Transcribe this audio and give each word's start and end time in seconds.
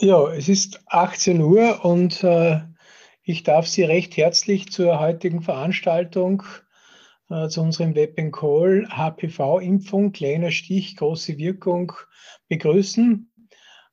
Ja, 0.00 0.32
es 0.32 0.48
ist 0.48 0.80
18 0.86 1.40
Uhr 1.40 1.84
und 1.84 2.24
äh, 2.24 2.60
ich 3.22 3.42
darf 3.42 3.66
Sie 3.66 3.84
recht 3.84 4.16
herzlich 4.16 4.72
zur 4.72 4.98
heutigen 4.98 5.42
Veranstaltung 5.42 6.42
äh, 7.30 7.48
zu 7.48 7.60
unserem 7.60 7.94
Web 7.94 8.16
Call 8.32 8.88
HPV-Impfung, 8.88 10.12
kleiner 10.12 10.50
Stich, 10.50 10.96
große 10.96 11.36
Wirkung 11.38 11.92
begrüßen. 12.48 13.30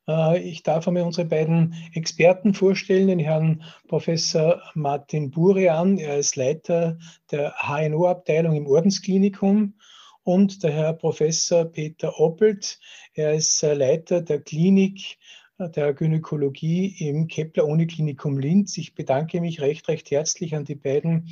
Äh, 0.08 0.40
ich 0.40 0.62
darf 0.62 0.88
einmal 0.88 1.04
unsere 1.04 1.28
beiden 1.28 1.74
Experten 1.92 2.54
vorstellen, 2.54 3.08
den 3.08 3.18
Herrn 3.18 3.62
Professor 3.86 4.62
Martin 4.74 5.30
Burian, 5.30 5.98
er 5.98 6.18
ist 6.18 6.34
Leiter 6.34 6.98
der 7.30 7.54
HNO-Abteilung 7.58 8.56
im 8.56 8.66
Ordensklinikum 8.66 9.74
und 10.22 10.62
der 10.62 10.72
Herr 10.72 10.92
Professor 10.94 11.66
Peter 11.66 12.18
Oppelt, 12.18 12.80
er 13.14 13.34
ist 13.34 13.62
äh, 13.62 13.74
Leiter 13.74 14.22
der 14.22 14.40
Klinik 14.40 15.18
der 15.68 15.92
Gynäkologie 15.92 16.96
im 16.98 17.28
Kepler-Uniklinikum 17.28 18.38
Linz. 18.38 18.76
Ich 18.78 18.94
bedanke 18.94 19.40
mich 19.40 19.60
recht, 19.60 19.88
recht 19.88 20.10
herzlich 20.10 20.54
an 20.54 20.64
die 20.64 20.74
beiden 20.74 21.28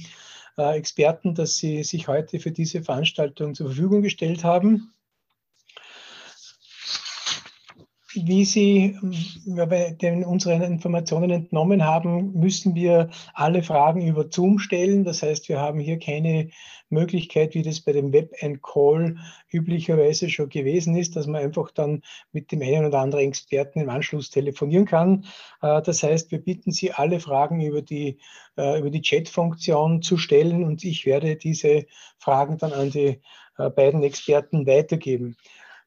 äh, 0.56 0.76
Experten, 0.76 1.34
dass 1.34 1.56
sie 1.56 1.82
sich 1.84 2.08
heute 2.08 2.38
für 2.38 2.50
diese 2.50 2.82
Veranstaltung 2.82 3.54
zur 3.54 3.68
Verfügung 3.68 4.02
gestellt 4.02 4.44
haben. 4.44 4.92
Wie 8.26 8.44
Sie 8.44 8.96
den, 9.44 10.24
unseren 10.24 10.62
Informationen 10.62 11.30
entnommen 11.30 11.84
haben, 11.84 12.32
müssen 12.32 12.74
wir 12.74 13.10
alle 13.34 13.62
Fragen 13.62 14.06
über 14.06 14.26
Zoom 14.30 14.58
stellen. 14.58 15.04
Das 15.04 15.22
heißt, 15.22 15.48
wir 15.48 15.60
haben 15.60 15.78
hier 15.78 15.98
keine 15.98 16.50
Möglichkeit, 16.90 17.54
wie 17.54 17.62
das 17.62 17.80
bei 17.80 17.92
dem 17.92 18.12
Web 18.12 18.34
and 18.40 18.62
Call 18.62 19.16
üblicherweise 19.50 20.30
schon 20.30 20.48
gewesen 20.48 20.96
ist, 20.96 21.16
dass 21.16 21.26
man 21.26 21.42
einfach 21.42 21.70
dann 21.70 22.02
mit 22.32 22.50
dem 22.50 22.62
einen 22.62 22.86
oder 22.86 23.00
anderen 23.00 23.26
Experten 23.28 23.80
im 23.80 23.90
Anschluss 23.90 24.30
telefonieren 24.30 24.86
kann. 24.86 25.24
Äh, 25.62 25.82
das 25.82 26.02
heißt, 26.02 26.30
wir 26.30 26.38
bitten 26.38 26.72
Sie, 26.72 26.92
alle 26.92 27.20
Fragen 27.20 27.60
über 27.60 27.82
die, 27.82 28.18
äh, 28.56 28.78
über 28.78 28.90
die 28.90 29.02
Chat-Funktion 29.02 30.02
zu 30.02 30.16
stellen 30.16 30.64
und 30.64 30.84
ich 30.84 31.06
werde 31.06 31.36
diese 31.36 31.86
Fragen 32.18 32.58
dann 32.58 32.72
an 32.72 32.90
die 32.90 33.20
äh, 33.58 33.70
beiden 33.70 34.02
Experten 34.02 34.66
weitergeben. 34.66 35.36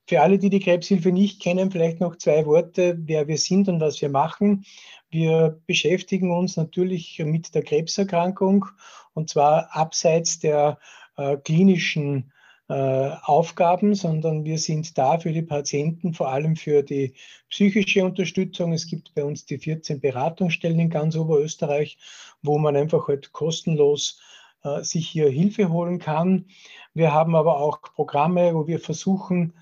Für 0.07 0.21
alle, 0.21 0.39
die 0.39 0.49
die 0.49 0.59
Krebshilfe 0.59 1.11
nicht 1.11 1.41
kennen, 1.41 1.71
vielleicht 1.71 1.99
noch 1.99 2.17
zwei 2.17 2.45
Worte, 2.45 2.97
wer 3.01 3.27
wir 3.27 3.37
sind 3.37 3.69
und 3.69 3.79
was 3.79 4.01
wir 4.01 4.09
machen. 4.09 4.65
Wir 5.09 5.59
beschäftigen 5.67 6.31
uns 6.31 6.57
natürlich 6.57 7.19
mit 7.19 7.53
der 7.53 7.63
Krebserkrankung 7.63 8.65
und 9.13 9.29
zwar 9.29 9.75
abseits 9.75 10.39
der 10.39 10.79
äh, 11.17 11.37
klinischen 11.37 12.31
äh, 12.71 13.11
Aufgaben, 13.23 13.95
sondern 13.95 14.45
wir 14.45 14.57
sind 14.57 14.97
da 14.97 15.19
für 15.19 15.33
die 15.33 15.41
Patienten, 15.41 16.13
vor 16.13 16.29
allem 16.29 16.55
für 16.55 16.83
die 16.83 17.13
psychische 17.49 18.05
Unterstützung. 18.05 18.71
Es 18.71 18.87
gibt 18.87 19.13
bei 19.13 19.25
uns 19.25 19.45
die 19.45 19.57
14 19.57 19.99
Beratungsstellen 19.99 20.79
in 20.79 20.89
ganz 20.89 21.17
Oberösterreich, 21.17 21.97
wo 22.41 22.57
man 22.57 22.77
einfach 22.77 23.09
halt 23.09 23.33
kostenlos 23.33 24.21
äh, 24.63 24.83
sich 24.83 25.09
hier 25.09 25.29
Hilfe 25.29 25.69
holen 25.69 25.99
kann. 25.99 26.45
Wir 26.93 27.13
haben 27.13 27.35
aber 27.35 27.59
auch 27.59 27.81
Programme, 27.81 28.55
wo 28.55 28.67
wir 28.67 28.79
versuchen, 28.79 29.53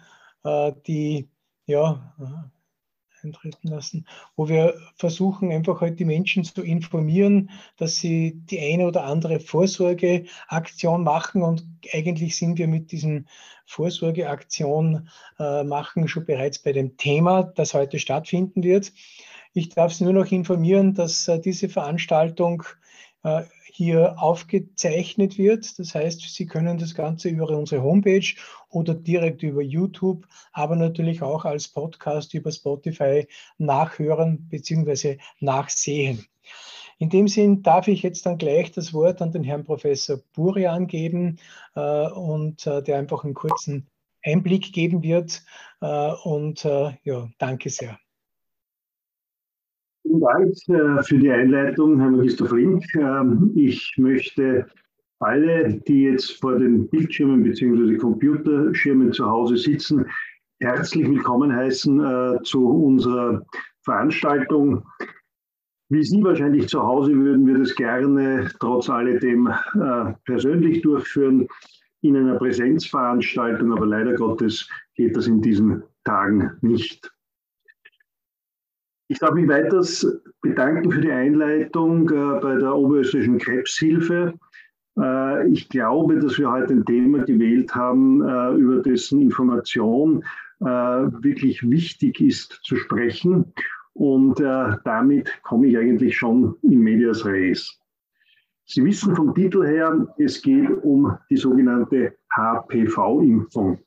die 0.45 1.29
ja, 1.65 2.13
äh, 2.19 2.49
eintreten 3.23 3.67
lassen, 3.67 4.05
wo 4.35 4.49
wir 4.49 4.75
versuchen, 4.95 5.51
einfach 5.51 5.81
halt 5.81 5.99
die 5.99 6.05
Menschen 6.05 6.43
zu 6.43 6.63
informieren, 6.63 7.51
dass 7.77 7.97
sie 7.97 8.33
die 8.35 8.59
eine 8.59 8.87
oder 8.87 9.03
andere 9.03 9.39
Vorsorgeaktion 9.39 11.03
machen. 11.03 11.43
Und 11.43 11.65
eigentlich 11.93 12.37
sind 12.37 12.57
wir 12.57 12.67
mit 12.67 12.91
diesem 12.91 13.25
Vorsorgeaktion 13.65 15.09
äh, 15.37 15.63
machen 15.63 16.07
schon 16.07 16.25
bereits 16.25 16.59
bei 16.59 16.71
dem 16.71 16.97
Thema, 16.97 17.43
das 17.43 17.73
heute 17.73 17.99
stattfinden 17.99 18.63
wird. 18.63 18.91
Ich 19.53 19.69
darf 19.69 19.93
Sie 19.93 20.03
nur 20.03 20.13
noch 20.13 20.31
informieren, 20.31 20.93
dass 20.93 21.27
äh, 21.27 21.39
diese 21.39 21.69
Veranstaltung 21.69 22.63
äh, 23.23 23.43
hier 23.79 24.21
aufgezeichnet 24.21 25.37
wird. 25.37 25.79
Das 25.79 25.95
heißt, 25.95 26.19
Sie 26.19 26.45
können 26.45 26.77
das 26.77 26.93
Ganze 26.93 27.29
über 27.29 27.47
unsere 27.47 27.81
Homepage 27.81 28.35
oder 28.67 28.93
direkt 28.93 29.41
über 29.41 29.61
YouTube, 29.61 30.27
aber 30.51 30.75
natürlich 30.75 31.21
auch 31.21 31.45
als 31.45 31.69
Podcast 31.69 32.33
über 32.33 32.51
Spotify 32.51 33.25
nachhören 33.57 34.49
bzw. 34.49 35.19
nachsehen. 35.39 36.25
In 36.97 37.09
dem 37.09 37.29
Sinn 37.29 37.63
darf 37.63 37.87
ich 37.87 38.03
jetzt 38.03 38.25
dann 38.25 38.37
gleich 38.37 38.73
das 38.73 38.93
Wort 38.93 39.21
an 39.21 39.31
den 39.31 39.45
Herrn 39.45 39.63
Professor 39.63 40.19
Burian 40.33 40.85
geben 40.85 41.39
äh, 41.73 42.09
und 42.09 42.67
äh, 42.67 42.83
der 42.83 42.97
einfach 42.97 43.23
einen 43.23 43.33
kurzen 43.33 43.87
Einblick 44.25 44.73
geben 44.73 45.03
wird. 45.03 45.41
Äh, 45.79 46.11
und 46.25 46.65
äh, 46.65 46.97
ja, 47.05 47.29
danke 47.37 47.69
sehr. 47.69 47.97
Vielen 50.09 50.21
Dank 50.21 50.55
äh, 50.69 51.03
für 51.03 51.19
die 51.19 51.29
Einleitung, 51.29 51.99
Herr 51.99 52.09
Magister 52.09 52.47
Flink. 52.47 52.83
Ähm, 52.95 53.51
ich 53.55 53.93
möchte 53.97 54.65
alle, 55.19 55.79
die 55.87 56.05
jetzt 56.05 56.41
vor 56.41 56.57
den 56.57 56.89
Bildschirmen 56.89 57.43
bzw. 57.43 57.95
Computerschirmen 57.97 59.13
zu 59.13 59.29
Hause 59.29 59.55
sitzen, 59.57 60.07
herzlich 60.61 61.07
willkommen 61.07 61.55
heißen 61.55 61.99
äh, 62.03 62.41
zu 62.41 62.67
unserer 62.67 63.45
Veranstaltung. 63.83 64.83
Wie 65.89 66.03
Sie 66.03 66.23
wahrscheinlich 66.23 66.69
zu 66.69 66.81
Hause 66.81 67.13
würden 67.13 67.45
wir 67.45 67.59
das 67.59 67.75
gerne 67.75 68.49
trotz 68.59 68.89
alledem 68.89 69.47
äh, 69.47 70.13
persönlich 70.25 70.81
durchführen 70.81 71.47
in 72.01 72.17
einer 72.17 72.37
Präsenzveranstaltung, 72.39 73.73
aber 73.73 73.85
leider 73.85 74.15
Gottes 74.15 74.67
geht 74.95 75.15
das 75.15 75.27
in 75.27 75.39
diesen 75.39 75.83
Tagen 76.03 76.57
nicht. 76.61 77.11
Ich 79.11 79.17
darf 79.17 79.33
mich 79.33 79.47
weiters 79.47 80.05
bedanken 80.43 80.91
für 80.91 81.01
die 81.01 81.11
Einleitung 81.11 82.07
äh, 82.09 82.39
bei 82.39 82.57
der 82.57 82.75
Oberösterreichischen 82.75 83.39
Krebshilfe. 83.39 84.35
Äh, 84.99 85.49
ich 85.49 85.67
glaube, 85.67 86.19
dass 86.19 86.37
wir 86.37 86.51
heute 86.51 86.73
ein 86.73 86.85
Thema 86.85 87.25
gewählt 87.25 87.73
haben, 87.73 88.21
äh, 88.21 88.53
über 88.53 88.83
dessen 88.83 89.19
Information 89.19 90.23
äh, 90.59 90.65
wirklich 90.65 91.67
wichtig 91.67 92.21
ist 92.21 92.59
zu 92.63 92.75
sprechen. 92.75 93.51
Und 93.93 94.39
äh, 94.41 94.77
damit 94.85 95.41
komme 95.41 95.69
ich 95.69 95.77
eigentlich 95.79 96.15
schon 96.15 96.55
in 96.61 96.79
medias 96.79 97.25
res. 97.25 97.79
Sie 98.65 98.85
wissen 98.85 99.15
vom 99.15 99.33
Titel 99.33 99.65
her, 99.65 100.07
es 100.19 100.39
geht 100.39 100.69
um 100.83 101.17
die 101.31 101.37
sogenannte 101.37 102.15
HPV-Impfung. 102.35 103.79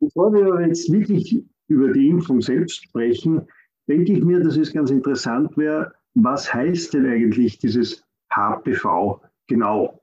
Bevor 0.00 0.32
wir 0.32 0.66
jetzt 0.66 0.92
wirklich 0.92 1.44
über 1.68 1.92
die 1.92 2.08
Impfung 2.08 2.40
selbst 2.40 2.82
sprechen, 2.82 3.46
denke 3.88 4.12
ich 4.12 4.24
mir, 4.24 4.40
dass 4.40 4.56
es 4.56 4.72
ganz 4.72 4.90
interessant 4.90 5.56
wäre, 5.56 5.92
was 6.14 6.52
heißt 6.52 6.94
denn 6.94 7.06
eigentlich 7.06 7.58
dieses 7.58 8.04
HPV 8.30 9.20
genau? 9.46 10.00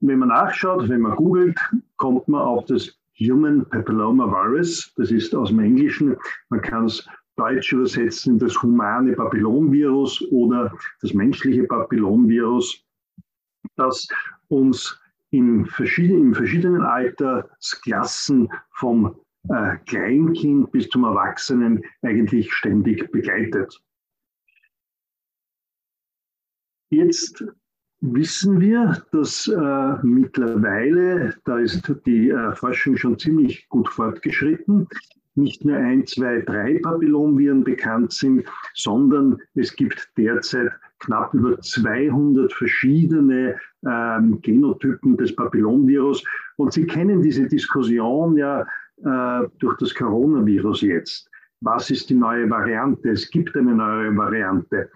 Wenn 0.00 0.18
man 0.18 0.28
nachschaut, 0.28 0.88
wenn 0.88 1.00
man 1.00 1.16
googelt, 1.16 1.58
kommt 1.96 2.28
man 2.28 2.42
auf 2.42 2.64
das 2.66 2.98
Human 3.18 3.68
Papilloma 3.68 4.26
Virus. 4.26 4.92
Das 4.96 5.10
ist 5.10 5.34
aus 5.34 5.48
dem 5.48 5.58
Englischen. 5.58 6.16
Man 6.50 6.62
kann 6.62 6.86
es 6.86 7.06
deutsch 7.36 7.72
übersetzen, 7.72 8.38
das 8.38 8.60
humane 8.62 9.12
Papillonvirus 9.12 10.22
oder 10.30 10.72
das 11.02 11.14
menschliche 11.14 11.64
Papillonvirus, 11.64 12.84
das 13.76 14.08
uns 14.48 15.00
in 15.30 15.66
verschiedenen, 15.66 16.28
in 16.28 16.34
verschiedenen 16.34 16.82
Altersklassen 16.82 18.48
vom 18.70 19.16
äh, 19.48 19.76
Kleinkind 19.86 20.70
bis 20.72 20.88
zum 20.88 21.04
Erwachsenen 21.04 21.82
eigentlich 22.02 22.52
ständig 22.52 23.10
begleitet. 23.10 23.82
Jetzt 26.90 27.44
wissen 28.00 28.60
wir, 28.60 29.04
dass 29.12 29.48
äh, 29.48 29.94
mittlerweile, 30.02 31.36
da 31.44 31.58
ist 31.58 31.92
die 32.06 32.30
äh, 32.30 32.54
Forschung 32.54 32.96
schon 32.96 33.18
ziemlich 33.18 33.68
gut 33.68 33.88
fortgeschritten, 33.88 34.88
nicht 35.38 35.64
nur 35.64 35.76
ein, 35.76 36.06
zwei, 36.06 36.40
drei 36.40 36.78
Papillonviren 36.82 37.64
bekannt 37.64 38.12
sind, 38.12 38.44
sondern 38.74 39.38
es 39.54 39.74
gibt 39.74 40.10
derzeit 40.16 40.70
knapp 41.00 41.32
über 41.32 41.60
200 41.60 42.52
verschiedene 42.52 43.56
ähm, 43.86 44.40
Genotypen 44.42 45.16
des 45.16 45.34
Papillonvirus. 45.34 46.24
Und 46.56 46.72
Sie 46.72 46.86
kennen 46.86 47.22
diese 47.22 47.46
Diskussion 47.46 48.36
ja 48.36 48.62
äh, 49.04 49.48
durch 49.58 49.76
das 49.78 49.94
Coronavirus 49.94 50.82
jetzt. 50.82 51.30
Was 51.60 51.90
ist 51.90 52.10
die 52.10 52.14
neue 52.14 52.48
Variante? 52.50 53.10
Es 53.10 53.30
gibt 53.30 53.56
eine 53.56 53.74
neue 53.74 54.16
Variante. 54.16 54.90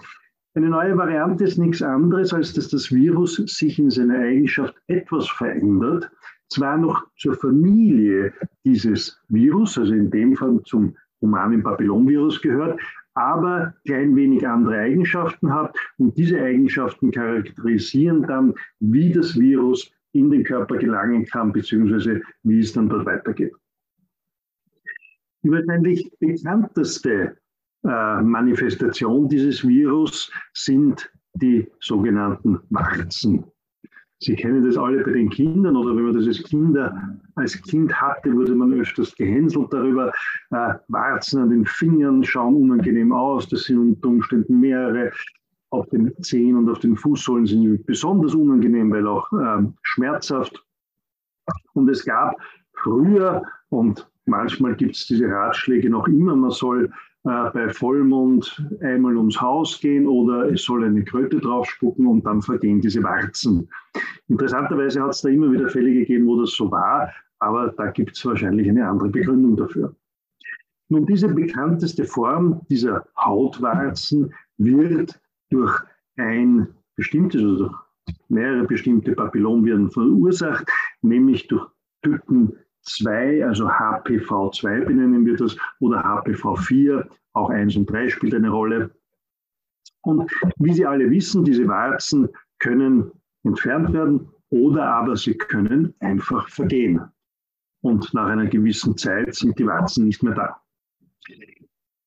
Eine 0.55 0.69
neue 0.69 0.97
Variante 0.97 1.45
ist 1.45 1.59
nichts 1.59 1.83
anderes, 1.83 2.33
als 2.33 2.53
dass 2.53 2.69
das 2.69 2.93
Virus 2.93 3.37
sich 3.37 3.79
in 3.79 3.91
seiner 3.91 4.19
Eigenschaft 4.19 4.75
etwas 4.87 5.29
verändert, 5.31 6.11
zwar 6.53 6.77
noch 6.77 7.07
zur 7.17 7.35
Familie 7.35 8.33
dieses 8.65 9.21
Virus, 9.29 9.79
also 9.79 9.95
in 9.95 10.11
dem 10.11 10.37
Fall 10.37 10.61
zum 10.65 10.97
humanen 11.21 11.63
Papillonvirus 11.63 12.41
gehört, 12.41 12.81
aber 13.15 13.75
klein 13.85 14.17
wenig 14.17 14.47
andere 14.47 14.79
Eigenschaften 14.79 15.53
hat. 15.53 15.77
Und 15.99 16.17
diese 16.17 16.41
Eigenschaften 16.41 17.11
charakterisieren 17.11 18.23
dann, 18.23 18.55
wie 18.81 19.13
das 19.13 19.39
Virus 19.39 19.91
in 20.13 20.31
den 20.31 20.45
Körper 20.45 20.77
gelangen 20.77 21.25
kann, 21.27 21.53
beziehungsweise 21.53 22.23
wie 22.43 22.61
es 22.61 22.73
dann 22.73 22.89
dort 22.89 23.07
weitergeht. 23.07 23.53
Die 25.43 25.51
wahrscheinlich 25.51 26.11
bekannteste 26.21 27.37
äh, 27.85 28.23
Manifestation 28.23 29.29
dieses 29.29 29.67
Virus 29.67 30.31
sind 30.53 31.11
die 31.35 31.67
sogenannten 31.81 32.61
Warzen. 32.71 33.45
Sie 34.23 34.37
kennen 34.37 34.65
das 34.65 34.77
alle 34.77 35.03
bei 35.03 35.11
den 35.11 35.31
Kindern 35.31 35.77
oder 35.77 35.97
wenn 35.97 36.05
man 36.05 36.15
das 36.15 36.29
als, 36.29 36.45
Kinder, 36.45 37.19
als 37.35 37.61
Kind 37.63 37.93
hatte, 37.93 38.33
wurde 38.33 38.55
man 38.55 38.73
öfters 38.73 39.13
gehänselt 39.17 39.73
darüber. 39.73 40.13
Äh, 40.51 40.75
Warzen 40.87 41.43
an 41.43 41.51
den 41.51 41.67
Fingern 41.67 42.23
schauen 42.23 42.55
unangenehm 42.55 43.13
aus. 43.13 43.49
Das 43.49 43.65
sind 43.65 43.79
unter 43.79 44.09
Umständen 44.09 44.61
mehrere. 44.61 45.11
Auf 45.71 45.89
den 45.89 46.15
Zehen 46.23 46.57
und 46.57 46.69
auf 46.69 46.79
den 46.79 46.97
Fußsohlen 46.97 47.47
sind 47.47 47.85
besonders 47.87 48.35
unangenehm, 48.35 48.93
weil 48.93 49.09
auch 49.09 49.27
äh, 49.33 49.67
schmerzhaft. 49.83 50.65
Und 51.73 51.89
es 51.89 52.05
gab 52.05 52.37
früher, 52.75 53.43
und 53.71 54.09
manchmal 54.27 54.77
gibt 54.77 54.95
es 54.95 55.07
diese 55.07 55.27
Ratschläge 55.27 55.91
noch 55.91 56.07
immer, 56.07 56.37
man 56.37 56.51
soll 56.51 56.93
bei 57.25 57.69
Vollmond 57.69 58.69
einmal 58.81 59.17
ums 59.17 59.41
Haus 59.41 59.81
gehen 59.81 60.07
oder 60.07 60.51
es 60.51 60.65
soll 60.65 60.85
eine 60.85 61.05
Kröte 61.05 61.39
draufspucken 61.39 62.07
und 62.07 62.27
dann 62.27 62.43
vergehen 62.43 62.81
diese 62.81 63.03
Warzen. 63.03 63.69
Interessanterweise 64.29 65.03
hat 65.03 65.11
es 65.11 65.21
da 65.21 65.29
immer 65.29 65.53
wieder 65.53 65.69
Fälle 65.69 65.93
gegeben, 65.93 66.27
wo 66.27 66.41
das 66.41 66.53
so 66.53 66.71
war, 66.71 67.13
aber 67.39 67.73
da 67.77 67.91
gibt 67.91 68.17
es 68.17 68.25
wahrscheinlich 68.25 68.69
eine 68.69 68.89
andere 68.89 69.09
Begründung 69.09 69.57
dafür. 69.57 69.95
Nun, 70.89 71.07
diese 71.07 71.29
bekannteste 71.29 72.05
Form 72.05 72.61
dieser 72.69 73.07
Hautwarzen 73.17 74.35
wird 74.59 75.21
durch 75.51 75.81
ein 76.17 76.69
bestimmtes 76.97 77.43
oder 77.43 77.57
durch 77.59 77.75
mehrere 78.29 78.65
bestimmte 78.65 79.13
Papillonviren 79.13 79.91
verursacht, 79.91 80.69
nämlich 81.03 81.47
durch 81.49 81.67
Typen 82.03 82.53
2, 82.83 83.47
also 83.47 83.69
HPV2 83.69 84.85
benennen 84.85 85.25
wir 85.25 85.37
das, 85.37 85.57
oder 85.81 86.05
HPV4, 86.05 87.07
auch 87.35 87.51
1 87.51 87.77
und 87.77 87.91
3 87.91 88.09
spielt 88.11 88.35
eine 88.35 88.51
Rolle. 88.51 88.91
Und 90.03 90.31
wie 90.59 90.73
Sie 90.73 90.85
alle 90.85 91.11
wissen, 91.11 91.45
diese 91.45 91.67
Warzen 91.69 92.29
können 92.59 93.11
entfernt 93.45 93.93
werden 93.93 94.29
oder 94.51 94.87
aber 94.87 95.17
sie 95.17 95.37
können 95.37 95.95
einfach 96.01 96.49
vergehen. 96.49 97.01
Und 97.81 98.13
nach 98.15 98.27
einer 98.27 98.47
gewissen 98.47 98.97
Zeit 98.97 99.35
sind 99.35 99.59
die 99.59 99.67
Warzen 99.67 100.07
nicht 100.07 100.23
mehr 100.23 100.35
da. 100.35 100.61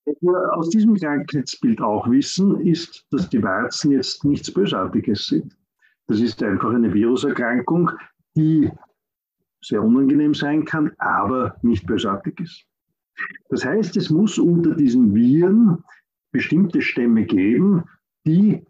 Was 0.05 0.15
wir 0.21 0.53
aus 0.53 0.69
diesem 0.69 0.95
Krankheitsbild 0.95 1.81
auch 1.81 2.09
wissen, 2.09 2.61
ist, 2.61 3.05
dass 3.09 3.27
die 3.29 3.41
Warzen 3.41 3.91
jetzt 3.91 4.23
nichts 4.23 4.53
Bösartiges 4.53 5.25
sind. 5.25 5.57
Das 6.07 6.19
ist 6.19 6.41
einfach 6.43 6.71
eine 6.71 6.93
Viruserkrankung, 6.93 7.91
die 8.35 8.71
sehr 9.67 9.83
unangenehm 9.83 10.33
sein 10.33 10.65
kann, 10.65 10.91
aber 10.97 11.57
nicht 11.61 11.85
bösartig 11.85 12.39
ist. 12.39 12.65
Das 13.49 13.65
heißt, 13.65 13.97
es 13.97 14.09
muss 14.09 14.37
unter 14.37 14.75
diesen 14.75 15.15
Viren 15.15 15.83
bestimmte 16.31 16.81
Stämme 16.81 17.25
geben, 17.25 17.83
die 18.25 18.65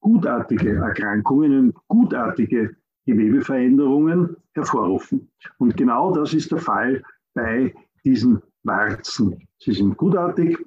gutartige 0.00 0.76
Erkrankungen 0.76 1.70
und 1.70 1.74
gutartige 1.88 2.76
Gewebeveränderungen 3.06 4.36
hervorrufen. 4.52 5.30
Und 5.58 5.76
genau 5.76 6.12
das 6.14 6.34
ist 6.34 6.52
der 6.52 6.58
Fall 6.58 7.02
bei 7.34 7.74
diesen 8.04 8.42
Warzen. 8.62 9.48
Sie 9.58 9.72
sind 9.72 9.96
gutartig 9.96 10.58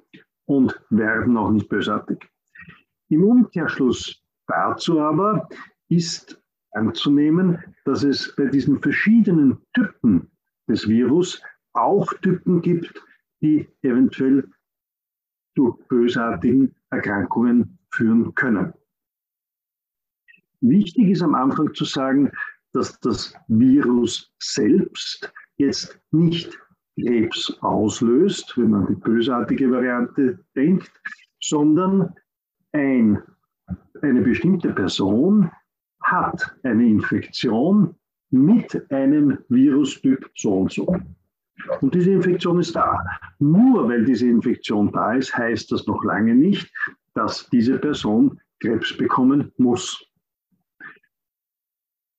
und 0.46 0.80
werden 0.90 1.36
auch 1.36 1.50
nicht 1.50 1.68
bösartig. 1.68 2.28
Im 3.08 3.24
Umkehrschluss 3.24 4.22
dazu 4.46 5.00
aber 5.00 5.48
ist 5.88 6.40
anzunehmen, 6.74 7.58
dass 7.84 8.02
es 8.02 8.34
bei 8.36 8.46
diesen 8.46 8.80
verschiedenen 8.80 9.58
Typen 9.74 10.30
des 10.68 10.88
Virus 10.88 11.42
auch 11.72 12.12
Typen 12.22 12.62
gibt, 12.62 13.02
die 13.40 13.68
eventuell 13.82 14.48
zu 15.56 15.78
bösartigen 15.88 16.74
Erkrankungen 16.90 17.78
führen 17.90 18.34
können. 18.34 18.72
Wichtig 20.60 21.10
ist 21.10 21.22
am 21.22 21.34
Anfang 21.34 21.74
zu 21.74 21.84
sagen, 21.84 22.30
dass 22.72 22.98
das 23.00 23.34
Virus 23.48 24.32
selbst 24.38 25.32
jetzt 25.56 26.00
nicht 26.10 26.58
Krebs 26.98 27.56
auslöst, 27.60 28.56
wenn 28.56 28.70
man 28.70 28.86
die 28.86 28.94
bösartige 28.94 29.70
Variante 29.70 30.44
denkt, 30.56 30.90
sondern 31.40 32.14
ein, 32.72 33.22
eine 34.02 34.22
bestimmte 34.22 34.72
Person 34.72 35.50
hat 36.04 36.56
eine 36.62 36.86
Infektion 36.86 37.94
mit 38.30 38.90
einem 38.90 39.38
Virustyp 39.48 40.30
so 40.34 40.60
und 40.60 40.72
so. 40.72 40.96
Und 41.80 41.94
diese 41.94 42.10
Infektion 42.10 42.60
ist 42.60 42.74
da. 42.74 42.98
Nur 43.38 43.88
weil 43.88 44.04
diese 44.04 44.28
Infektion 44.28 44.92
da 44.92 45.14
ist, 45.14 45.36
heißt 45.36 45.70
das 45.72 45.86
noch 45.86 46.02
lange 46.04 46.34
nicht, 46.34 46.72
dass 47.14 47.48
diese 47.50 47.78
Person 47.78 48.40
Krebs 48.60 48.96
bekommen 48.96 49.52
muss. 49.56 50.04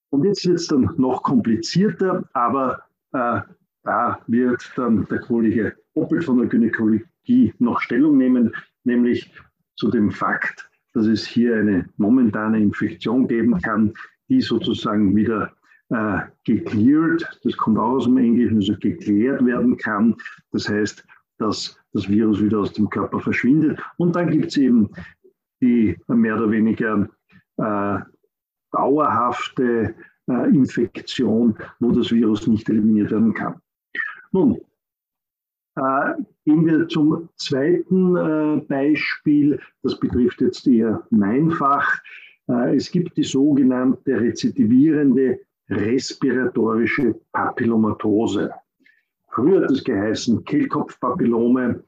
Und 0.10 0.24
jetzt 0.24 0.46
wird 0.46 0.60
es 0.60 0.68
dann 0.68 0.94
noch 0.98 1.24
komplizierter, 1.24 2.28
aber 2.34 2.84
äh, 3.12 3.42
da 3.84 4.20
wird 4.28 4.72
dann 4.76 5.06
der 5.08 5.20
Kollege 5.20 5.76
Oppel 5.94 6.22
von 6.22 6.38
der 6.38 6.48
Gynäkologie 6.48 7.54
noch 7.60 7.82
Stellung 7.82 8.18
nehmen, 8.18 8.56
nämlich 8.84 9.32
zu 9.76 9.90
dem 9.90 10.12
Fakt, 10.12 10.70
dass 10.96 11.06
es 11.06 11.28
hier 11.28 11.58
eine 11.58 11.88
momentane 11.98 12.60
Infektion 12.60 13.28
geben 13.28 13.60
kann, 13.62 13.94
die 14.30 14.42
sozusagen 14.42 15.16
wieder 15.16 15.52
äh, 15.90 16.22
geklärt, 16.46 17.40
das 17.44 17.56
kommt 17.58 17.78
auch 17.78 17.98
aus 17.98 18.06
dem 18.06 18.18
Englischen, 18.18 18.56
also 18.56 18.76
geklärt 18.80 19.46
werden 19.46 19.78
kann. 19.78 20.16
Das 20.52 20.68
heißt, 20.68 21.06
dass 21.38 21.78
das 21.94 22.10
Virus 22.10 22.42
wieder 22.42 22.60
aus 22.60 22.74
dem 22.74 22.90
Körper 22.90 23.20
verschwindet. 23.20 23.80
Und 23.98 24.16
dann 24.16 24.32
gibt 24.32 24.48
es 24.48 24.58
eben 24.58 24.90
die 25.62 25.98
mehr 26.08 26.38
oder 26.38 26.50
weniger 26.50 27.08
äh, 27.58 28.00
dauerhafte 28.72 29.94
äh, 30.30 30.50
Infektion, 30.50 31.56
wo 31.80 31.92
das 31.92 32.12
Virus 32.12 32.48
nicht 32.48 32.70
eliminiert 32.70 33.12
werden 33.12 33.34
kann. 33.34 33.56
Nun, 34.32 34.58
gehen 35.76 36.66
wir 36.66 36.88
zum 36.88 37.30
zweiten 37.36 38.16
äh, 38.16 38.62
Beispiel. 38.68 39.60
Das 39.84 40.00
betrifft 40.00 40.42
jetzt 40.42 40.66
eher 40.68 41.06
mein 41.10 41.52
Fach. 41.52 42.02
Äh, 42.48 42.76
es 42.76 42.90
gibt 42.92 43.18
die 43.18 43.24
sogenannte 43.24 44.20
rezidivierende 44.20 45.40
respiratorische 45.70 47.16
Papillomatose. 47.32 48.52
Früher 49.30 49.64
hat 49.64 49.72
es 49.72 49.84
geheißen 49.84 50.46
Kehlkopfpapillome. 50.46 51.84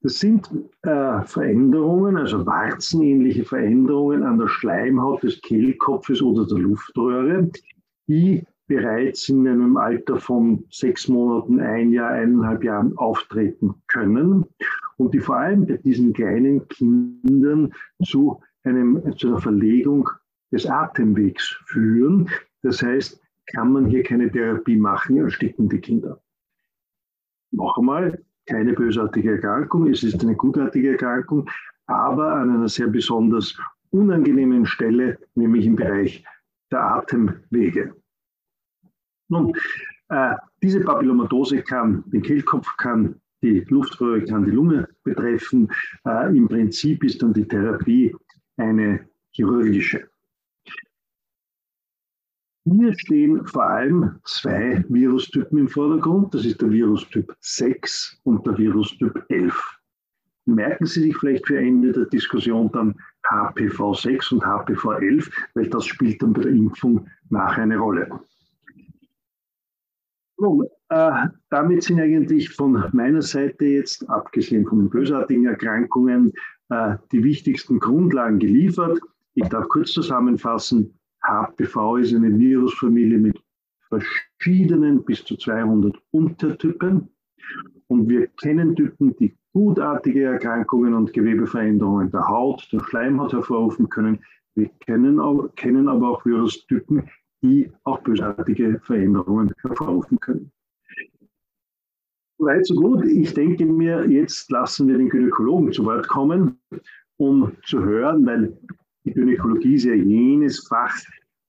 Das 0.00 0.20
sind 0.20 0.48
äh, 0.82 1.22
Veränderungen, 1.22 2.16
also 2.16 2.46
warzenähnliche 2.46 3.44
Veränderungen 3.44 4.22
an 4.22 4.38
der 4.38 4.48
Schleimhaut 4.48 5.22
des 5.24 5.40
Kehlkopfes 5.42 6.22
oder 6.22 6.46
der 6.46 6.58
Luftröhre, 6.58 7.50
die 8.06 8.44
bereits 8.68 9.28
in 9.28 9.48
einem 9.48 9.76
Alter 9.76 10.18
von 10.18 10.64
sechs 10.70 11.08
Monaten, 11.08 11.58
ein 11.58 11.90
Jahr, 11.90 12.10
eineinhalb 12.10 12.62
Jahren 12.62 12.96
auftreten 12.96 13.74
können 13.88 14.44
und 14.98 15.14
die 15.14 15.20
vor 15.20 15.38
allem 15.38 15.66
bei 15.66 15.78
diesen 15.78 16.12
kleinen 16.12 16.68
Kindern 16.68 17.72
zu, 18.04 18.40
einem, 18.62 19.02
zu 19.16 19.28
einer 19.28 19.40
Verlegung 19.40 20.08
des 20.52 20.66
Atemwegs 20.66 21.58
führen. 21.66 22.28
Das 22.62 22.82
heißt, 22.82 23.20
kann 23.46 23.72
man 23.72 23.86
hier 23.86 24.02
keine 24.02 24.30
Therapie 24.30 24.76
machen, 24.76 25.16
ersticken 25.16 25.68
die 25.68 25.80
Kinder. 25.80 26.20
Noch 27.50 27.78
einmal, 27.78 28.22
keine 28.46 28.74
bösartige 28.74 29.32
Erkrankung, 29.32 29.88
es 29.88 30.02
ist 30.02 30.22
eine 30.22 30.36
gutartige 30.36 30.92
Erkrankung, 30.92 31.48
aber 31.86 32.34
an 32.34 32.50
einer 32.50 32.68
sehr 32.68 32.88
besonders 32.88 33.58
unangenehmen 33.90 34.66
Stelle, 34.66 35.18
nämlich 35.34 35.64
im 35.64 35.76
Bereich 35.76 36.24
der 36.70 36.82
Atemwege. 36.82 37.94
Nun, 39.28 39.52
äh, 40.08 40.34
diese 40.62 40.80
Papillomatose 40.80 41.62
kann 41.62 42.04
den 42.10 42.22
Kehlkopf, 42.22 42.66
kann 42.78 43.20
die 43.42 43.60
Luftröhre, 43.68 44.24
kann 44.24 44.44
die 44.44 44.50
Lunge 44.50 44.88
betreffen. 45.04 45.70
Äh, 46.06 46.36
Im 46.36 46.48
Prinzip 46.48 47.04
ist 47.04 47.22
dann 47.22 47.32
die 47.32 47.46
Therapie 47.46 48.14
eine 48.56 49.06
chirurgische. 49.30 50.08
Hier 52.64 52.98
stehen 52.98 53.46
vor 53.46 53.64
allem 53.64 54.18
zwei 54.24 54.84
Virustypen 54.88 55.58
im 55.58 55.68
Vordergrund. 55.68 56.34
Das 56.34 56.44
ist 56.44 56.60
der 56.60 56.70
Virustyp 56.70 57.34
6 57.40 58.20
und 58.24 58.46
der 58.46 58.58
Virustyp 58.58 59.24
11. 59.28 59.78
Merken 60.44 60.86
Sie 60.86 61.02
sich 61.02 61.16
vielleicht 61.16 61.46
für 61.46 61.58
Ende 61.58 61.92
der 61.92 62.06
Diskussion 62.06 62.70
dann 62.72 62.94
HPV6 63.30 64.34
und 64.34 64.42
HPV11, 64.42 65.30
weil 65.54 65.68
das 65.68 65.86
spielt 65.86 66.22
dann 66.22 66.32
bei 66.32 66.42
der 66.42 66.52
Impfung 66.52 67.08
nachher 67.30 67.62
eine 67.62 67.78
Rolle. 67.78 68.08
Nun, 70.40 70.66
äh, 70.90 71.26
damit 71.50 71.82
sind 71.82 72.00
eigentlich 72.00 72.50
von 72.50 72.84
meiner 72.92 73.22
Seite 73.22 73.64
jetzt, 73.64 74.08
abgesehen 74.08 74.66
von 74.66 74.78
den 74.78 74.90
bösartigen 74.90 75.46
Erkrankungen, 75.46 76.32
äh, 76.70 76.96
die 77.10 77.24
wichtigsten 77.24 77.80
Grundlagen 77.80 78.38
geliefert. 78.38 79.00
Ich 79.34 79.48
darf 79.48 79.68
kurz 79.68 79.92
zusammenfassen. 79.92 80.94
HPV 81.24 81.96
ist 81.96 82.14
eine 82.14 82.38
Virusfamilie 82.38 83.18
mit 83.18 83.42
verschiedenen 83.88 85.04
bis 85.04 85.24
zu 85.24 85.36
200 85.36 85.96
Untertypen. 86.12 87.08
Und 87.88 88.08
wir 88.08 88.28
kennen 88.40 88.76
Typen, 88.76 89.16
die 89.16 89.34
gutartige 89.52 90.24
Erkrankungen 90.24 90.94
und 90.94 91.12
Gewebeveränderungen 91.12 92.10
der 92.10 92.28
Haut, 92.28 92.68
der 92.72 92.80
Schleimhaut 92.80 93.32
hervorrufen 93.32 93.88
können. 93.88 94.20
Wir 94.54 94.68
kennen, 94.80 95.20
kennen 95.56 95.88
aber 95.88 96.10
auch 96.10 96.24
Virustypen, 96.24 97.08
die 97.42 97.70
auch 97.84 98.00
bösartige 98.00 98.80
Veränderungen 98.84 99.52
hervorrufen 99.62 100.18
können. 100.20 100.50
Weit 102.38 102.66
so 102.66 102.74
gut. 102.74 103.04
Ich 103.04 103.34
denke 103.34 103.66
mir, 103.66 104.08
jetzt 104.08 104.50
lassen 104.50 104.86
wir 104.86 104.96
den 104.96 105.08
Gynäkologen 105.08 105.72
zu 105.72 105.84
Wort 105.84 106.06
kommen, 106.06 106.58
um 107.16 107.52
zu 107.64 107.82
hören, 107.84 108.24
weil 108.26 108.56
die 109.04 109.12
Gynäkologie 109.12 109.74
ist 109.74 109.84
ja 109.84 109.94
jenes 109.94 110.66
Fach, 110.68 110.94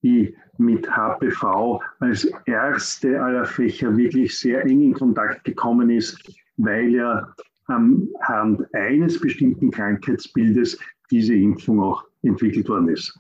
die 0.01 0.35
mit 0.57 0.89
HPV 0.89 1.79
als 1.99 2.25
erste 2.45 3.21
aller 3.21 3.45
Fächer 3.45 3.95
wirklich 3.95 4.37
sehr 4.37 4.65
eng 4.65 4.81
in 4.81 4.93
Kontakt 4.93 5.43
gekommen 5.43 5.89
ist, 5.89 6.17
weil 6.57 6.89
ja 6.89 7.33
anhand 7.65 8.73
eines 8.73 9.19
bestimmten 9.19 9.71
Krankheitsbildes 9.71 10.79
diese 11.11 11.35
Impfung 11.35 11.79
auch 11.81 12.03
entwickelt 12.23 12.67
worden 12.67 12.89
ist. 12.89 13.17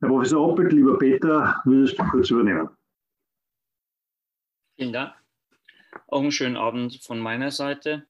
Herr 0.00 0.08
Professor 0.08 0.40
Oppelt, 0.40 0.72
lieber 0.72 0.96
Peter, 0.96 1.60
würdest 1.64 1.98
du 1.98 2.04
kurz 2.04 2.30
übernehmen? 2.30 2.68
Vielen 4.76 4.92
Dank. 4.92 5.12
Auch 6.06 6.20
einen 6.20 6.30
schönen 6.30 6.56
Abend 6.56 7.02
von 7.02 7.18
meiner 7.18 7.50
Seite. 7.50 8.06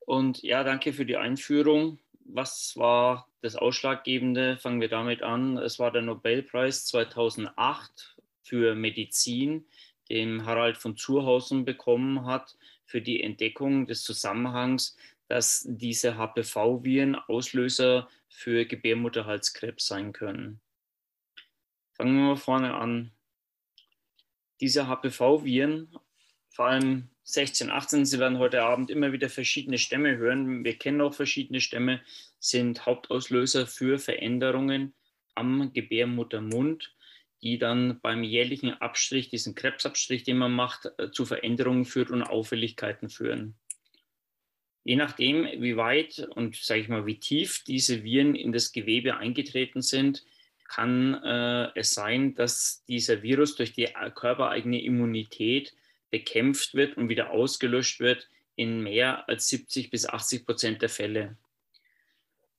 Und 0.00 0.42
ja, 0.42 0.64
danke 0.64 0.92
für 0.92 1.06
die 1.06 1.16
Einführung. 1.16 1.98
Was 2.26 2.74
war 2.76 3.28
das 3.40 3.56
Ausschlaggebende? 3.56 4.58
Fangen 4.58 4.82
wir 4.82 4.90
damit 4.90 5.22
an. 5.22 5.56
Es 5.56 5.78
war 5.78 5.90
der 5.90 6.02
Nobelpreis 6.02 6.84
2008 6.84 8.18
für 8.42 8.74
Medizin, 8.74 9.64
den 10.10 10.44
Harald 10.44 10.76
von 10.76 10.94
Zurhausen 10.98 11.64
bekommen 11.64 12.26
hat 12.26 12.54
für 12.84 13.00
die 13.00 13.22
Entdeckung 13.22 13.86
des 13.86 14.02
Zusammenhangs, 14.02 14.94
dass 15.28 15.64
diese 15.66 16.18
HPV-Viren 16.18 17.14
Auslöser 17.14 18.10
für 18.28 18.66
Gebärmutterhalskrebs 18.66 19.86
sein 19.86 20.12
können. 20.12 20.60
Fangen 21.94 22.16
wir 22.16 22.22
mal 22.24 22.36
vorne 22.36 22.74
an. 22.74 23.12
Diese 24.60 24.86
HPV-Viren, 24.86 25.96
vor 26.50 26.66
allem 26.66 27.08
16, 27.24 27.70
18, 27.70 28.04
Sie 28.04 28.18
werden 28.18 28.38
heute 28.38 28.62
Abend 28.62 28.90
immer 28.90 29.12
wieder 29.12 29.28
verschiedene 29.28 29.78
Stämme 29.78 30.16
hören. 30.16 30.64
Wir 30.64 30.76
kennen 30.76 31.00
auch 31.00 31.14
verschiedene 31.14 31.60
Stämme, 31.60 32.02
sind 32.38 32.86
Hauptauslöser 32.86 33.66
für 33.66 33.98
Veränderungen 33.98 34.94
am 35.34 35.72
Gebärmuttermund 35.72 36.94
die 37.44 37.58
dann 37.58 38.00
beim 38.00 38.24
jährlichen 38.24 38.70
Abstrich, 38.72 39.28
diesen 39.28 39.54
Krebsabstrich, 39.54 40.24
den 40.24 40.38
man 40.38 40.52
macht, 40.52 40.90
äh, 40.98 41.10
zu 41.10 41.26
Veränderungen 41.26 41.84
führt 41.84 42.10
und 42.10 42.22
Auffälligkeiten 42.22 43.10
führen. 43.10 43.54
Je 44.82 44.96
nachdem, 44.96 45.44
wie 45.60 45.76
weit 45.76 46.26
und 46.34 46.56
sage 46.56 46.80
ich 46.80 46.88
mal, 46.88 47.06
wie 47.06 47.20
tief 47.20 47.62
diese 47.64 48.02
Viren 48.02 48.34
in 48.34 48.52
das 48.52 48.72
Gewebe 48.72 49.18
eingetreten 49.18 49.82
sind, 49.82 50.24
kann 50.68 51.14
äh, 51.22 51.70
es 51.74 51.94
sein, 51.94 52.34
dass 52.34 52.84
dieser 52.86 53.22
Virus 53.22 53.56
durch 53.56 53.72
die 53.72 53.88
körpereigene 54.14 54.82
Immunität 54.82 55.74
bekämpft 56.10 56.74
wird 56.74 56.96
und 56.96 57.08
wieder 57.08 57.30
ausgelöscht 57.30 58.00
wird 58.00 58.28
in 58.56 58.82
mehr 58.82 59.28
als 59.28 59.48
70 59.48 59.90
bis 59.90 60.06
80 60.08 60.46
Prozent 60.46 60.82
der 60.82 60.88
Fälle. 60.88 61.36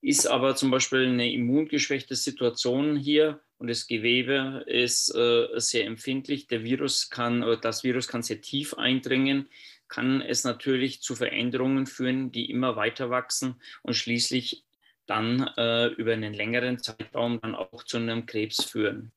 Ist 0.02 0.26
aber 0.26 0.54
zum 0.56 0.70
Beispiel 0.70 1.06
eine 1.06 1.32
immungeschwächte 1.32 2.14
Situation 2.14 2.96
hier 2.96 3.40
und 3.58 3.68
das 3.68 3.86
Gewebe 3.86 4.64
ist 4.66 5.14
äh, 5.14 5.48
sehr 5.56 5.86
empfindlich. 5.86 6.46
Der 6.46 6.62
Virus 6.62 7.08
kann, 7.08 7.44
das 7.62 7.82
Virus 7.82 8.06
kann 8.06 8.22
sehr 8.22 8.42
tief 8.42 8.74
eindringen, 8.74 9.48
kann 9.88 10.20
es 10.20 10.44
natürlich 10.44 11.00
zu 11.00 11.14
Veränderungen 11.14 11.86
führen, 11.86 12.30
die 12.32 12.50
immer 12.50 12.76
weiter 12.76 13.08
wachsen 13.08 13.60
und 13.82 13.94
schließlich 13.94 14.65
dann 15.06 15.48
äh, 15.56 15.86
über 15.88 16.12
einen 16.12 16.34
längeren 16.34 16.78
Zeitraum 16.78 17.40
dann 17.40 17.54
auch 17.54 17.84
zu 17.84 17.96
einem 17.96 18.26
Krebs 18.26 18.64
führen. 18.64 19.12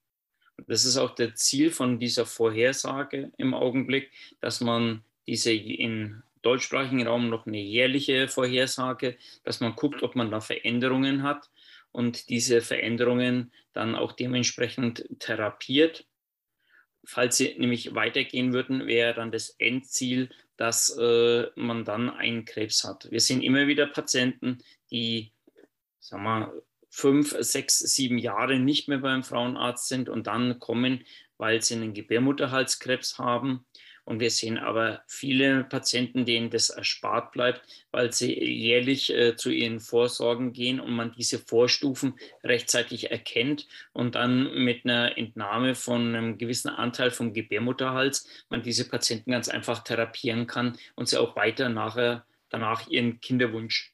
Das 0.68 0.86
ist 0.86 0.98
auch 0.98 1.16
das 1.16 1.36
Ziel 1.36 1.72
von 1.72 2.00
dieser 2.00 2.26
Vorhersage 2.26 3.32
im 3.38 3.54
Augenblick, 3.54 4.12
dass 4.42 4.62
man 4.62 5.04
diese 5.26 5.54
in 5.54 6.22
deutschsprachigen 6.42 7.06
Raum 7.06 7.30
noch 7.30 7.46
eine 7.46 7.60
jährliche 7.60 8.28
Vorhersage, 8.28 9.18
dass 9.44 9.60
man 9.60 9.76
guckt, 9.76 10.04
ob 10.04 10.16
man 10.16 10.32
da 10.32 10.42
Veränderungen 10.42 11.24
hat 11.24 11.50
und 11.92 12.30
diese 12.30 12.62
Veränderungen 12.62 13.52
dann 13.74 13.96
auch 13.96 14.14
dementsprechend 14.14 15.08
therapiert. 15.20 16.06
Falls 17.06 17.38
sie 17.38 17.56
nämlich 17.58 17.96
weitergehen 17.96 18.54
würden, 18.54 18.86
wäre 18.88 19.14
dann 19.14 19.32
das 19.32 19.50
Endziel, 19.58 20.30
dass 20.58 20.96
äh, 20.98 21.48
man 21.56 21.86
dann 21.86 22.10
einen 22.10 22.46
Krebs 22.46 22.84
hat. 22.84 23.10
Wir 23.10 23.22
sehen 23.22 23.42
immer 23.42 23.68
wieder 23.68 23.88
Patienten, 23.88 24.60
die, 24.92 25.32
sagen 26.10 26.24
wir, 26.24 26.54
fünf, 26.90 27.36
sechs, 27.40 27.80
sieben 27.80 28.18
Jahre 28.18 28.60
nicht 28.60 28.88
mehr 28.88 28.98
beim 28.98 29.24
Frauenarzt 29.24 29.88
sind 29.88 30.10
und 30.10 30.28
dann 30.28 30.60
kommen, 30.60 31.06
weil 31.38 31.62
sie 31.62 31.76
einen 31.76 31.94
Gebärmutterhalskrebs 31.94 33.18
haben. 33.18 33.66
Und 34.06 34.20
wir 34.20 34.32
sehen 34.32 34.58
aber 34.58 35.04
viele 35.06 35.66
Patienten, 35.66 36.26
denen 36.26 36.50
das 36.50 36.72
erspart 36.72 37.32
bleibt, 37.32 37.62
weil 37.92 38.12
sie 38.12 38.34
jährlich 38.34 39.14
äh, 39.14 39.36
zu 39.36 39.52
ihren 39.52 39.80
Vorsorgen 39.80 40.52
gehen 40.52 40.80
und 40.80 40.94
man 40.94 41.12
diese 41.12 41.38
Vorstufen 41.38 42.16
rechtzeitig 42.44 43.12
erkennt 43.12 43.68
und 43.94 44.16
dann 44.16 44.52
mit 44.64 44.84
einer 44.84 45.16
Entnahme 45.16 45.76
von 45.76 46.16
einem 46.16 46.40
gewissen 46.40 46.70
Anteil 46.70 47.12
vom 47.12 47.34
Gebärmutterhals 47.34 48.28
man 48.50 48.64
diese 48.64 48.90
Patienten 48.90 49.32
ganz 49.32 49.48
einfach 49.48 49.84
therapieren 49.84 50.48
kann 50.48 50.76
und 50.96 51.08
sie 51.08 51.18
auch 51.18 51.36
weiter 51.36 51.70
nachher, 51.70 52.26
danach 52.50 52.88
ihren 52.88 53.22
Kinderwunsch 53.22 53.94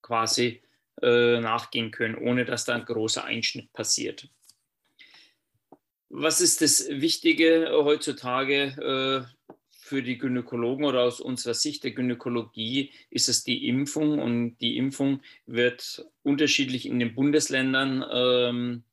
quasi 0.00 0.62
äh, 1.02 1.40
nachgehen 1.40 1.90
können, 1.90 2.16
ohne 2.16 2.44
dass 2.44 2.64
da 2.64 2.74
ein 2.74 2.84
großer 2.84 3.24
Einschnitt 3.24 3.72
passiert. 3.72 4.28
Was 6.08 6.40
ist 6.40 6.60
das 6.60 6.88
Wichtige 6.88 7.70
heutzutage? 7.72 9.26
Äh, 9.26 9.40
für 9.90 10.04
die 10.04 10.18
Gynäkologen 10.18 10.84
oder 10.84 11.00
aus 11.00 11.20
unserer 11.20 11.54
Sicht 11.54 11.82
der 11.82 11.90
Gynäkologie 11.90 12.92
ist 13.10 13.28
es 13.28 13.42
die 13.42 13.66
Impfung 13.66 14.20
und 14.20 14.56
die 14.58 14.76
Impfung 14.76 15.20
wird 15.46 16.06
unterschiedlich 16.22 16.86
in 16.86 17.00
den 17.00 17.16
Bundesländern 17.16 18.04
ähm, 18.12 18.84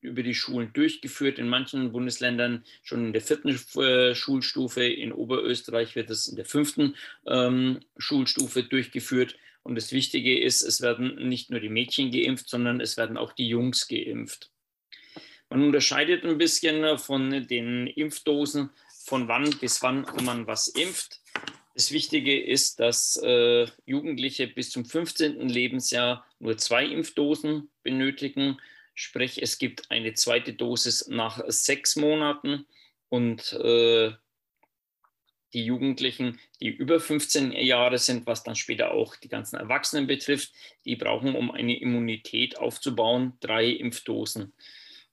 über 0.00 0.22
die 0.22 0.34
Schulen 0.34 0.72
durchgeführt. 0.72 1.38
In 1.38 1.50
manchen 1.50 1.92
Bundesländern 1.92 2.64
schon 2.82 3.08
in 3.08 3.12
der 3.12 3.20
vierten 3.20 3.50
äh, 3.78 4.14
Schulstufe, 4.14 4.82
in 4.82 5.12
Oberösterreich 5.12 5.94
wird 5.94 6.08
es 6.08 6.26
in 6.26 6.36
der 6.36 6.46
fünften 6.46 6.94
ähm, 7.26 7.80
Schulstufe 7.98 8.62
durchgeführt. 8.62 9.36
Und 9.66 9.74
das 9.74 9.90
Wichtige 9.90 10.38
ist, 10.38 10.62
es 10.62 10.80
werden 10.80 11.28
nicht 11.28 11.50
nur 11.50 11.58
die 11.58 11.68
Mädchen 11.68 12.12
geimpft, 12.12 12.48
sondern 12.48 12.80
es 12.80 12.96
werden 12.96 13.16
auch 13.16 13.32
die 13.32 13.48
Jungs 13.48 13.88
geimpft. 13.88 14.52
Man 15.50 15.64
unterscheidet 15.64 16.24
ein 16.24 16.38
bisschen 16.38 16.96
von 16.98 17.48
den 17.48 17.88
Impfdosen 17.88 18.70
von 19.04 19.26
wann 19.26 19.50
bis 19.58 19.82
wann 19.82 20.06
man 20.22 20.46
was 20.46 20.68
impft. 20.68 21.20
Das 21.74 21.90
Wichtige 21.90 22.40
ist, 22.40 22.78
dass 22.78 23.16
äh, 23.16 23.66
Jugendliche 23.86 24.46
bis 24.46 24.70
zum 24.70 24.84
15. 24.84 25.48
Lebensjahr 25.48 26.24
nur 26.38 26.56
zwei 26.58 26.86
Impfdosen 26.86 27.68
benötigen. 27.82 28.58
Sprich, 28.94 29.42
es 29.42 29.58
gibt 29.58 29.90
eine 29.90 30.14
zweite 30.14 30.52
Dosis 30.52 31.08
nach 31.08 31.42
sechs 31.48 31.96
Monaten 31.96 32.66
und 33.08 33.52
äh, 33.54 34.12
die 35.56 35.64
Jugendlichen, 35.64 36.38
die 36.60 36.68
über 36.68 37.00
15 37.00 37.52
Jahre 37.52 37.96
sind, 37.96 38.26
was 38.26 38.42
dann 38.42 38.56
später 38.56 38.90
auch 38.90 39.16
die 39.16 39.30
ganzen 39.30 39.56
Erwachsenen 39.56 40.06
betrifft, 40.06 40.52
die 40.84 40.96
brauchen, 40.96 41.34
um 41.34 41.50
eine 41.50 41.80
Immunität 41.80 42.58
aufzubauen, 42.58 43.32
drei 43.40 43.70
Impfdosen. 43.70 44.52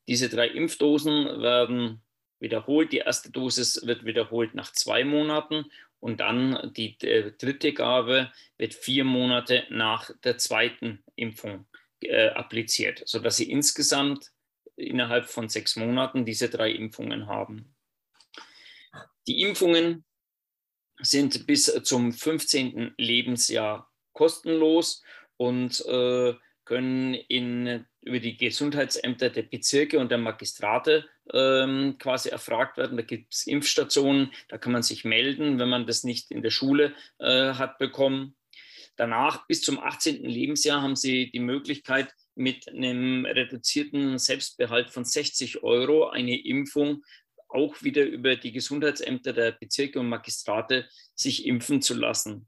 Diese 0.06 0.28
drei 0.28 0.50
Impfdosen 0.50 1.42
werden 1.42 2.02
wiederholt. 2.40 2.92
Die 2.92 2.98
erste 2.98 3.32
Dosis 3.32 3.88
wird 3.88 4.04
wiederholt 4.04 4.54
nach 4.54 4.74
zwei 4.74 5.06
Monaten 5.06 5.72
und 6.02 6.20
dann 6.20 6.74
die 6.76 6.98
äh, 7.00 7.32
dritte 7.32 7.72
Gabe 7.72 8.30
wird 8.58 8.74
vier 8.74 9.06
Monate 9.06 9.64
nach 9.70 10.12
der 10.26 10.38
zweiten 10.38 11.02
Impfung 11.16 11.66
äh, 12.02 12.28
appliziert, 12.32 13.02
sodass 13.06 13.38
sie 13.38 13.50
insgesamt 13.50 14.34
innerhalb 14.76 15.28
von 15.30 15.48
sechs 15.48 15.78
Monaten 15.78 16.26
diese 16.26 16.50
drei 16.50 16.72
Impfungen 16.72 17.28
haben. 17.28 17.74
Die 19.26 19.42
Impfungen 19.42 20.04
sind 21.02 21.48
bis 21.48 21.66
zum 21.84 22.14
15. 22.14 22.94
Lebensjahr 22.98 23.92
kostenlos 24.14 25.02
und 25.38 25.86
äh, 25.86 26.34
können 26.66 27.14
in, 27.14 27.86
über 28.02 28.20
die 28.20 28.38
Gesundheitsämter 28.38 29.30
der 29.30 29.44
Bezirke 29.44 30.00
und 30.00 30.12
der 30.12 30.18
Magistrate 30.18 31.06
ähm, 31.34 31.98
quasi 32.00 32.30
erfragt 32.30 32.78
werden. 32.78 32.98
Da 32.98 33.04
gibt 33.04 33.34
es 33.34 33.48
Impfstationen, 33.48 34.32
da 34.48 34.58
kann 34.58 34.72
man 34.72 34.84
sich 34.84 35.04
melden, 35.04 35.60
wenn 35.60 35.70
man 35.70 35.86
das 35.86 36.04
nicht 36.04 36.32
in 36.32 36.42
der 36.42 36.52
Schule 36.52 36.94
äh, 37.20 37.54
hat 37.54 37.78
bekommen. 37.80 38.36
Danach 38.96 39.48
bis 39.48 39.62
zum 39.62 39.80
18. 39.80 40.24
Lebensjahr 40.24 40.82
haben 40.82 40.96
Sie 40.96 41.32
die 41.32 41.40
Möglichkeit, 41.40 42.14
mit 42.36 42.68
einem 42.68 43.26
reduzierten 43.26 44.18
Selbstbehalt 44.18 44.90
von 44.90 45.06
60 45.06 45.64
Euro 45.64 46.10
eine 46.10 46.40
Impfung 46.44 47.04
auch 47.54 47.82
wieder 47.84 48.04
über 48.04 48.36
die 48.36 48.52
Gesundheitsämter 48.52 49.34
der 49.34 49.52
Bezirke 49.52 50.00
und 50.00 50.10
Magistrate 50.10 50.88
sich 51.16 51.46
impfen 51.46 51.82
zu 51.82 51.94
lassen. 51.94 52.48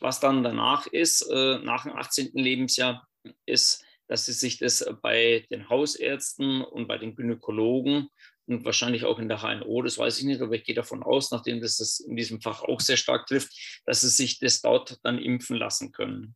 Was 0.00 0.20
dann 0.20 0.42
danach 0.42 0.86
ist, 0.86 1.22
äh, 1.30 1.58
nach 1.58 1.84
dem 1.84 1.92
18. 1.92 2.32
Lebensjahr, 2.34 3.06
ist, 3.46 3.84
dass 4.08 4.26
sie 4.26 4.32
sich 4.32 4.58
das 4.58 4.84
bei 5.00 5.46
den 5.50 5.68
Hausärzten 5.68 6.62
und 6.62 6.88
bei 6.88 6.98
den 6.98 7.14
Gynäkologen 7.14 8.08
und 8.46 8.64
wahrscheinlich 8.64 9.04
auch 9.04 9.18
in 9.18 9.28
der 9.28 9.42
HNO, 9.42 9.82
das 9.82 9.98
weiß 9.98 10.18
ich 10.18 10.24
nicht, 10.24 10.40
aber 10.40 10.54
ich 10.54 10.64
gehe 10.64 10.74
davon 10.74 11.02
aus, 11.02 11.30
nachdem 11.30 11.60
das, 11.60 11.76
das 11.76 12.00
in 12.00 12.16
diesem 12.16 12.40
Fach 12.40 12.62
auch 12.62 12.80
sehr 12.80 12.96
stark 12.96 13.26
trifft, 13.26 13.80
dass 13.86 14.00
sie 14.00 14.08
sich 14.08 14.38
das 14.38 14.60
dort 14.60 14.98
dann 15.04 15.18
impfen 15.18 15.56
lassen 15.56 15.92
können. 15.92 16.34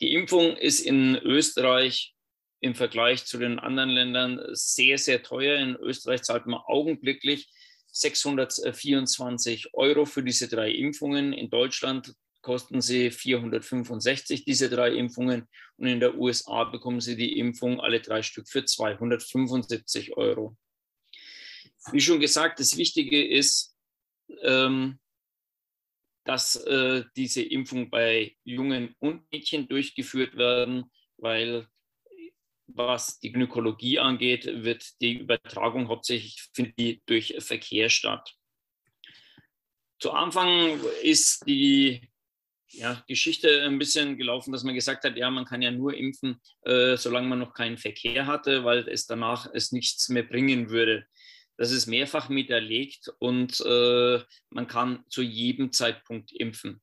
Die 0.00 0.14
Impfung 0.14 0.56
ist 0.56 0.80
in 0.80 1.16
Österreich 1.16 2.14
im 2.60 2.74
Vergleich 2.74 3.24
zu 3.24 3.38
den 3.38 3.58
anderen 3.58 3.90
Ländern 3.90 4.40
sehr, 4.52 4.98
sehr 4.98 5.22
teuer. 5.22 5.58
In 5.58 5.76
Österreich 5.76 6.22
zahlt 6.22 6.46
man 6.46 6.60
augenblicklich 6.66 7.48
624 7.92 9.74
Euro 9.74 10.04
für 10.04 10.22
diese 10.22 10.48
drei 10.48 10.70
Impfungen. 10.70 11.32
In 11.32 11.50
Deutschland 11.50 12.14
kosten 12.42 12.80
sie 12.80 13.10
465 13.10 14.44
diese 14.44 14.68
drei 14.68 14.92
Impfungen 14.92 15.48
und 15.76 15.86
in 15.86 16.00
der 16.00 16.16
USA 16.16 16.64
bekommen 16.64 17.00
sie 17.00 17.16
die 17.16 17.38
Impfung 17.38 17.80
alle 17.80 18.00
drei 18.00 18.22
Stück 18.22 18.48
für 18.48 18.64
275 18.64 20.16
Euro. 20.16 20.56
Wie 21.92 22.00
schon 22.00 22.20
gesagt, 22.20 22.60
das 22.60 22.76
Wichtige 22.76 23.26
ist, 23.26 23.76
ähm, 24.42 24.98
dass 26.24 26.56
äh, 26.56 27.04
diese 27.16 27.42
Impfung 27.42 27.90
bei 27.90 28.36
Jungen 28.44 28.94
und 28.98 29.30
Mädchen 29.32 29.66
durchgeführt 29.66 30.36
werden, 30.36 30.90
weil 31.16 31.66
was 32.68 33.18
die 33.20 33.32
Gynäkologie 33.32 33.98
angeht, 33.98 34.46
wird 34.46 35.00
die 35.00 35.18
Übertragung 35.18 35.88
hauptsächlich 35.88 36.48
durch 37.06 37.34
Verkehr 37.38 37.88
statt. 37.90 38.34
Zu 39.98 40.12
Anfang 40.12 40.78
ist 41.02 41.44
die 41.46 42.08
ja, 42.70 43.02
Geschichte 43.08 43.62
ein 43.62 43.78
bisschen 43.78 44.16
gelaufen, 44.16 44.52
dass 44.52 44.62
man 44.62 44.74
gesagt 44.74 45.04
hat, 45.04 45.16
ja, 45.16 45.30
man 45.30 45.44
kann 45.44 45.62
ja 45.62 45.70
nur 45.70 45.94
impfen, 45.94 46.40
äh, 46.62 46.96
solange 46.96 47.28
man 47.28 47.38
noch 47.38 47.54
keinen 47.54 47.78
Verkehr 47.78 48.26
hatte, 48.26 48.64
weil 48.64 48.88
es 48.88 49.06
danach 49.06 49.48
es 49.52 49.72
nichts 49.72 50.08
mehr 50.08 50.22
bringen 50.22 50.70
würde. 50.70 51.06
Das 51.56 51.72
ist 51.72 51.86
mehrfach 51.86 52.28
miterlegt 52.28 53.08
und 53.18 53.60
äh, 53.60 54.20
man 54.50 54.68
kann 54.68 55.04
zu 55.08 55.22
jedem 55.22 55.72
Zeitpunkt 55.72 56.30
impfen. 56.32 56.80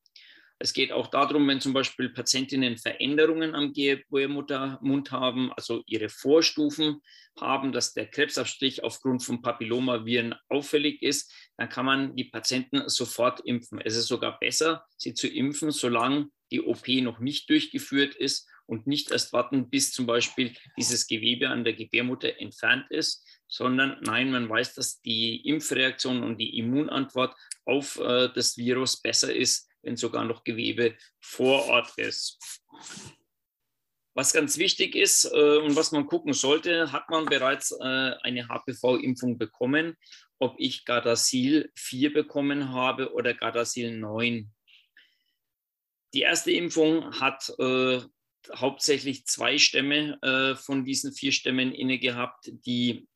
Es 0.58 0.72
geht 0.72 0.92
auch 0.94 1.08
darum, 1.08 1.48
wenn 1.48 1.60
zum 1.60 1.74
Beispiel 1.74 2.10
Patientinnen 2.10 2.78
Veränderungen 2.78 3.56
am 3.56 3.74
Gebärmuttermund 3.74 5.12
haben, 5.12 5.52
also 5.54 5.84
ihre 5.86 6.08
Vorstufen 6.08 7.02
haben, 7.40 7.74
dass 7.74 7.94
der 7.94 8.08
Krebsabstrich 8.08 8.82
aufgrund 8.82 9.24
von 9.24 9.42
Papillomaviren 9.42 10.34
auffällig 10.48 11.02
ist, 11.02 11.34
dann 11.58 11.68
kann 11.68 11.86
man 11.86 12.16
die 12.16 12.26
Patienten 12.26 12.88
sofort 12.88 13.42
impfen. 13.42 13.82
Es 13.82 13.98
ist 13.98 14.08
sogar 14.08 14.40
besser, 14.40 14.86
sie 14.96 15.14
zu 15.14 15.28
impfen, 15.28 15.72
solange 15.72 16.30
die 16.52 16.62
OP 16.62 16.88
noch 16.88 17.20
nicht 17.20 17.50
durchgeführt 17.50 18.16
ist 18.16 18.48
und 18.66 18.88
nicht 18.88 19.12
erst 19.12 19.34
warten, 19.34 19.70
bis 19.70 19.92
zum 19.92 20.06
Beispiel 20.06 20.54
dieses 20.78 21.08
Gewebe 21.08 21.50
an 21.50 21.64
der 21.66 21.74
Gebärmutter 21.74 22.40
entfernt 22.40 22.90
ist, 22.90 23.26
sondern 23.48 23.98
nein, 24.02 24.32
man 24.32 24.50
weiß, 24.50 24.74
dass 24.76 25.02
die 25.02 25.48
Impfreaktion 25.48 26.24
und 26.24 26.38
die 26.38 26.58
Immunantwort 26.58 27.36
auf 27.66 28.00
äh, 28.00 28.30
das 28.34 28.58
Virus 28.58 29.02
besser 29.02 29.34
ist, 29.34 29.70
wenn 29.86 29.96
sogar 29.96 30.26
noch 30.26 30.44
Gewebe 30.44 30.98
vor 31.22 31.66
Ort 31.68 31.98
ist. 31.98 32.40
Was 34.14 34.34
ganz 34.34 34.58
wichtig 34.58 34.96
ist 34.96 35.26
äh, 35.26 35.58
und 35.58 35.76
was 35.76 35.92
man 35.92 36.08
gucken 36.08 36.34
sollte, 36.34 36.92
hat 36.92 37.10
man 37.10 37.26
bereits 37.26 37.72
äh, 37.72 38.14
eine 38.24 38.48
HPV-Impfung 38.48 39.38
bekommen, 39.38 39.96
ob 40.40 40.56
ich 40.58 40.86
Gardasil 40.86 41.72
4 41.76 42.14
bekommen 42.14 42.70
habe 42.70 43.14
oder 43.14 43.34
Gardasil 43.34 43.98
9. 43.98 44.52
Die 46.14 46.22
erste 46.22 46.52
Impfung 46.52 47.20
hat 47.20 47.54
äh, 47.60 48.00
hauptsächlich 48.54 49.26
zwei 49.26 49.58
Stämme 49.58 50.18
äh, 50.22 50.56
von 50.56 50.86
diesen 50.86 51.12
vier 51.12 51.32
Stämmen 51.32 51.74
inne 51.74 52.00
gehabt, 52.00 52.52
die 52.66 53.08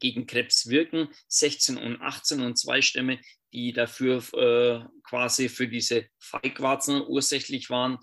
gegen 0.00 0.26
Krebs 0.26 0.68
wirken, 0.68 1.08
16 1.28 1.76
und 1.76 2.00
18 2.00 2.40
und 2.40 2.56
zwei 2.56 2.82
Stämme, 2.82 3.20
die 3.52 3.72
dafür 3.72 4.22
äh, 4.34 4.84
quasi 5.02 5.48
für 5.48 5.68
diese 5.68 6.06
Feigwarzen 6.18 7.02
ursächlich 7.06 7.70
waren. 7.70 7.98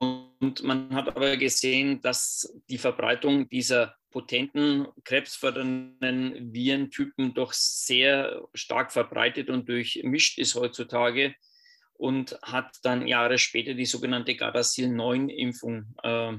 Und 0.00 0.62
man 0.62 0.94
hat 0.94 1.08
aber 1.08 1.36
gesehen, 1.36 2.00
dass 2.00 2.54
die 2.68 2.78
Verbreitung 2.78 3.48
dieser 3.48 3.96
potenten 4.10 4.86
krebsfördernden 5.04 6.52
Virentypen 6.52 7.34
doch 7.34 7.52
sehr 7.52 8.42
stark 8.54 8.92
verbreitet 8.92 9.50
und 9.50 9.68
durchmischt 9.68 10.38
ist 10.38 10.54
heutzutage 10.54 11.34
und 11.94 12.38
hat 12.42 12.76
dann 12.82 13.06
Jahre 13.06 13.38
später 13.38 13.74
die 13.74 13.84
sogenannte 13.84 14.36
Gardasil-9-Impfung 14.36 15.94
äh, 16.02 16.36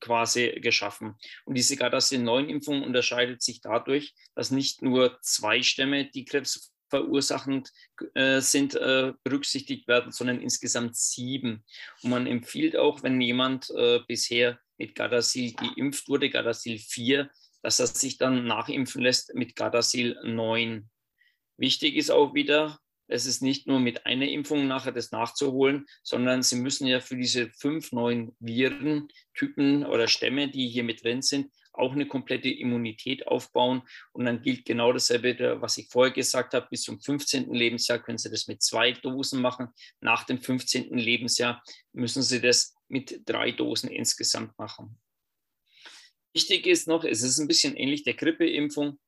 quasi 0.00 0.58
geschaffen. 0.60 1.14
Und 1.44 1.56
diese 1.56 1.76
Gardasil-9-Impfung 1.76 2.82
unterscheidet 2.82 3.42
sich 3.42 3.60
dadurch, 3.60 4.14
dass 4.34 4.50
nicht 4.50 4.82
nur 4.82 5.18
zwei 5.22 5.62
Stämme, 5.62 6.10
die 6.10 6.24
Krebs 6.24 6.72
verursachend 6.88 7.72
äh, 8.14 8.40
sind, 8.40 8.74
äh, 8.74 9.12
berücksichtigt 9.24 9.88
werden, 9.88 10.12
sondern 10.12 10.40
insgesamt 10.40 10.96
sieben. 10.96 11.64
Und 12.02 12.10
man 12.10 12.26
empfiehlt 12.26 12.76
auch, 12.76 13.02
wenn 13.02 13.20
jemand 13.20 13.70
äh, 13.70 14.00
bisher 14.06 14.58
mit 14.78 14.94
Gardasil 14.94 15.54
geimpft 15.54 16.08
wurde, 16.08 16.30
Gardasil 16.30 16.78
4, 16.78 17.30
dass 17.62 17.80
er 17.80 17.86
sich 17.86 18.18
dann 18.18 18.46
nachimpfen 18.46 19.02
lässt 19.02 19.34
mit 19.34 19.56
Gardasil 19.56 20.16
9. 20.22 20.88
Wichtig 21.56 21.96
ist 21.96 22.10
auch 22.10 22.34
wieder, 22.34 22.78
es 23.08 23.26
ist 23.26 23.40
nicht 23.40 23.66
nur 23.66 23.80
mit 23.80 24.04
einer 24.04 24.28
Impfung 24.28 24.66
nachher 24.66 24.92
das 24.92 25.12
nachzuholen, 25.12 25.86
sondern 26.02 26.42
Sie 26.42 26.56
müssen 26.56 26.86
ja 26.86 27.00
für 27.00 27.16
diese 27.16 27.50
fünf 27.50 27.92
neuen 27.92 28.36
Virentypen 28.40 29.86
oder 29.86 30.08
Stämme, 30.08 30.48
die 30.48 30.68
hier 30.68 30.84
mit 30.84 31.04
drin 31.04 31.22
sind, 31.22 31.50
auch 31.78 31.92
eine 31.92 32.06
komplette 32.06 32.48
Immunität 32.48 33.26
aufbauen. 33.26 33.82
Und 34.12 34.24
dann 34.24 34.42
gilt 34.42 34.64
genau 34.64 34.92
dasselbe, 34.92 35.60
was 35.60 35.78
ich 35.78 35.88
vorher 35.88 36.12
gesagt 36.12 36.54
habe, 36.54 36.66
bis 36.70 36.82
zum 36.82 37.00
15. 37.00 37.52
Lebensjahr 37.52 38.02
können 38.02 38.18
Sie 38.18 38.30
das 38.30 38.46
mit 38.46 38.62
zwei 38.62 38.92
Dosen 38.92 39.40
machen. 39.40 39.68
Nach 40.00 40.24
dem 40.24 40.38
15. 40.38 40.96
Lebensjahr 40.96 41.62
müssen 41.92 42.22
Sie 42.22 42.40
das 42.40 42.74
mit 42.88 43.22
drei 43.24 43.52
Dosen 43.52 43.90
insgesamt 43.90 44.58
machen. 44.58 44.98
Wichtig 46.34 46.66
ist 46.66 46.86
noch, 46.86 47.04
es 47.04 47.22
ist 47.22 47.38
ein 47.38 47.48
bisschen 47.48 47.76
ähnlich 47.76 48.04
der 48.04 48.14
Grippeimpfung. 48.14 48.98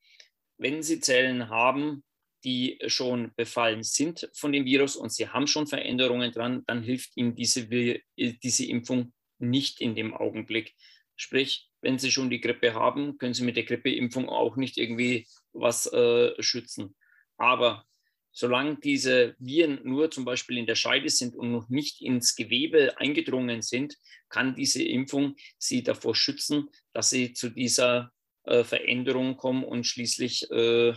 Wenn 0.56 0.82
Sie 0.82 1.00
Zellen 1.00 1.50
haben, 1.50 2.02
die 2.44 2.78
schon 2.86 3.32
befallen 3.36 3.82
sind 3.82 4.30
von 4.32 4.52
dem 4.52 4.64
Virus 4.64 4.96
und 4.96 5.12
Sie 5.12 5.28
haben 5.28 5.46
schon 5.46 5.66
Veränderungen 5.66 6.32
dran, 6.32 6.62
dann 6.66 6.82
hilft 6.82 7.16
Ihnen 7.16 7.34
diese, 7.34 7.68
diese 8.16 8.64
Impfung 8.66 9.12
nicht 9.38 9.80
in 9.80 9.94
dem 9.94 10.14
Augenblick. 10.14 10.74
Sprich, 11.16 11.67
wenn 11.80 11.98
Sie 11.98 12.10
schon 12.10 12.30
die 12.30 12.40
Grippe 12.40 12.74
haben, 12.74 13.18
können 13.18 13.34
Sie 13.34 13.44
mit 13.44 13.56
der 13.56 13.64
Grippeimpfung 13.64 14.28
auch 14.28 14.56
nicht 14.56 14.78
irgendwie 14.78 15.26
was 15.52 15.92
äh, 15.92 16.40
schützen. 16.42 16.96
Aber 17.36 17.84
solange 18.32 18.76
diese 18.76 19.34
Viren 19.38 19.80
nur 19.84 20.10
zum 20.10 20.24
Beispiel 20.24 20.58
in 20.58 20.66
der 20.66 20.74
Scheide 20.74 21.08
sind 21.08 21.34
und 21.34 21.52
noch 21.52 21.68
nicht 21.68 22.00
ins 22.02 22.34
Gewebe 22.34 22.98
eingedrungen 22.98 23.62
sind, 23.62 23.96
kann 24.28 24.54
diese 24.54 24.82
Impfung 24.82 25.36
Sie 25.58 25.82
davor 25.82 26.14
schützen, 26.14 26.68
dass 26.92 27.10
Sie 27.10 27.32
zu 27.32 27.50
dieser 27.50 28.12
äh, 28.44 28.64
Veränderung 28.64 29.36
kommen 29.36 29.64
und 29.64 29.84
schließlich 29.84 30.50
äh, 30.50 30.94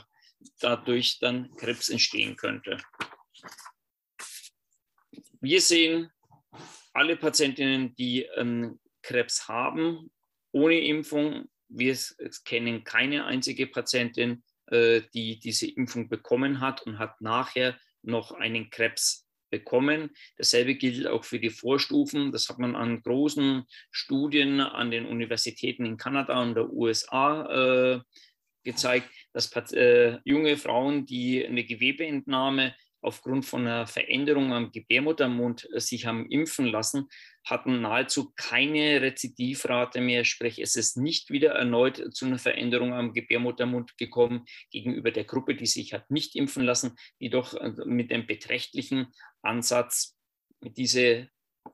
dadurch 0.59 1.19
dann 1.19 1.51
Krebs 1.55 1.89
entstehen 1.89 2.35
könnte. 2.35 2.77
Wir 5.39 5.61
sehen 5.61 6.11
alle 6.93 7.17
Patientinnen, 7.17 7.95
die 7.95 8.23
ähm, 8.35 8.79
Krebs 9.01 9.47
haben, 9.47 10.11
ohne 10.51 10.79
Impfung. 10.79 11.45
Wir 11.69 11.97
kennen 12.45 12.83
keine 12.83 13.25
einzige 13.25 13.67
Patientin, 13.67 14.43
äh, 14.67 15.01
die 15.13 15.39
diese 15.39 15.67
Impfung 15.67 16.09
bekommen 16.09 16.59
hat 16.59 16.81
und 16.83 16.99
hat 16.99 17.21
nachher 17.21 17.77
noch 18.01 18.31
einen 18.31 18.69
Krebs 18.69 19.27
bekommen. 19.49 20.09
Dasselbe 20.37 20.75
gilt 20.75 21.05
auch 21.07 21.23
für 21.23 21.39
die 21.39 21.49
Vorstufen. 21.49 22.31
Das 22.31 22.49
hat 22.49 22.57
man 22.57 22.75
an 22.75 23.03
großen 23.03 23.65
Studien 23.91 24.59
an 24.59 24.91
den 24.91 25.05
Universitäten 25.05 25.85
in 25.85 25.97
Kanada 25.97 26.41
und 26.41 26.55
der 26.55 26.71
USA 26.71 27.95
äh, 27.95 27.99
gezeigt, 28.63 29.09
dass 29.33 29.51
äh, 29.73 30.17
junge 30.23 30.57
Frauen, 30.57 31.05
die 31.05 31.45
eine 31.45 31.63
Gewebeentnahme 31.63 32.75
aufgrund 33.01 33.45
von 33.45 33.61
einer 33.61 33.87
Veränderung 33.87 34.53
am 34.53 34.71
Gebärmuttermund 34.71 35.67
sich 35.75 36.05
haben 36.05 36.29
impfen 36.29 36.65
lassen, 36.67 37.07
hatten 37.43 37.81
nahezu 37.81 38.31
keine 38.35 39.01
Rezidivrate 39.01 40.01
mehr, 40.01 40.23
sprich 40.23 40.59
es 40.59 40.75
ist 40.75 40.97
nicht 40.97 41.31
wieder 41.31 41.51
erneut 41.51 42.13
zu 42.13 42.25
einer 42.25 42.37
Veränderung 42.37 42.93
am 42.93 43.13
Gebärmuttermund 43.13 43.97
gekommen 43.97 44.45
gegenüber 44.69 45.11
der 45.11 45.23
Gruppe, 45.23 45.55
die 45.55 45.65
sich 45.65 45.93
hat 45.93 46.09
nicht 46.11 46.35
impfen 46.35 46.63
lassen, 46.63 46.95
die 47.19 47.29
doch 47.29 47.53
äh, 47.55 47.73
mit 47.85 48.11
einem 48.11 48.27
beträchtlichen 48.27 49.07
Ansatz 49.41 50.15
diese 50.61 51.29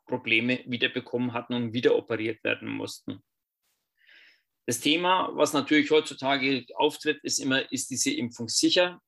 Probleme 0.05 0.63
wieder 0.65 0.89
bekommen 0.89 1.33
hatten 1.33 1.53
und 1.53 1.73
wieder 1.73 1.95
operiert 1.95 2.43
werden 2.43 2.69
mussten. 2.69 3.21
Das 4.65 4.81
Thema, 4.81 5.29
was 5.33 5.53
natürlich 5.53 5.91
heutzutage 5.91 6.65
auftritt, 6.75 7.23
ist 7.23 7.39
immer, 7.39 7.71
ist 7.71 7.89
diese 7.89 8.11
Impfung 8.11 8.49
sicher? 8.49 9.01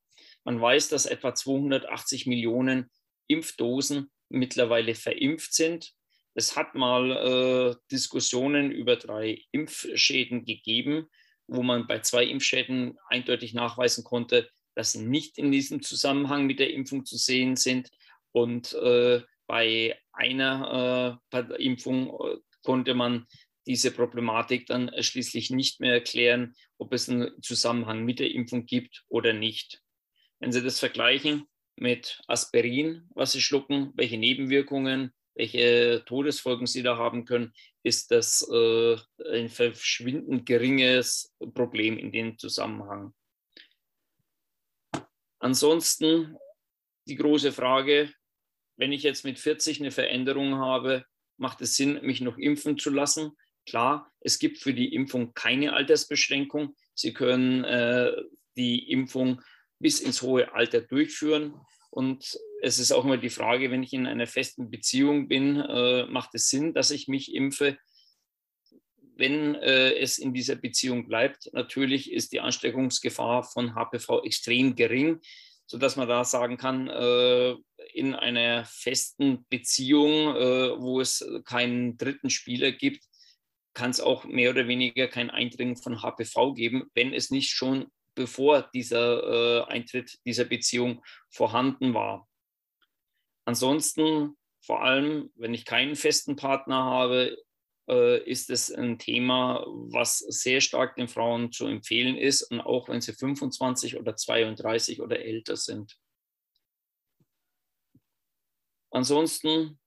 Man 0.44 0.60
weiß, 0.60 0.88
dass 0.88 1.06
etwa 1.06 1.34
280 1.34 2.26
Millionen 2.26 2.90
Impfdosen 3.26 4.10
mittlerweile 4.28 4.94
verimpft 4.94 5.52
sind. 5.52 5.92
Es 6.34 6.56
hat 6.56 6.74
mal 6.74 7.10
äh, 7.10 7.76
Diskussionen 7.90 8.70
über 8.70 8.96
drei 8.96 9.42
Impfschäden 9.50 10.44
gegeben, 10.44 11.08
wo 11.46 11.62
man 11.62 11.86
bei 11.86 12.00
zwei 12.00 12.24
Impfschäden 12.24 12.96
eindeutig 13.08 13.54
nachweisen 13.54 14.04
konnte, 14.04 14.48
dass 14.74 14.92
sie 14.92 15.02
nicht 15.02 15.36
in 15.36 15.50
diesem 15.50 15.82
Zusammenhang 15.82 16.46
mit 16.46 16.60
der 16.60 16.72
Impfung 16.72 17.04
zu 17.04 17.16
sehen 17.16 17.56
sind. 17.56 17.90
Und 18.32 18.72
äh, 18.74 19.22
bei 19.46 19.98
einer 20.12 21.20
äh, 21.32 21.64
Impfung 21.64 22.08
äh, 22.08 22.36
konnte 22.62 22.94
man 22.94 23.26
diese 23.66 23.90
Problematik 23.90 24.66
dann 24.66 24.90
schließlich 25.00 25.50
nicht 25.50 25.80
mehr 25.80 25.94
erklären, 25.94 26.54
ob 26.78 26.92
es 26.92 27.08
einen 27.08 27.30
Zusammenhang 27.42 28.04
mit 28.04 28.20
der 28.20 28.30
Impfung 28.30 28.66
gibt 28.66 29.04
oder 29.08 29.32
nicht. 29.32 29.82
Wenn 30.40 30.52
Sie 30.52 30.62
das 30.62 30.80
vergleichen 30.80 31.46
mit 31.76 32.20
Aspirin, 32.26 33.08
was 33.14 33.32
Sie 33.32 33.40
schlucken, 33.42 33.92
welche 33.94 34.16
Nebenwirkungen, 34.16 35.12
welche 35.34 36.02
Todesfolgen 36.06 36.66
Sie 36.66 36.82
da 36.82 36.96
haben 36.96 37.26
können, 37.26 37.52
ist 37.82 38.10
das 38.10 38.46
äh, 38.50 38.96
ein 39.32 39.48
verschwindend 39.48 40.46
geringes 40.46 41.34
Problem 41.54 41.98
in 41.98 42.10
dem 42.10 42.38
Zusammenhang. 42.38 43.14
Ansonsten 45.38 46.36
die 47.06 47.16
große 47.16 47.52
Frage, 47.52 48.12
wenn 48.76 48.92
ich 48.92 49.02
jetzt 49.02 49.24
mit 49.24 49.38
40 49.38 49.80
eine 49.80 49.90
Veränderung 49.90 50.56
habe, 50.56 51.04
macht 51.36 51.60
es 51.60 51.76
Sinn, 51.76 52.00
mich 52.02 52.20
noch 52.20 52.38
impfen 52.38 52.78
zu 52.78 52.90
lassen? 52.90 53.32
Klar, 53.66 54.10
es 54.20 54.38
gibt 54.38 54.58
für 54.58 54.74
die 54.74 54.94
Impfung 54.94 55.34
keine 55.34 55.74
Altersbeschränkung. 55.74 56.76
Sie 56.94 57.12
können 57.12 57.64
äh, 57.64 58.12
die 58.56 58.90
Impfung 58.90 59.42
bis 59.80 60.00
ins 60.00 60.22
hohe 60.22 60.52
Alter 60.54 60.80
durchführen. 60.80 61.54
Und 61.90 62.38
es 62.62 62.78
ist 62.78 62.92
auch 62.92 63.04
immer 63.04 63.16
die 63.16 63.30
Frage, 63.30 63.70
wenn 63.70 63.82
ich 63.82 63.92
in 63.92 64.06
einer 64.06 64.26
festen 64.26 64.70
Beziehung 64.70 65.26
bin, 65.26 65.56
äh, 65.56 66.06
macht 66.06 66.34
es 66.34 66.48
Sinn, 66.48 66.72
dass 66.72 66.92
ich 66.92 67.08
mich 67.08 67.34
impfe? 67.34 67.78
Wenn 69.16 69.54
äh, 69.56 69.94
es 69.94 70.18
in 70.18 70.32
dieser 70.32 70.54
Beziehung 70.54 71.08
bleibt, 71.08 71.50
natürlich 71.52 72.12
ist 72.12 72.32
die 72.32 72.40
Ansteckungsgefahr 72.40 73.42
von 73.42 73.74
HPV 73.74 74.22
extrem 74.22 74.76
gering, 74.76 75.20
sodass 75.66 75.96
man 75.96 76.08
da 76.08 76.24
sagen 76.24 76.56
kann, 76.56 76.88
äh, 76.88 77.56
in 77.92 78.14
einer 78.14 78.64
festen 78.64 79.44
Beziehung, 79.48 80.36
äh, 80.36 80.80
wo 80.80 81.00
es 81.00 81.26
keinen 81.44 81.96
dritten 81.96 82.30
Spieler 82.30 82.72
gibt, 82.72 83.04
kann 83.74 83.90
es 83.90 84.00
auch 84.00 84.24
mehr 84.24 84.50
oder 84.50 84.68
weniger 84.68 85.08
kein 85.08 85.30
Eindringen 85.30 85.76
von 85.76 86.02
HPV 86.02 86.54
geben, 86.54 86.90
wenn 86.94 87.12
es 87.12 87.30
nicht 87.30 87.50
schon 87.50 87.86
bevor 88.14 88.62
dieser 88.74 89.22
äh, 89.22 89.64
Eintritt 89.64 90.18
dieser 90.24 90.44
Beziehung 90.44 91.02
vorhanden 91.30 91.94
war. 91.94 92.28
Ansonsten, 93.44 94.36
vor 94.60 94.82
allem, 94.82 95.30
wenn 95.34 95.54
ich 95.54 95.64
keinen 95.64 95.96
festen 95.96 96.36
Partner 96.36 96.84
habe, 96.84 97.36
äh, 97.88 98.22
ist 98.22 98.50
es 98.50 98.70
ein 98.70 98.98
Thema, 98.98 99.64
was 99.66 100.18
sehr 100.18 100.60
stark 100.60 100.96
den 100.96 101.08
Frauen 101.08 101.50
zu 101.50 101.66
empfehlen 101.66 102.16
ist, 102.16 102.42
und 102.42 102.60
auch 102.60 102.88
wenn 102.88 103.00
sie 103.00 103.12
25 103.12 103.98
oder 103.98 104.14
32 104.14 105.00
oder 105.00 105.20
älter 105.20 105.56
sind. 105.56 105.98
Ansonsten 108.92 109.80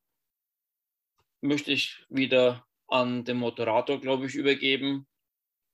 möchte 1.42 1.72
ich 1.72 2.06
wieder 2.10 2.66
an 2.88 3.26
den 3.26 3.38
Moderator, 3.38 4.00
glaube 4.00 4.26
ich, 4.26 4.36
übergeben. 4.36 5.08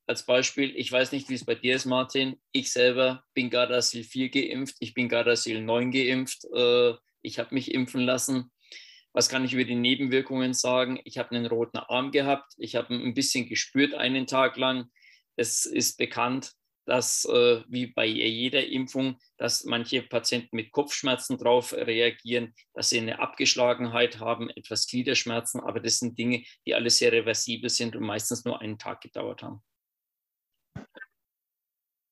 Als 0.10 0.26
Beispiel, 0.26 0.76
ich 0.76 0.92
weiß 0.92 1.12
nicht, 1.12 1.30
wie 1.30 1.36
es 1.36 1.46
bei 1.46 1.54
dir 1.54 1.76
ist, 1.76 1.86
Martin. 1.86 2.42
Ich 2.52 2.72
selber 2.72 3.24
bin 3.36 3.52
Gardasil 3.52 4.04
4 4.04 4.30
geimpft, 4.30 4.76
ich 4.80 4.96
bin 4.96 5.08
Gardasil 5.08 5.62
9 5.62 5.92
geimpft. 5.92 6.46
Äh, 6.52 6.96
ich 7.22 7.38
habe 7.38 7.54
mich 7.54 7.76
impfen 7.76 8.02
lassen. 8.02 8.52
Was 9.14 9.30
kann 9.30 9.46
ich 9.46 9.54
über 9.54 9.66
die 9.66 9.76
Nebenwirkungen 9.76 10.56
sagen? 10.56 11.00
Ich 11.04 11.20
habe 11.20 11.36
einen 11.36 11.46
roten 11.46 11.78
Arm 11.78 12.10
gehabt. 12.10 12.54
Ich 12.58 12.76
habe 12.76 12.92
ein 12.92 13.14
bisschen 13.14 13.48
gespürt 13.48 13.94
einen 13.94 14.26
Tag 14.26 14.58
lang. 14.58 14.90
Es 15.36 15.68
ist 15.68 16.00
bekannt, 16.00 16.54
dass 16.88 17.26
äh, 17.26 17.62
wie 17.68 17.86
bei 17.86 18.08
jeder 18.08 18.66
Impfung, 18.66 19.20
dass 19.38 19.64
manche 19.66 20.02
Patienten 20.02 20.56
mit 20.56 20.72
Kopfschmerzen 20.72 21.38
darauf 21.38 21.72
reagieren, 21.72 22.56
dass 22.74 22.90
sie 22.90 22.98
eine 22.98 23.20
Abgeschlagenheit 23.20 24.20
haben, 24.20 24.50
etwas 24.50 24.88
Gliederschmerzen, 24.88 25.62
aber 25.62 25.80
das 25.80 26.00
sind 26.00 26.18
Dinge, 26.18 26.44
die 26.66 26.74
alle 26.74 26.90
sehr 26.90 27.12
reversibel 27.12 27.70
sind 27.70 27.96
und 27.96 28.08
meistens 28.08 28.44
nur 28.44 28.60
einen 28.60 28.80
Tag 28.80 29.02
gedauert 29.02 29.44
haben. 29.44 29.62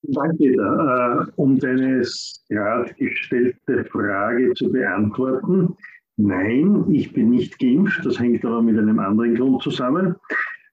Danke, 0.04 0.38
Peter. 0.38 1.28
Äh, 1.28 1.32
um 1.36 1.60
deine 1.60 2.04
gerade 2.50 2.94
gestellte 2.94 3.86
Frage 3.86 4.54
zu 4.54 4.72
beantworten. 4.72 5.76
Nein, 6.18 6.86
ich 6.90 7.14
bin 7.14 7.32
nicht 7.32 7.60
geimpft. 7.60 8.06
Das 8.06 8.20
hängt 8.20 8.44
aber 8.46 8.62
mit 8.62 8.78
einem 8.78 9.00
anderen 9.00 9.36
Grund 9.36 9.62
zusammen. 9.62 10.16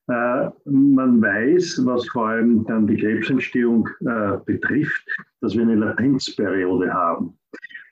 Äh, 0.08 0.50
man 0.66 1.20
weiß, 1.20 1.84
was 1.84 2.06
vor 2.08 2.28
allem 2.28 2.64
dann 2.66 2.86
die 2.86 2.96
Krebsentstehung 2.96 3.88
äh, 4.00 4.38
betrifft, 4.44 5.04
dass 5.40 5.54
wir 5.54 5.62
eine 5.62 5.76
Latenzperiode 5.76 6.92
haben. 6.92 7.38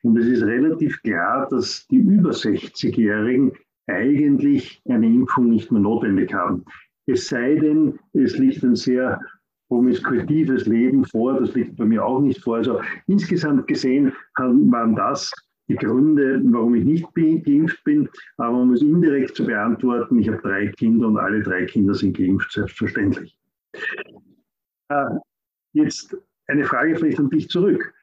Und 0.02 0.18
es 0.18 0.26
ist 0.26 0.42
relativ 0.42 1.00
klar, 1.02 1.48
dass 1.50 1.86
die 1.88 1.96
über 1.96 2.30
60-Jährigen 2.30 3.52
eigentlich 3.86 4.82
eine 4.88 5.06
Impfung 5.06 5.50
nicht 5.50 5.70
mehr 5.72 5.80
notwendig 5.80 6.32
haben. 6.34 6.64
Es 7.06 7.28
sei 7.28 7.56
denn, 7.56 7.98
es 8.12 8.38
liegt 8.38 8.62
ein 8.62 8.76
sehr 8.76 9.20
promiskuitives 9.72 10.66
Leben 10.66 11.02
vor, 11.06 11.40
das 11.40 11.54
liegt 11.54 11.76
bei 11.78 11.86
mir 11.86 12.04
auch 12.04 12.20
nicht 12.20 12.42
vor. 12.42 12.56
Also 12.56 12.82
insgesamt 13.06 13.66
gesehen 13.66 14.12
waren 14.36 14.94
das 14.94 15.32
die 15.66 15.76
Gründe, 15.76 16.42
warum 16.44 16.74
ich 16.74 16.84
nicht 16.84 17.14
geimpft 17.14 17.82
bin, 17.84 18.06
aber 18.36 18.58
um 18.58 18.74
es 18.74 18.82
indirekt 18.82 19.34
zu 19.34 19.46
beantworten, 19.46 20.18
ich 20.18 20.28
habe 20.28 20.42
drei 20.42 20.66
Kinder 20.66 21.06
und 21.06 21.16
alle 21.16 21.42
drei 21.42 21.64
Kinder 21.64 21.94
sind 21.94 22.18
geimpft, 22.18 22.52
selbstverständlich. 22.52 23.34
Äh, 24.90 25.06
jetzt 25.72 26.14
eine 26.48 26.64
Frage 26.64 26.94
vielleicht 26.96 27.18
an 27.18 27.30
dich 27.30 27.48
zurück. 27.48 27.94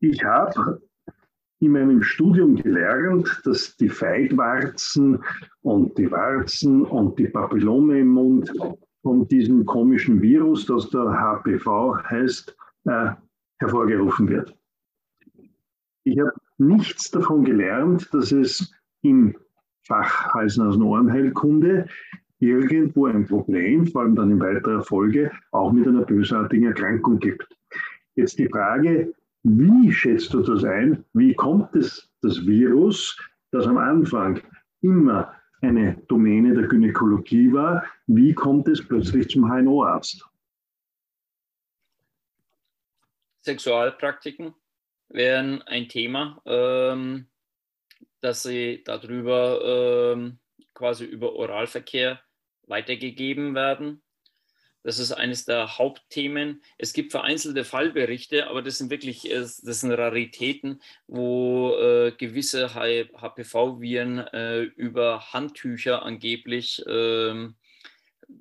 Ich 0.00 0.24
habe 0.24 0.80
in 1.58 1.72
meinem 1.72 2.02
Studium 2.02 2.56
gelernt, 2.56 3.42
dass 3.44 3.76
die 3.76 3.90
Feigwarzen 3.90 5.22
und 5.60 5.98
die 5.98 6.10
Warzen 6.10 6.86
und 6.86 7.18
die 7.18 7.28
Papillome 7.28 8.00
im 8.00 8.08
Mund 8.08 8.50
von 9.02 9.26
diesem 9.28 9.64
komischen 9.64 10.20
Virus, 10.20 10.66
das 10.66 10.90
der 10.90 11.10
HPV 11.10 11.96
heißt, 12.04 12.56
äh, 12.84 13.10
hervorgerufen 13.58 14.28
wird. 14.28 14.54
Ich 16.04 16.18
habe 16.18 16.32
nichts 16.58 17.10
davon 17.10 17.44
gelernt, 17.44 18.08
dass 18.12 18.32
es 18.32 18.72
im 19.02 19.36
Fach 19.86 20.34
Hals-Nasen-Ohrenheilkunde 20.34 21.86
irgendwo 22.38 23.06
ein 23.06 23.26
Problem, 23.26 23.86
vor 23.86 24.02
allem 24.02 24.16
dann 24.16 24.30
in 24.30 24.40
weiterer 24.40 24.82
Folge, 24.82 25.30
auch 25.52 25.72
mit 25.72 25.86
einer 25.86 26.04
bösartigen 26.04 26.66
Erkrankung 26.68 27.18
gibt. 27.18 27.46
Jetzt 28.14 28.38
die 28.38 28.48
Frage, 28.48 29.12
wie 29.42 29.92
schätzt 29.92 30.34
du 30.34 30.42
das 30.42 30.64
ein? 30.64 31.04
Wie 31.14 31.34
kommt 31.34 31.74
es, 31.74 32.10
das 32.22 32.46
Virus, 32.46 33.18
das 33.50 33.66
am 33.66 33.78
Anfang 33.78 34.40
immer 34.82 35.32
eine 35.60 35.96
Domäne 36.08 36.54
der 36.54 36.68
Gynäkologie 36.68 37.52
war, 37.52 37.84
wie 38.06 38.34
kommt 38.34 38.68
es 38.68 38.86
plötzlich 38.86 39.28
zum 39.28 39.50
HNO-Arzt? 39.50 40.26
Sexualpraktiken 43.42 44.54
wären 45.08 45.62
ein 45.62 45.88
Thema, 45.88 46.40
ähm, 46.44 47.26
dass 48.20 48.42
sie 48.42 48.82
darüber 48.84 50.12
ähm, 50.14 50.38
quasi 50.74 51.04
über 51.04 51.34
Oralverkehr 51.34 52.20
weitergegeben 52.66 53.54
werden. 53.54 54.02
Das 54.82 54.98
ist 54.98 55.12
eines 55.12 55.44
der 55.44 55.78
Hauptthemen. 55.78 56.62
Es 56.78 56.92
gibt 56.92 57.10
vereinzelte 57.10 57.64
Fallberichte, 57.64 58.46
aber 58.46 58.62
das 58.62 58.78
sind 58.78 58.90
wirklich 58.90 59.28
das 59.30 59.58
sind 59.58 59.92
Raritäten, 59.92 60.80
wo 61.06 61.76
äh, 61.76 62.12
gewisse 62.12 62.74
HPV-Viren 62.74 64.18
äh, 64.18 64.62
über 64.62 65.32
Handtücher 65.32 66.02
angeblich 66.02 66.84
äh, 66.86 67.48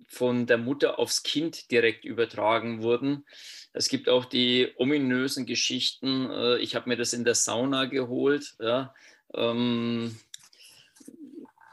von 0.07 0.45
der 0.45 0.57
Mutter 0.57 0.99
aufs 0.99 1.23
Kind 1.23 1.71
direkt 1.71 2.05
übertragen 2.05 2.81
wurden. 2.81 3.25
Es 3.73 3.89
gibt 3.89 4.09
auch 4.09 4.25
die 4.25 4.71
ominösen 4.77 5.45
Geschichten. 5.45 6.29
Äh, 6.29 6.57
ich 6.57 6.75
habe 6.75 6.89
mir 6.89 6.97
das 6.97 7.13
in 7.13 7.23
der 7.23 7.35
Sauna 7.35 7.85
geholt. 7.85 8.55
Ja. 8.59 8.93
Ähm, 9.33 10.17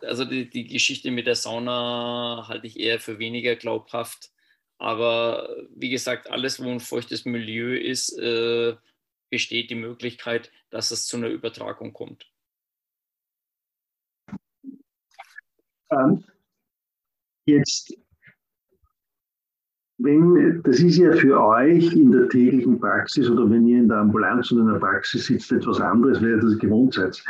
also 0.03 0.25
die, 0.25 0.49
die 0.49 0.67
Geschichte 0.67 1.11
mit 1.11 1.27
der 1.27 1.37
Sauna 1.37 2.47
halte 2.49 2.67
ich 2.67 2.79
eher 2.79 3.01
für 3.01 3.19
weniger 3.19 3.57
glaubhaft. 3.57 4.31
Aber 4.79 5.49
wie 5.75 5.91
gesagt, 5.91 6.31
alles, 6.31 6.63
wo 6.63 6.69
ein 6.69 6.81
feuchtes 6.81 7.25
Milieu 7.25 7.75
ist, 7.77 8.19
äh, 8.19 8.77
besteht 9.31 9.71
die 9.71 9.75
Möglichkeit, 9.75 10.53
dass 10.71 10.91
es 10.91 11.07
zu 11.07 11.17
einer 11.17 11.29
Übertragung 11.29 11.93
kommt. 11.93 12.31
Jetzt, 17.47 17.97
wenn, 19.99 20.63
das 20.65 20.81
ist 20.81 20.97
ja 20.97 21.13
für 21.13 21.41
euch 21.41 21.93
in 21.93 22.11
der 22.11 22.29
täglichen 22.29 22.79
Praxis 22.79 23.31
oder 23.31 23.49
wenn 23.49 23.67
ihr 23.67 23.79
in 23.79 23.89
der 23.89 23.99
Ambulanz 23.99 24.53
oder 24.53 24.63
in 24.63 24.73
der 24.73 24.81
Praxis 24.81 25.27
sitzt, 25.27 25.53
etwas 25.53 25.81
anderes, 25.81 26.21
weil 26.21 26.31
ihr 26.31 26.41
das 26.41 26.59
gewohnt 26.59 26.95
seid. 26.95 27.23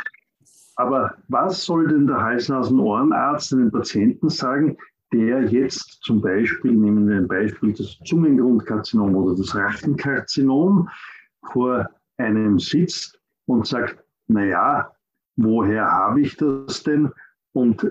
Aber 0.75 1.17
was 1.27 1.63
soll 1.63 1.87
denn 1.87 2.07
der 2.07 2.21
Hals-Nasen-Ohrenarzt 2.21 3.53
einem 3.53 3.71
Patienten 3.71 4.29
sagen, 4.29 4.77
der 5.13 5.43
jetzt 5.43 5.99
zum 6.03 6.21
Beispiel, 6.21 6.71
nehmen 6.71 7.07
wir 7.07 7.17
ein 7.17 7.27
Beispiel, 7.27 7.73
das 7.73 7.97
Zungengrundkarzinom 8.05 9.15
oder 9.15 9.35
das 9.35 9.55
Rachenkarzinom 9.55 10.89
vor 11.51 11.89
einem 12.17 12.59
sitzt 12.59 13.19
und 13.45 13.65
sagt, 13.65 14.03
naja, 14.27 14.91
woher 15.37 15.85
habe 15.85 16.21
ich 16.21 16.35
das 16.35 16.83
denn 16.83 17.11
und 17.53 17.89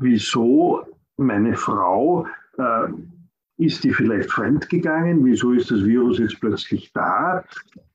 wieso 0.00 0.84
meine 1.16 1.54
Frau, 1.54 2.26
äh, 2.58 2.88
ist 3.58 3.84
die 3.84 3.92
vielleicht 3.92 4.30
fremdgegangen, 4.30 5.24
wieso 5.24 5.52
ist 5.52 5.70
das 5.70 5.84
Virus 5.84 6.18
jetzt 6.18 6.40
plötzlich 6.40 6.92
da? 6.92 7.44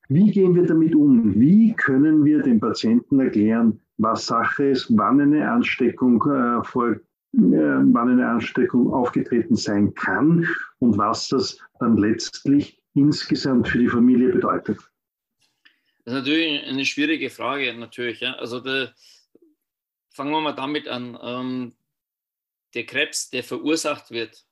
Wie 0.08 0.32
gehen 0.32 0.56
wir 0.56 0.66
damit 0.66 0.96
um? 0.96 1.36
Wie 1.36 1.74
können 1.74 2.24
wir 2.24 2.42
dem 2.42 2.60
Patienten 2.60 3.20
erklären, 3.20 3.82
was 3.98 4.28
Sache 4.28 4.70
ist, 4.70 4.96
wann 4.96 5.20
eine 5.20 5.52
Ansteckung 5.52 6.24
äh, 6.24 6.64
vor, 6.64 6.96
wann 7.38 8.10
eine 8.10 8.28
Ansteckung 8.28 8.92
aufgetreten 8.92 9.56
sein 9.56 9.94
kann 9.94 10.48
und 10.80 10.98
was 10.98 11.30
das 11.30 11.60
dann 11.80 11.98
letztlich 11.98 12.82
insgesamt 12.94 13.68
für 13.68 13.78
die 13.78 13.88
Familie 13.88 14.30
bedeutet? 14.30 14.78
Das 16.04 16.14
ist 16.14 16.20
natürlich 16.20 16.64
eine 16.64 16.86
schwierige 16.86 17.30
Frage, 17.30 17.74
natürlich. 17.74 18.22
Ja. 18.22 18.34
Also 18.34 18.60
der, 18.60 18.94
fangen 20.10 20.32
wir 20.32 20.42
mal 20.42 20.54
damit 20.54 20.88
an. 20.88 21.18
Ähm, 21.22 21.74
der 22.74 22.86
Krebs, 22.86 23.30
der 23.30 23.44
verursacht 23.44 24.12
wird 24.12 24.46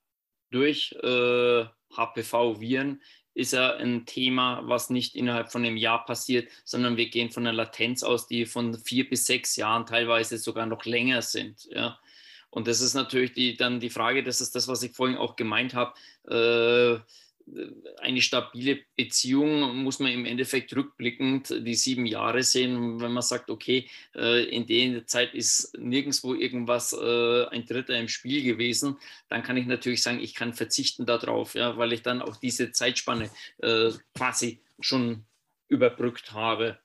durch 0.50 0.92
äh, 1.02 1.64
HPV-Viren, 1.96 3.00
ist 3.34 3.52
ja 3.52 3.74
ein 3.74 4.06
Thema, 4.06 4.62
was 4.64 4.90
nicht 4.90 5.14
innerhalb 5.14 5.50
von 5.50 5.64
einem 5.64 5.76
Jahr 5.76 6.04
passiert, 6.06 6.50
sondern 6.64 6.96
wir 6.96 7.10
gehen 7.10 7.30
von 7.30 7.46
einer 7.46 7.56
Latenz 7.56 8.02
aus, 8.02 8.26
die 8.26 8.46
von 8.46 8.74
vier 8.74 9.08
bis 9.08 9.26
sechs 9.26 9.56
Jahren 9.56 9.84
teilweise 9.84 10.38
sogar 10.38 10.66
noch 10.66 10.84
länger 10.84 11.20
sind. 11.20 11.66
Ja. 11.70 11.98
Und 12.56 12.66
das 12.68 12.80
ist 12.80 12.94
natürlich 12.94 13.34
die, 13.34 13.54
dann 13.54 13.80
die 13.80 13.90
Frage, 13.90 14.22
das 14.22 14.40
ist 14.40 14.54
das, 14.54 14.66
was 14.66 14.82
ich 14.82 14.92
vorhin 14.92 15.18
auch 15.18 15.36
gemeint 15.36 15.74
habe. 15.74 15.92
Äh, 16.26 16.98
eine 18.00 18.22
stabile 18.22 18.80
Beziehung 18.96 19.76
muss 19.84 19.98
man 19.98 20.10
im 20.10 20.24
Endeffekt 20.24 20.74
rückblickend 20.74 21.50
die 21.50 21.74
sieben 21.74 22.06
Jahre 22.06 22.42
sehen. 22.42 22.98
Wenn 22.98 23.12
man 23.12 23.22
sagt, 23.22 23.50
okay, 23.50 23.90
äh, 24.14 24.44
in 24.44 24.66
der 24.66 25.06
Zeit 25.06 25.34
ist 25.34 25.76
nirgendwo 25.76 26.32
irgendwas 26.32 26.94
äh, 26.94 27.44
ein 27.48 27.66
Dritter 27.66 28.00
im 28.00 28.08
Spiel 28.08 28.42
gewesen, 28.42 28.96
dann 29.28 29.42
kann 29.42 29.58
ich 29.58 29.66
natürlich 29.66 30.02
sagen, 30.02 30.20
ich 30.20 30.34
kann 30.34 30.54
verzichten 30.54 31.04
darauf, 31.04 31.56
ja, 31.56 31.76
weil 31.76 31.92
ich 31.92 32.00
dann 32.00 32.22
auch 32.22 32.36
diese 32.36 32.72
Zeitspanne 32.72 33.28
quasi 34.14 34.62
schon 34.80 35.26
überbrückt 35.68 36.32
habe. 36.32 36.78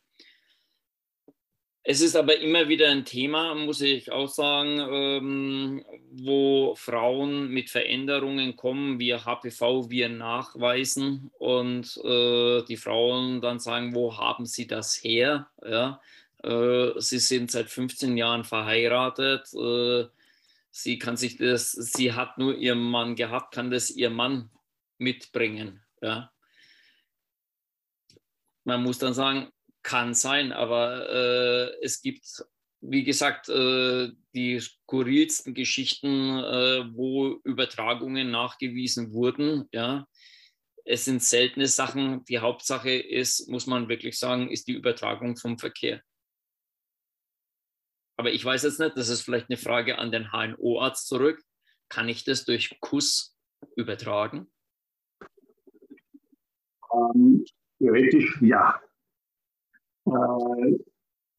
Es 1.84 2.02
ist 2.02 2.15
aber 2.15 2.38
immer 2.38 2.67
wieder 2.67 2.89
ein 2.89 3.06
Thema, 3.06 3.56
muss 3.56 3.82
ich 3.82 4.12
auch 4.12 4.28
sagen, 4.28 4.80
ähm, 4.80 5.86
wo 6.12 6.76
Frauen 6.76 7.50
mit 7.50 7.72
Veränderungen 7.72 8.56
kommen, 8.56 9.00
wie 9.00 9.15
HPV 9.15 9.89
wir 9.89 10.08
nachweisen 10.10 11.32
und 11.39 11.98
äh, 12.04 12.63
die 12.65 12.78
Frauen 12.78 13.41
dann 13.41 13.60
sagen, 13.60 13.96
wo 13.96 14.15
haben 14.15 14.46
sie 14.46 14.67
das 14.67 15.04
her? 15.04 15.50
Ja? 15.65 16.00
Äh, 16.44 17.00
sie 17.00 17.17
sind 17.17 17.50
seit 17.50 17.72
15 17.72 18.15
Jahren 18.15 18.44
verheiratet. 18.44 19.52
Äh, 19.56 20.06
sie 20.70 21.00
kann 21.00 21.17
sich 21.17 21.38
das, 21.38 21.72
sie 21.72 22.13
hat 22.13 22.38
nur 22.38 22.56
ihren 22.56 22.84
Mann 22.84 23.15
gehabt, 23.15 23.56
kann 23.56 23.72
das 23.72 23.89
ihr 23.89 24.12
Mann 24.12 24.52
mitbringen. 25.00 25.82
Ja? 26.00 26.32
Man 28.65 28.84
muss 28.84 29.00
dann 29.00 29.15
sagen, 29.15 29.52
kann 29.84 30.13
sein, 30.13 30.52
aber 30.52 31.10
äh, 31.10 31.84
es 31.84 32.02
gibt, 32.02 32.44
wie 32.82 33.04
gesagt, 33.04 33.50
äh, 33.50 34.12
die 34.34 34.60
skurrilsten 34.60 35.54
Geschichten, 35.54 36.38
äh, 36.39 36.86
wo 36.94 37.39
Übertragungen 37.44 38.32
nachgewiesen 38.32 39.13
wurden. 39.13 39.67
Ja. 39.72 40.08
Es 40.86 41.06
sind 41.06 41.24
seltene 41.24 41.67
Sachen. 41.67 42.26
Die 42.26 42.39
Hauptsache 42.39 42.91
ist, 42.91 43.48
muss 43.50 43.67
man 43.67 43.89
wirklich 43.89 44.17
sagen, 44.17 44.50
ist 44.50 44.67
die 44.67 44.74
Übertragung 44.74 45.38
vom 45.38 45.58
Verkehr. 45.58 46.02
Aber 48.17 48.32
ich 48.32 48.44
weiß 48.44 48.63
jetzt 48.63 48.80
nicht, 48.80 48.98
das 48.98 49.10
ist 49.10 49.22
vielleicht 49.22 49.50
eine 49.50 49.58
Frage 49.58 49.98
an 49.98 50.12
den 50.12 50.32
HNO-Arzt 50.32 51.08
zurück. 51.08 51.41
Kann 51.89 52.08
ich 52.08 52.24
das 52.24 52.46
durch 52.46 52.80
Kuss 52.80 53.36
übertragen? 53.76 54.52
Ähm, 56.94 57.46
theoretisch 57.80 58.39
ja. 58.41 58.80
Äh, 60.06 60.78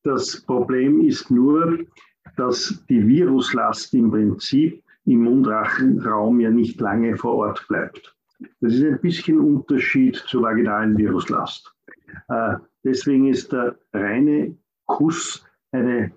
das 0.05 0.41
Problem 0.43 1.01
ist 1.01 1.31
nur, 1.31 1.79
dass 2.37 2.85
die 2.89 3.07
Viruslast 3.07 3.95
im 3.95 4.11
Prinzip 4.11 4.83
im 5.05 5.25
Mundrachenraum 5.25 6.41
ja 6.41 6.51
nicht 6.51 6.81
lange 6.81 7.17
vor 7.17 7.35
Ort 7.37 7.67
bleibt. 7.69 8.17
Das 8.61 8.75
ist 8.75 8.85
ein 8.85 9.01
bisschen 9.01 9.39
Unterschied 9.39 10.17
zur 10.17 10.43
vaginalen 10.43 10.97
Viruslast. 10.97 11.73
Äh, 12.29 12.57
deswegen 12.85 13.29
ist 13.29 13.53
der 13.53 13.77
reine 13.93 14.57
Kuss 14.87 15.45
eine, 15.73 16.13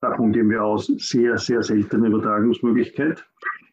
davon 0.00 0.32
gehen 0.32 0.50
wir 0.50 0.62
aus, 0.62 0.86
sehr, 0.86 1.38
sehr 1.38 1.62
seltene 1.62 2.08
Übertragungsmöglichkeit. 2.08 3.24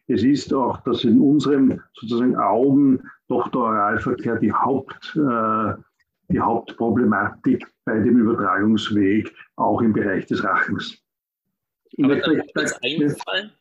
Es 0.08 0.22
ist 0.22 0.54
auch, 0.54 0.80
dass 0.82 1.04
in 1.04 1.20
unseren 1.20 1.82
sozusagen 1.94 2.36
Augen 2.36 3.02
doch 3.28 3.48
der 3.48 3.60
Oralverkehr 3.60 4.36
die 4.36 4.52
Haupt, 4.52 5.16
äh, 5.16 5.74
die 6.28 6.40
Hauptproblematik 6.40 7.66
bei 7.84 7.98
dem 7.98 8.18
Übertragungsweg 8.18 9.32
auch 9.56 9.80
im 9.80 9.92
Bereich 9.92 10.26
des 10.26 10.42
Rachens. 10.42 11.02
Aber 12.02 12.16
da 12.16 12.32
ist 12.32 12.52
das 12.54 12.82
eingefallen, 12.82 13.52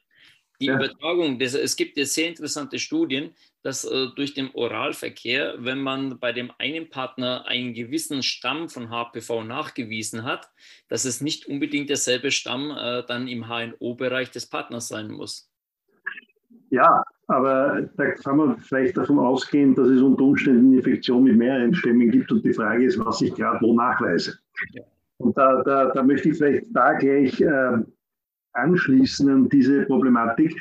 die 0.60 0.68
ja. 0.68 0.76
Übertragung, 0.76 1.38
das, 1.38 1.54
es 1.54 1.76
gibt 1.76 1.98
ja 1.98 2.06
sehr 2.06 2.30
interessante 2.30 2.80
Studien, 2.80 3.34
dass 3.62 3.84
äh, 3.84 4.08
durch 4.16 4.34
den 4.34 4.52
Oralverkehr, 4.54 5.56
wenn 5.60 5.82
man 5.82 6.20
bei 6.20 6.32
dem 6.32 6.52
einen 6.58 6.90
Partner 6.90 7.46
einen 7.46 7.74
gewissen 7.74 8.24
Stamm 8.24 8.70
von 8.70 8.90
HPV 8.90 9.44
nachgewiesen 9.44 10.24
hat, 10.24 10.50
dass 10.88 11.06
es 11.06 11.22
nicht 11.22 11.46
unbedingt 11.46 11.90
derselbe 11.90 12.32
Stamm 12.32 12.72
äh, 12.72 13.04
dann 13.06 13.28
im 13.28 13.48
HNO-Bereich 13.48 14.32
des 14.32 14.48
Partners 14.48 14.88
sein 14.88 15.12
muss. 15.12 15.50
Ja, 16.70 17.04
aber 17.28 17.90
da 17.98 18.12
kann 18.12 18.38
man 18.38 18.58
vielleicht 18.60 18.98
davon 18.98 19.20
ausgehen, 19.20 19.76
dass 19.76 19.88
es 19.88 20.02
unter 20.02 20.24
Umständen 20.24 20.74
Infektion 20.74 21.24
mit 21.24 21.38
mehreren 21.38 21.74
Stämmen 21.74 22.12
gibt 22.12 22.32
und 22.32 22.44
die 22.46 22.54
Frage 22.54 22.86
ist, 22.86 23.00
was 23.04 23.22
ich 23.22 23.34
gerade 23.34 23.60
wo 23.62 23.74
nachweise. 23.74 24.38
Und 25.18 25.38
da, 25.38 25.64
da, 25.64 25.92
da, 25.92 26.04
möchte 26.04 26.30
ich 26.30 26.38
vielleicht 26.38 26.68
da 26.74 26.94
gleich 26.94 27.40
äh, 27.42 27.78
anschließen 28.54 29.30
an 29.30 29.50
diese 29.50 29.84
Problematik. 29.84 30.56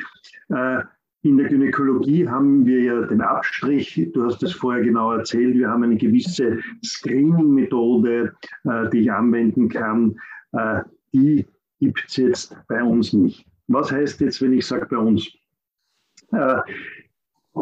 Äh, 0.48 0.82
in 1.22 1.38
der 1.38 1.48
Gynäkologie 1.48 2.28
haben 2.28 2.66
wir 2.66 2.82
ja 2.82 3.00
den 3.06 3.22
Abstrich, 3.22 4.10
du 4.12 4.24
hast 4.24 4.42
es 4.42 4.52
vorher 4.52 4.84
genau 4.84 5.12
erzählt, 5.12 5.54
wir 5.54 5.70
haben 5.70 5.82
eine 5.82 5.96
gewisse 5.96 6.58
Screening-Methode, 6.84 8.34
äh, 8.64 8.90
die 8.90 9.00
ich 9.00 9.12
anwenden 9.12 9.68
kann. 9.68 10.16
Äh, 10.52 10.82
die 11.12 11.46
gibt 11.80 12.04
es 12.06 12.16
jetzt 12.16 12.56
bei 12.68 12.82
uns 12.82 13.12
nicht. 13.12 13.46
Was 13.68 13.90
heißt 13.90 14.20
jetzt, 14.20 14.42
wenn 14.42 14.52
ich 14.52 14.66
sage 14.66 14.86
bei 14.90 14.98
uns? 14.98 15.26
Äh, 16.32 16.60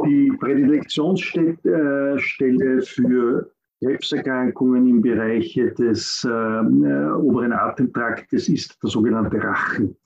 die 0.07 0.33
Prädilektionsstelle 0.39 2.83
für 2.83 3.51
Krebserkrankungen 3.83 4.89
im 4.89 5.03
Bereich 5.03 5.55
des 5.79 6.25
äh, 6.25 6.29
oberen 6.29 7.53
Atemtraktes 7.53 8.49
ist 8.49 8.83
der 8.83 8.91
sogenannte 8.91 9.43
Rachen. 9.43 9.97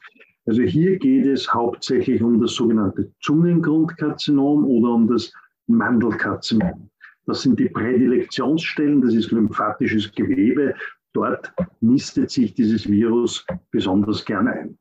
Also 0.46 0.62
hier 0.62 0.98
geht 0.98 1.26
es 1.26 1.52
hauptsächlich 1.52 2.22
um 2.22 2.40
das 2.40 2.54
sogenannte 2.54 3.12
Zungengrundkarzinom 3.20 4.64
oder 4.64 4.90
um 4.90 5.08
das 5.08 5.32
Mandelkarzinom. 5.66 6.88
Das 7.26 7.42
sind 7.42 7.58
die 7.58 7.68
Prädilektionsstellen, 7.68 9.02
das 9.02 9.14
ist 9.14 9.32
lymphatisches 9.32 10.12
Gewebe. 10.12 10.74
Dort 11.12 11.52
nistet 11.80 12.30
sich 12.30 12.54
dieses 12.54 12.88
Virus 12.88 13.44
besonders 13.72 14.24
gern 14.24 14.46
ein. 14.46 14.78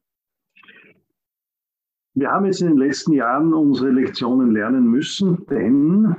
Wir 2.18 2.32
haben 2.32 2.46
jetzt 2.46 2.62
in 2.62 2.70
den 2.70 2.78
letzten 2.78 3.12
Jahren 3.12 3.54
unsere 3.54 3.92
Lektionen 3.92 4.52
lernen 4.52 4.88
müssen, 4.88 5.46
denn 5.48 6.16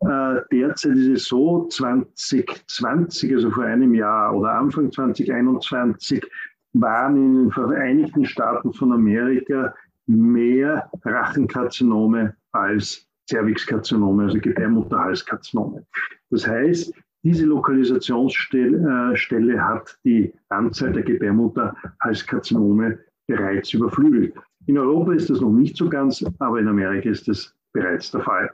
äh, 0.00 0.36
derzeit 0.52 0.96
ist 0.96 1.08
es 1.08 1.24
so, 1.24 1.66
2020, 1.66 3.34
also 3.34 3.50
vor 3.50 3.64
einem 3.64 3.92
Jahr 3.92 4.36
oder 4.36 4.52
Anfang 4.52 4.92
2021, 4.92 6.24
waren 6.74 7.16
in 7.16 7.34
den 7.34 7.50
Vereinigten 7.50 8.24
Staaten 8.24 8.72
von 8.72 8.92
Amerika 8.92 9.74
mehr 10.06 10.88
Rachenkarzinome 11.04 12.36
als 12.52 13.08
Cervixkarzinome, 13.28 14.22
also 14.24 14.38
Gebärmutterhalskarzinome. 14.38 15.84
Das 16.30 16.46
heißt, 16.46 16.94
diese 17.24 17.46
Lokalisationsstelle 17.46 19.54
äh, 19.54 19.58
hat 19.58 19.98
die 20.04 20.32
Anzahl 20.50 20.92
der 20.92 21.02
Gebärmutterhalskarzinome 21.02 23.00
bereits 23.26 23.72
überflügelt. 23.72 24.34
In 24.66 24.78
Europa 24.78 25.12
ist 25.12 25.30
das 25.30 25.40
noch 25.40 25.52
nicht 25.52 25.76
so 25.76 25.88
ganz, 25.88 26.24
aber 26.38 26.60
in 26.60 26.68
Amerika 26.68 27.10
ist 27.10 27.28
das 27.28 27.54
bereits 27.72 28.10
der 28.10 28.22
Fall. 28.22 28.50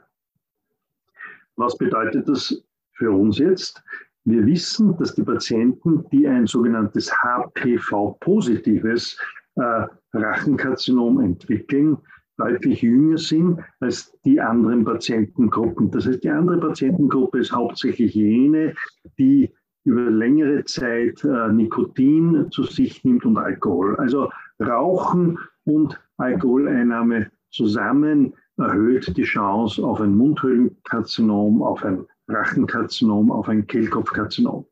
Was 1.57 1.76
bedeutet 1.76 2.28
das 2.28 2.62
für 2.92 3.11
uns 3.11 3.38
jetzt? 3.38 3.83
Wir 4.24 4.44
wissen, 4.46 4.96
dass 4.98 5.14
die 5.14 5.22
Patienten, 5.22 6.04
die 6.11 6.28
ein 6.28 6.46
sogenanntes 6.46 7.11
HPV-positives 7.11 9.18
äh, 9.57 9.87
Rachenkarzinom 10.12 11.20
entwickeln, 11.20 11.96
deutlich 12.37 12.83
jünger 12.83 13.18
sind 13.18 13.59
als 13.81 14.16
die 14.24 14.40
anderen 14.40 14.85
Patientengruppen. 14.85 15.90
Das 15.90 16.07
heißt, 16.07 16.22
die 16.22 16.31
andere 16.31 16.61
Patientengruppe 16.61 17.38
ist 17.38 17.52
hauptsächlich 17.52 18.14
jene, 18.14 18.74
die 19.18 19.52
über 19.85 20.11
längere 20.11 20.64
Zeit 20.64 21.24
äh, 21.24 21.52
Nikotin 21.52 22.48
zu 22.50 22.62
sich 22.62 23.02
nimmt 23.04 23.24
und 23.24 23.38
Alkohol. 23.38 23.96
Also 23.96 24.31
Rauchen 24.61 25.38
und 25.64 26.01
Alkoholeinnahme 26.16 27.31
zusammen 27.51 28.35
erhöht 28.57 29.16
die 29.16 29.23
Chance 29.23 29.85
auf 29.85 30.01
ein 30.01 30.14
Mundhöhlenkarzinom, 30.14 31.62
auf 31.62 31.85
ein 31.85 32.07
Rachenkarzinom, 32.29 33.31
auf 33.31 33.49
ein 33.49 33.66
Kehlkopfkarzinom. 33.66 34.66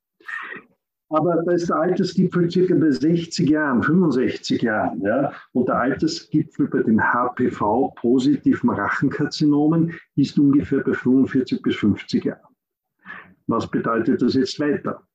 Aber 1.09 1.41
da 1.45 1.53
ist 1.53 1.69
der 1.69 1.77
Altersgipfel 1.77 2.51
circa 2.51 2.75
bei 2.75 2.91
60 2.91 3.49
Jahren, 3.49 3.83
65 3.83 4.61
Jahren. 4.63 5.01
Ja? 5.03 5.33
Und 5.53 5.69
der 5.69 5.79
Altersgipfel 5.79 6.67
bei 6.67 6.83
den 6.83 7.01
HPV-positiven 7.01 8.71
Rachenkarzinomen 8.71 9.95
ist 10.17 10.37
ungefähr 10.39 10.81
bei 10.81 10.95
45 10.95 11.63
bis 11.63 11.77
50 11.77 12.25
Jahren. 12.25 12.57
Was 13.47 13.71
bedeutet 13.71 14.21
das 14.21 14.35
jetzt 14.35 14.59
weiter? 14.59 15.07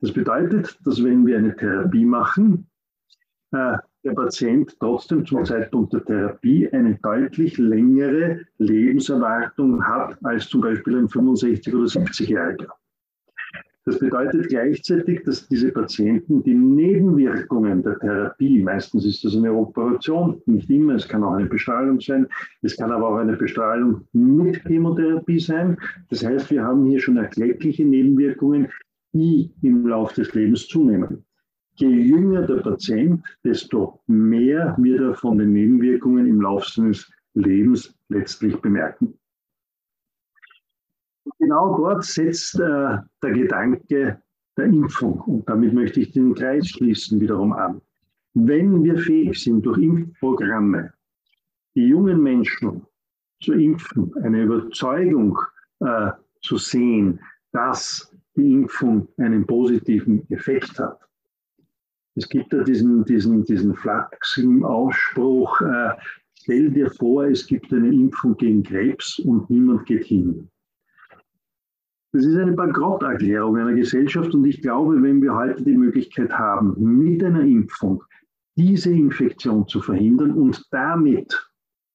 Das 0.00 0.12
bedeutet, 0.12 0.78
dass 0.84 1.02
wenn 1.02 1.26
wir 1.26 1.38
eine 1.38 1.56
Therapie 1.56 2.04
machen, 2.04 2.68
äh, 3.52 3.78
der 4.08 4.14
Patient 4.14 4.74
trotzdem 4.80 5.26
zum 5.26 5.44
Zeitpunkt 5.44 5.92
der 5.92 6.04
Therapie 6.04 6.68
eine 6.72 6.98
deutlich 7.02 7.58
längere 7.58 8.40
Lebenserwartung 8.58 9.84
hat 9.84 10.16
als 10.24 10.48
zum 10.48 10.62
Beispiel 10.62 10.96
ein 10.96 11.08
65- 11.08 11.74
oder 11.74 11.84
70-Jähriger. 11.84 12.68
Das 13.84 13.98
bedeutet 13.98 14.48
gleichzeitig, 14.48 15.22
dass 15.24 15.48
diese 15.48 15.72
Patienten 15.72 16.42
die 16.42 16.54
Nebenwirkungen 16.54 17.82
der 17.82 17.98
Therapie, 17.98 18.62
meistens 18.62 19.06
ist 19.06 19.24
das 19.24 19.34
eine 19.34 19.52
Operation, 19.52 20.42
nicht 20.44 20.68
immer, 20.68 20.94
es 20.94 21.08
kann 21.08 21.24
auch 21.24 21.32
eine 21.32 21.46
Bestrahlung 21.46 21.98
sein, 22.00 22.26
es 22.62 22.76
kann 22.76 22.90
aber 22.90 23.08
auch 23.08 23.16
eine 23.16 23.36
Bestrahlung 23.36 24.06
mit 24.12 24.62
Chemotherapie 24.66 25.40
sein. 25.40 25.78
Das 26.10 26.24
heißt, 26.24 26.50
wir 26.50 26.64
haben 26.64 26.84
hier 26.84 27.00
schon 27.00 27.16
erkleckliche 27.16 27.84
Nebenwirkungen, 27.84 28.68
die 29.14 29.50
im 29.62 29.86
Laufe 29.86 30.16
des 30.16 30.34
Lebens 30.34 30.66
zunehmen. 30.66 31.24
Je 31.78 31.88
jünger 31.88 32.42
der 32.42 32.56
Patient, 32.56 33.24
desto 33.44 34.00
mehr 34.08 34.74
wird 34.78 35.00
er 35.00 35.14
von 35.14 35.38
den 35.38 35.52
Nebenwirkungen 35.52 36.26
im 36.26 36.40
Laufe 36.40 36.68
seines 36.68 37.08
Lebens 37.34 37.94
letztlich 38.08 38.56
bemerken. 38.56 39.14
Genau 41.38 41.76
dort 41.76 42.04
setzt 42.04 42.58
äh, 42.58 42.98
der 43.22 43.32
Gedanke 43.32 44.20
der 44.56 44.64
Impfung, 44.64 45.20
und 45.20 45.48
damit 45.48 45.72
möchte 45.72 46.00
ich 46.00 46.10
den 46.10 46.34
Kreis 46.34 46.68
schließen, 46.68 47.20
wiederum 47.20 47.52
an. 47.52 47.80
Wenn 48.34 48.82
wir 48.82 48.98
fähig 48.98 49.40
sind, 49.40 49.64
durch 49.64 49.78
Impfprogramme 49.78 50.92
die 51.76 51.86
jungen 51.86 52.20
Menschen 52.20 52.84
zu 53.40 53.52
impfen, 53.52 54.12
eine 54.24 54.42
Überzeugung 54.42 55.38
äh, 55.78 56.10
zu 56.42 56.56
sehen, 56.56 57.20
dass 57.52 58.12
die 58.34 58.52
Impfung 58.52 59.06
einen 59.18 59.46
positiven 59.46 60.28
Effekt 60.30 60.76
hat, 60.80 61.07
es 62.18 62.28
gibt 62.28 62.52
ja 62.52 62.64
diesen, 62.64 63.04
diesen, 63.04 63.44
diesen 63.44 63.74
flachsigen 63.74 64.64
Ausspruch, 64.64 65.60
äh, 65.60 65.90
stell 66.34 66.70
dir 66.70 66.90
vor, 66.90 67.24
es 67.26 67.46
gibt 67.46 67.72
eine 67.72 67.88
Impfung 67.88 68.36
gegen 68.36 68.62
Krebs 68.64 69.20
und 69.20 69.48
niemand 69.48 69.86
geht 69.86 70.04
hin. 70.04 70.48
Das 72.12 72.24
ist 72.24 72.36
eine 72.36 72.52
Bankrotterklärung 72.52 73.56
einer 73.56 73.74
Gesellschaft 73.74 74.34
und 74.34 74.44
ich 74.44 74.60
glaube, 74.62 75.00
wenn 75.00 75.22
wir 75.22 75.34
heute 75.34 75.62
die 75.62 75.76
Möglichkeit 75.76 76.32
haben, 76.32 76.74
mit 76.78 77.22
einer 77.22 77.42
Impfung 77.42 78.02
diese 78.56 78.90
Infektion 78.90 79.68
zu 79.68 79.80
verhindern 79.80 80.32
und 80.32 80.66
damit 80.72 81.48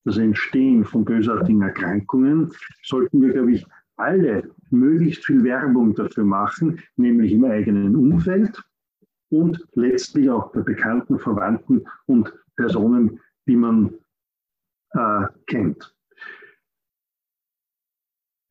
das 0.06 0.18
Entstehen 0.18 0.86
von 0.86 1.04
bösartigen 1.04 1.62
Erkrankungen, 1.62 2.50
sollten 2.84 3.22
wir, 3.22 3.34
glaube 3.34 3.54
ich, 3.54 3.66
alle 3.98 4.50
möglichst 4.70 5.26
viel 5.26 5.44
Werbung 5.44 5.94
dafür 5.96 6.24
machen, 6.24 6.80
nämlich 6.96 7.34
im 7.34 7.44
eigenen 7.44 7.96
Umfeld, 7.96 8.64
und 9.34 9.67
letztlich 9.74 10.30
auch 10.30 10.52
bei 10.52 10.62
bekannten 10.62 11.17
Verwandten 11.17 11.88
und 12.06 12.32
Personen, 12.56 13.19
die 13.48 13.56
man 13.56 13.96
äh, 14.91 15.26
kennt. 15.48 15.96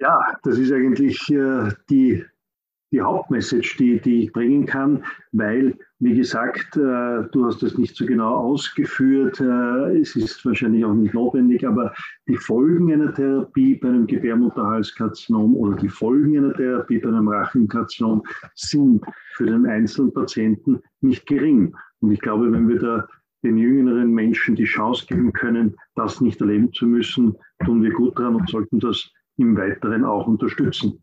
Ja, 0.00 0.36
das 0.42 0.58
ist 0.58 0.72
eigentlich 0.72 1.30
äh, 1.30 1.70
die 1.88 2.24
die 2.92 3.00
Hauptmessage, 3.00 3.76
die, 3.78 4.00
die 4.00 4.24
ich 4.24 4.32
bringen 4.32 4.66
kann, 4.66 5.02
weil, 5.32 5.76
wie 5.98 6.14
gesagt, 6.14 6.76
äh, 6.76 7.24
du 7.32 7.46
hast 7.46 7.62
das 7.62 7.78
nicht 7.78 7.96
so 7.96 8.04
genau 8.04 8.34
ausgeführt, 8.34 9.40
äh, 9.40 9.98
es 9.98 10.14
ist 10.14 10.44
wahrscheinlich 10.44 10.84
auch 10.84 10.92
nicht 10.92 11.14
notwendig, 11.14 11.66
aber 11.66 11.94
die 12.28 12.36
Folgen 12.36 12.92
einer 12.92 13.12
Therapie 13.14 13.76
bei 13.76 13.88
einem 13.88 14.06
Gebärmutterhalskarzinom 14.06 15.56
oder 15.56 15.76
die 15.76 15.88
Folgen 15.88 16.36
einer 16.36 16.54
Therapie 16.54 16.98
bei 16.98 17.08
einem 17.08 17.28
Rachenkarzinom 17.28 18.22
sind 18.54 19.02
für 19.32 19.46
den 19.46 19.66
einzelnen 19.66 20.12
Patienten 20.12 20.80
nicht 21.00 21.26
gering. 21.26 21.74
Und 22.00 22.12
ich 22.12 22.20
glaube, 22.20 22.52
wenn 22.52 22.68
wir 22.68 22.78
da 22.78 23.08
den 23.42 23.56
jüngeren 23.56 24.12
Menschen 24.12 24.54
die 24.54 24.64
Chance 24.64 25.06
geben 25.06 25.32
können, 25.32 25.74
das 25.94 26.20
nicht 26.20 26.40
erleben 26.40 26.72
zu 26.72 26.86
müssen, 26.86 27.36
tun 27.64 27.82
wir 27.82 27.90
gut 27.90 28.18
dran 28.18 28.36
und 28.36 28.48
sollten 28.48 28.78
das 28.78 29.10
im 29.38 29.56
Weiteren 29.56 30.04
auch 30.04 30.26
unterstützen. 30.26 31.02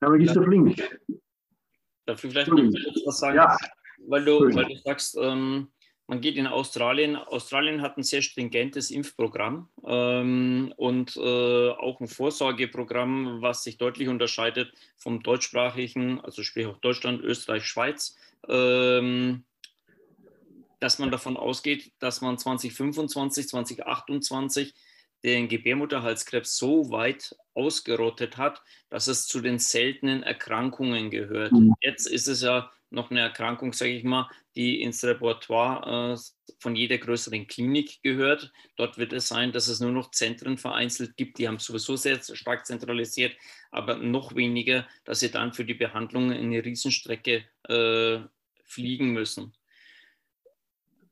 Herr 0.00 0.10
Magister 0.10 0.42
Flink. 0.42 0.76
Darf 2.06 2.24
ich 2.24 2.30
vielleicht 2.30 2.48
noch 2.48 2.58
was 3.04 3.18
sagen? 3.18 3.36
Ja. 3.36 3.56
Weil 4.06 4.24
du, 4.24 4.54
weil 4.54 4.64
du 4.64 4.76
sagst, 4.76 5.18
ähm, 5.20 5.68
man 6.06 6.20
geht 6.20 6.36
in 6.36 6.46
Australien. 6.46 7.16
Australien 7.16 7.82
hat 7.82 7.98
ein 7.98 8.02
sehr 8.02 8.22
stringentes 8.22 8.90
Impfprogramm 8.90 9.68
ähm, 9.84 10.72
und 10.76 11.16
äh, 11.16 11.20
auch 11.70 12.00
ein 12.00 12.08
Vorsorgeprogramm, 12.08 13.42
was 13.42 13.64
sich 13.64 13.76
deutlich 13.76 14.08
unterscheidet 14.08 14.72
vom 14.96 15.22
deutschsprachigen, 15.22 16.20
also 16.20 16.42
sprich 16.42 16.66
auch 16.66 16.78
Deutschland, 16.78 17.22
Österreich, 17.22 17.66
Schweiz. 17.66 18.16
Ähm, 18.48 19.44
dass 20.80 20.98
man 20.98 21.10
davon 21.10 21.36
ausgeht, 21.36 21.92
dass 21.98 22.20
man 22.20 22.38
2025, 22.38 23.48
2028 23.48 24.74
den 25.24 25.48
Gebärmutterhalskrebs 25.48 26.56
so 26.56 26.90
weit 26.90 27.34
ausgerottet 27.54 28.36
hat, 28.36 28.62
dass 28.88 29.08
es 29.08 29.26
zu 29.26 29.40
den 29.40 29.58
seltenen 29.58 30.22
Erkrankungen 30.22 31.10
gehört. 31.10 31.52
Mhm. 31.52 31.74
Jetzt 31.80 32.06
ist 32.06 32.28
es 32.28 32.42
ja 32.42 32.70
noch 32.90 33.10
eine 33.10 33.20
Erkrankung, 33.20 33.72
sage 33.72 33.92
ich 33.92 34.04
mal, 34.04 34.30
die 34.54 34.80
ins 34.80 35.04
Repertoire 35.04 36.14
äh, 36.14 36.52
von 36.58 36.74
jeder 36.74 36.98
größeren 36.98 37.46
Klinik 37.46 38.02
gehört. 38.02 38.50
Dort 38.76 38.96
wird 38.96 39.12
es 39.12 39.28
sein, 39.28 39.52
dass 39.52 39.68
es 39.68 39.80
nur 39.80 39.92
noch 39.92 40.10
Zentren 40.10 40.56
vereinzelt 40.56 41.16
gibt, 41.16 41.38
die 41.38 41.48
haben 41.48 41.58
sowieso 41.58 41.96
sehr 41.96 42.20
stark 42.22 42.66
zentralisiert, 42.66 43.36
aber 43.70 43.96
noch 43.96 44.34
weniger, 44.34 44.86
dass 45.04 45.20
sie 45.20 45.30
dann 45.30 45.52
für 45.52 45.64
die 45.64 45.74
Behandlung 45.74 46.32
eine 46.32 46.64
Riesenstrecke 46.64 47.44
äh, 47.68 48.20
fliegen 48.64 49.12
müssen 49.12 49.52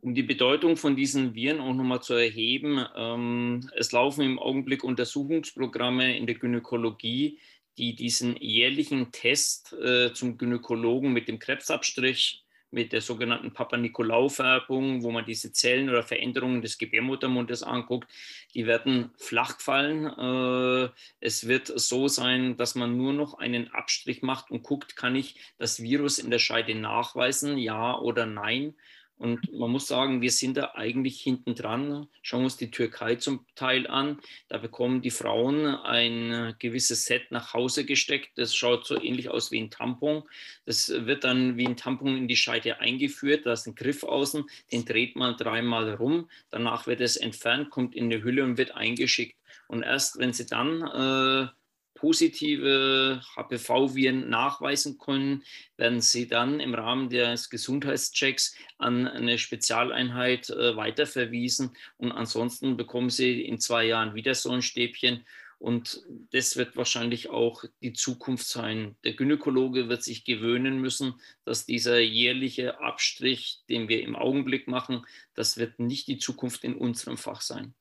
um 0.06 0.14
die 0.14 0.22
Bedeutung 0.22 0.76
von 0.76 0.94
diesen 0.94 1.34
Viren 1.34 1.60
auch 1.60 1.74
nochmal 1.74 2.00
zu 2.00 2.14
erheben, 2.14 2.86
ähm, 2.94 3.68
es 3.74 3.90
laufen 3.90 4.22
im 4.22 4.38
Augenblick 4.38 4.84
Untersuchungsprogramme 4.84 6.16
in 6.16 6.26
der 6.26 6.36
Gynäkologie, 6.36 7.40
die 7.76 7.96
diesen 7.96 8.36
jährlichen 8.36 9.10
Test 9.10 9.72
äh, 9.72 10.12
zum 10.12 10.38
Gynäkologen 10.38 11.12
mit 11.12 11.26
dem 11.26 11.40
Krebsabstrich, 11.40 12.44
mit 12.70 12.92
der 12.92 13.00
sogenannten 13.00 13.52
Papa-Nikolau-Färbung, 13.52 15.02
wo 15.02 15.10
man 15.10 15.24
diese 15.24 15.52
Zellen 15.52 15.88
oder 15.88 16.04
Veränderungen 16.04 16.62
des 16.62 16.78
Gebärmuttermundes 16.78 17.64
anguckt, 17.64 18.08
die 18.54 18.64
werden 18.66 19.10
flach 19.16 19.60
fallen. 19.60 20.06
Äh, 20.06 20.88
es 21.18 21.48
wird 21.48 21.66
so 21.66 22.06
sein, 22.06 22.56
dass 22.56 22.76
man 22.76 22.96
nur 22.96 23.12
noch 23.12 23.38
einen 23.38 23.74
Abstrich 23.74 24.22
macht 24.22 24.52
und 24.52 24.62
guckt, 24.62 24.94
kann 24.94 25.16
ich 25.16 25.34
das 25.58 25.82
Virus 25.82 26.20
in 26.20 26.30
der 26.30 26.38
Scheide 26.38 26.76
nachweisen, 26.76 27.58
ja 27.58 27.98
oder 27.98 28.24
nein. 28.24 28.76
Und 29.18 29.50
man 29.52 29.70
muss 29.70 29.86
sagen, 29.86 30.20
wir 30.20 30.30
sind 30.30 30.58
da 30.58 30.72
eigentlich 30.74 31.20
hinten 31.22 31.54
dran. 31.54 32.06
Schauen 32.20 32.40
wir 32.40 32.44
uns 32.44 32.58
die 32.58 32.70
Türkei 32.70 33.16
zum 33.16 33.46
Teil 33.54 33.86
an. 33.86 34.20
Da 34.48 34.58
bekommen 34.58 35.00
die 35.00 35.10
Frauen 35.10 35.66
ein 35.66 36.54
gewisses 36.58 37.06
Set 37.06 37.30
nach 37.30 37.54
Hause 37.54 37.86
gesteckt. 37.86 38.30
Das 38.36 38.54
schaut 38.54 38.86
so 38.86 39.00
ähnlich 39.00 39.30
aus 39.30 39.50
wie 39.50 39.60
ein 39.60 39.70
Tampon. 39.70 40.24
Das 40.66 40.88
wird 40.88 41.24
dann 41.24 41.56
wie 41.56 41.66
ein 41.66 41.76
Tampon 41.76 42.16
in 42.16 42.28
die 42.28 42.36
Scheide 42.36 42.80
eingeführt. 42.80 43.46
Da 43.46 43.52
ist 43.52 43.66
ein 43.66 43.74
Griff 43.74 44.04
außen, 44.04 44.44
den 44.70 44.84
dreht 44.84 45.16
man 45.16 45.36
dreimal 45.36 45.94
rum. 45.94 46.28
Danach 46.50 46.86
wird 46.86 47.00
es 47.00 47.16
entfernt, 47.16 47.70
kommt 47.70 47.94
in 47.94 48.10
die 48.10 48.22
Hülle 48.22 48.44
und 48.44 48.58
wird 48.58 48.74
eingeschickt. 48.74 49.36
Und 49.66 49.82
erst 49.82 50.18
wenn 50.18 50.34
sie 50.34 50.46
dann 50.46 50.82
äh, 50.82 51.48
positive 51.96 53.20
HPV-Viren 53.34 54.28
nachweisen 54.28 54.98
können, 54.98 55.42
werden 55.76 56.00
sie 56.00 56.28
dann 56.28 56.60
im 56.60 56.74
Rahmen 56.74 57.10
des 57.10 57.50
Gesundheitschecks 57.50 58.54
an 58.78 59.08
eine 59.08 59.38
Spezialeinheit 59.38 60.50
äh, 60.50 60.76
weiterverwiesen 60.76 61.76
und 61.96 62.12
ansonsten 62.12 62.76
bekommen 62.76 63.10
sie 63.10 63.42
in 63.42 63.58
zwei 63.58 63.84
Jahren 63.86 64.14
wieder 64.14 64.34
so 64.34 64.50
ein 64.52 64.62
Stäbchen 64.62 65.24
Und 65.58 66.04
das 66.32 66.56
wird 66.56 66.76
wahrscheinlich 66.76 67.30
auch 67.30 67.64
die 67.80 67.94
Zukunft 67.94 68.46
sein. 68.46 68.96
Der 69.04 69.14
Gynäkologe 69.14 69.88
wird 69.88 70.02
sich 70.02 70.24
gewöhnen 70.24 70.80
müssen, 70.80 71.14
dass 71.44 71.64
dieser 71.64 71.98
jährliche 71.98 72.78
Abstrich, 72.80 73.62
den 73.68 73.88
wir 73.88 74.02
im 74.02 74.16
Augenblick 74.16 74.68
machen, 74.68 75.06
das 75.34 75.56
wird 75.56 75.78
nicht 75.78 76.08
die 76.08 76.18
Zukunft 76.18 76.62
in 76.64 76.74
unserem 76.76 77.16
Fach 77.16 77.40
sein. 77.40 77.74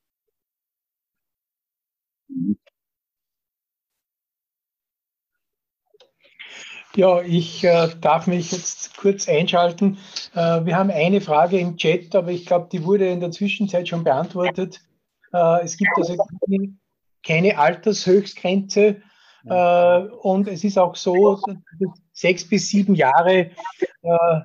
Ja, 6.95 7.21
ich 7.21 7.63
äh, 7.65 7.89
darf 7.99 8.25
mich 8.25 8.53
jetzt 8.53 8.95
kurz 8.95 9.27
einschalten. 9.27 9.97
Äh, 10.33 10.65
wir 10.65 10.77
haben 10.77 10.89
eine 10.91 11.19
Frage 11.19 11.59
im 11.59 11.75
Chat, 11.75 12.15
aber 12.15 12.31
ich 12.31 12.45
glaube, 12.45 12.69
die 12.71 12.85
wurde 12.85 13.07
in 13.07 13.19
der 13.19 13.31
Zwischenzeit 13.31 13.87
schon 13.89 14.05
beantwortet. 14.05 14.79
Äh, 15.33 15.63
es 15.63 15.75
gibt 15.75 15.91
also 15.97 16.15
keine, 16.15 16.77
keine 17.21 17.57
Altershöchstgrenze 17.57 19.01
äh, 19.45 19.99
und 20.21 20.47
es 20.47 20.63
ist 20.63 20.77
auch 20.77 20.95
so, 20.95 21.39
dass 21.79 21.89
sechs 22.13 22.47
bis 22.47 22.69
sieben 22.69 22.95
Jahre 22.95 23.51
äh, 24.01 24.39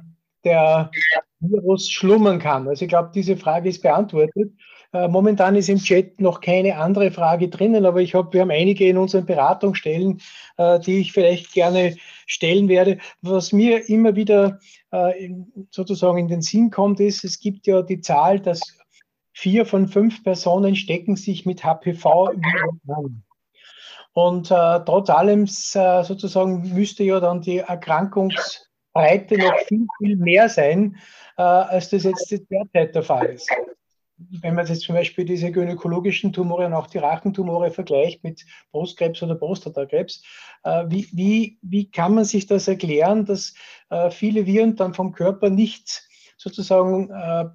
der 0.44 0.90
Virus 1.38 1.88
schlummern 1.88 2.40
kann. 2.40 2.66
Also 2.66 2.84
ich 2.84 2.88
glaube, 2.88 3.11
diese 3.14 3.36
Frage 3.36 3.68
ist 3.68 3.82
beantwortet. 3.82 4.53
Äh, 4.93 5.07
momentan 5.07 5.55
ist 5.55 5.68
im 5.68 5.78
Chat 5.78 6.20
noch 6.20 6.41
keine 6.41 6.76
andere 6.76 7.12
Frage 7.12 7.49
drinnen, 7.49 7.86
aber 7.86 8.01
ich 8.01 8.14
habe, 8.14 8.32
wir 8.32 8.41
haben 8.41 8.51
einige 8.51 8.88
in 8.88 8.99
unseren 8.99 9.24
Beratungsstellen, 9.24 10.20
äh, 10.57 10.80
die 10.80 10.99
ich 10.99 11.12
vielleicht 11.12 11.53
gerne 11.53 11.97
stellen 12.26 12.68
werde. 12.68 12.99
Was 13.22 13.53
mir 13.53 13.88
immer 13.88 14.16
wieder 14.16 14.59
äh, 14.91 15.30
sozusagen 15.70 16.18
in 16.18 16.28
den 16.28 16.43
Sinn 16.43 16.70
kommt, 16.70 16.99
ist, 16.99 17.22
es 17.22 17.38
gibt 17.38 17.68
ja 17.68 17.82
die 17.82 18.01
Zahl, 18.01 18.41
dass 18.41 18.61
vier 19.32 19.64
von 19.64 19.86
fünf 19.86 20.24
Personen 20.24 20.74
stecken 20.74 21.14
sich 21.14 21.47
mit 21.47 21.62
HPV 21.62 22.32
an. 22.88 23.22
Und 24.12 24.51
äh, 24.51 24.80
trotz 24.84 25.09
allem 25.09 25.45
äh, 25.45 26.03
sozusagen 26.03 26.74
müsste 26.74 27.05
ja 27.05 27.20
dann 27.20 27.43
die 27.43 27.59
Erkrankungsbreite 27.59 29.38
noch 29.38 29.57
viel, 29.68 29.86
viel 29.99 30.16
mehr 30.16 30.49
sein, 30.49 30.97
äh, 31.36 31.43
als 31.43 31.91
das 31.91 32.03
jetzt 32.03 32.28
derzeit 32.51 32.93
der 32.97 33.05
Fall 33.05 33.26
ist 33.26 33.49
wenn 34.43 34.55
man 34.55 34.66
jetzt 34.66 34.83
zum 34.83 34.95
Beispiel 34.95 35.25
diese 35.25 35.51
gynäkologischen 35.51 36.33
Tumore 36.33 36.66
und 36.66 36.75
auch 36.75 36.87
die 36.87 36.99
Rachentumore 36.99 37.71
vergleicht 37.71 38.23
mit 38.23 38.45
Brustkrebs 38.73 39.23
oder 39.23 39.35
Prostatakrebs, 39.35 40.23
äh, 40.64 40.85
wie, 40.89 41.09
wie, 41.12 41.59
wie 41.62 41.91
kann 41.91 42.14
man 42.14 42.25
sich 42.25 42.47
das 42.47 42.68
erklären, 42.68 43.25
dass 43.25 43.55
äh, 43.89 44.11
viele 44.11 44.47
Viren 44.47 44.77
dann 44.77 44.95
vom 44.95 45.12
Körper 45.12 45.51
nicht 45.51 46.07
sozusagen 46.37 47.11
äh, 47.11 47.47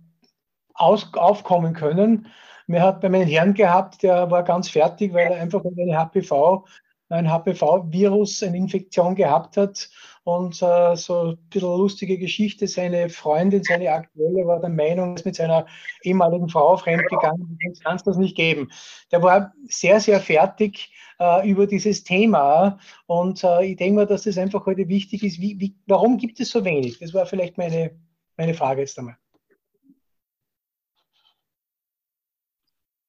aus, 0.74 1.13
aufkommen 1.13 1.74
können? 1.74 2.28
Mir 2.68 2.82
hat 2.82 3.01
bei 3.01 3.09
meinem 3.09 3.28
Herrn 3.28 3.53
gehabt, 3.53 4.01
der 4.01 4.32
war 4.32 4.43
ganz 4.43 4.70
fertig, 4.70 5.13
weil 5.13 5.32
er 5.32 5.41
einfach 5.41 5.63
eine 5.63 5.97
HPV, 5.97 6.66
ein 7.09 7.30
HPV-Virus, 7.30 8.41
eine 8.41 8.57
Infektion 8.57 9.13
gehabt 9.13 9.57
hat 9.57 9.89
und 10.26 10.59
äh, 10.63 10.95
so 10.95 11.21
ein 11.21 11.38
bisschen 11.49 11.78
lustige 11.78 12.17
Geschichte. 12.17 12.67
Seine 12.67 13.09
Freundin, 13.09 13.63
seine 13.63 13.91
aktuelle, 13.91 14.47
war 14.47 14.59
der 14.59 14.71
Meinung, 14.71 15.15
ist 15.15 15.26
mit 15.26 15.36
seiner 15.36 15.67
ehemaligen 16.01 16.49
Frau 16.49 16.76
fremdgegangen. 16.78 17.59
Das 17.69 17.80
kann 17.80 17.95
es 17.95 18.03
das 18.03 18.17
nicht 18.17 18.36
geben. 18.36 18.71
Der 19.11 19.21
war 19.21 19.53
sehr, 19.69 19.99
sehr 19.99 20.19
fertig 20.19 20.91
äh, 21.19 21.47
über 21.47 21.67
dieses 21.67 22.03
Thema. 22.03 22.80
Und 23.05 23.43
äh, 23.43 23.65
ich 23.65 23.78
denke 23.78 23.97
mal, 23.97 24.07
dass 24.07 24.23
das 24.23 24.39
einfach 24.39 24.65
heute 24.65 24.88
wichtig 24.88 25.23
ist. 25.23 25.39
Wie, 25.39 25.59
wie, 25.59 25.76
warum 25.86 26.17
gibt 26.17 26.39
es 26.39 26.49
so 26.49 26.65
wenig? 26.65 26.97
Das 26.97 27.13
war 27.13 27.28
vielleicht 27.28 27.59
meine, 27.59 27.95
meine 28.36 28.55
Frage 28.55 28.82
jetzt 28.82 28.97
einmal. 28.97 29.17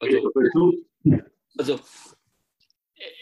Also, 0.00 0.30
also 1.56 1.78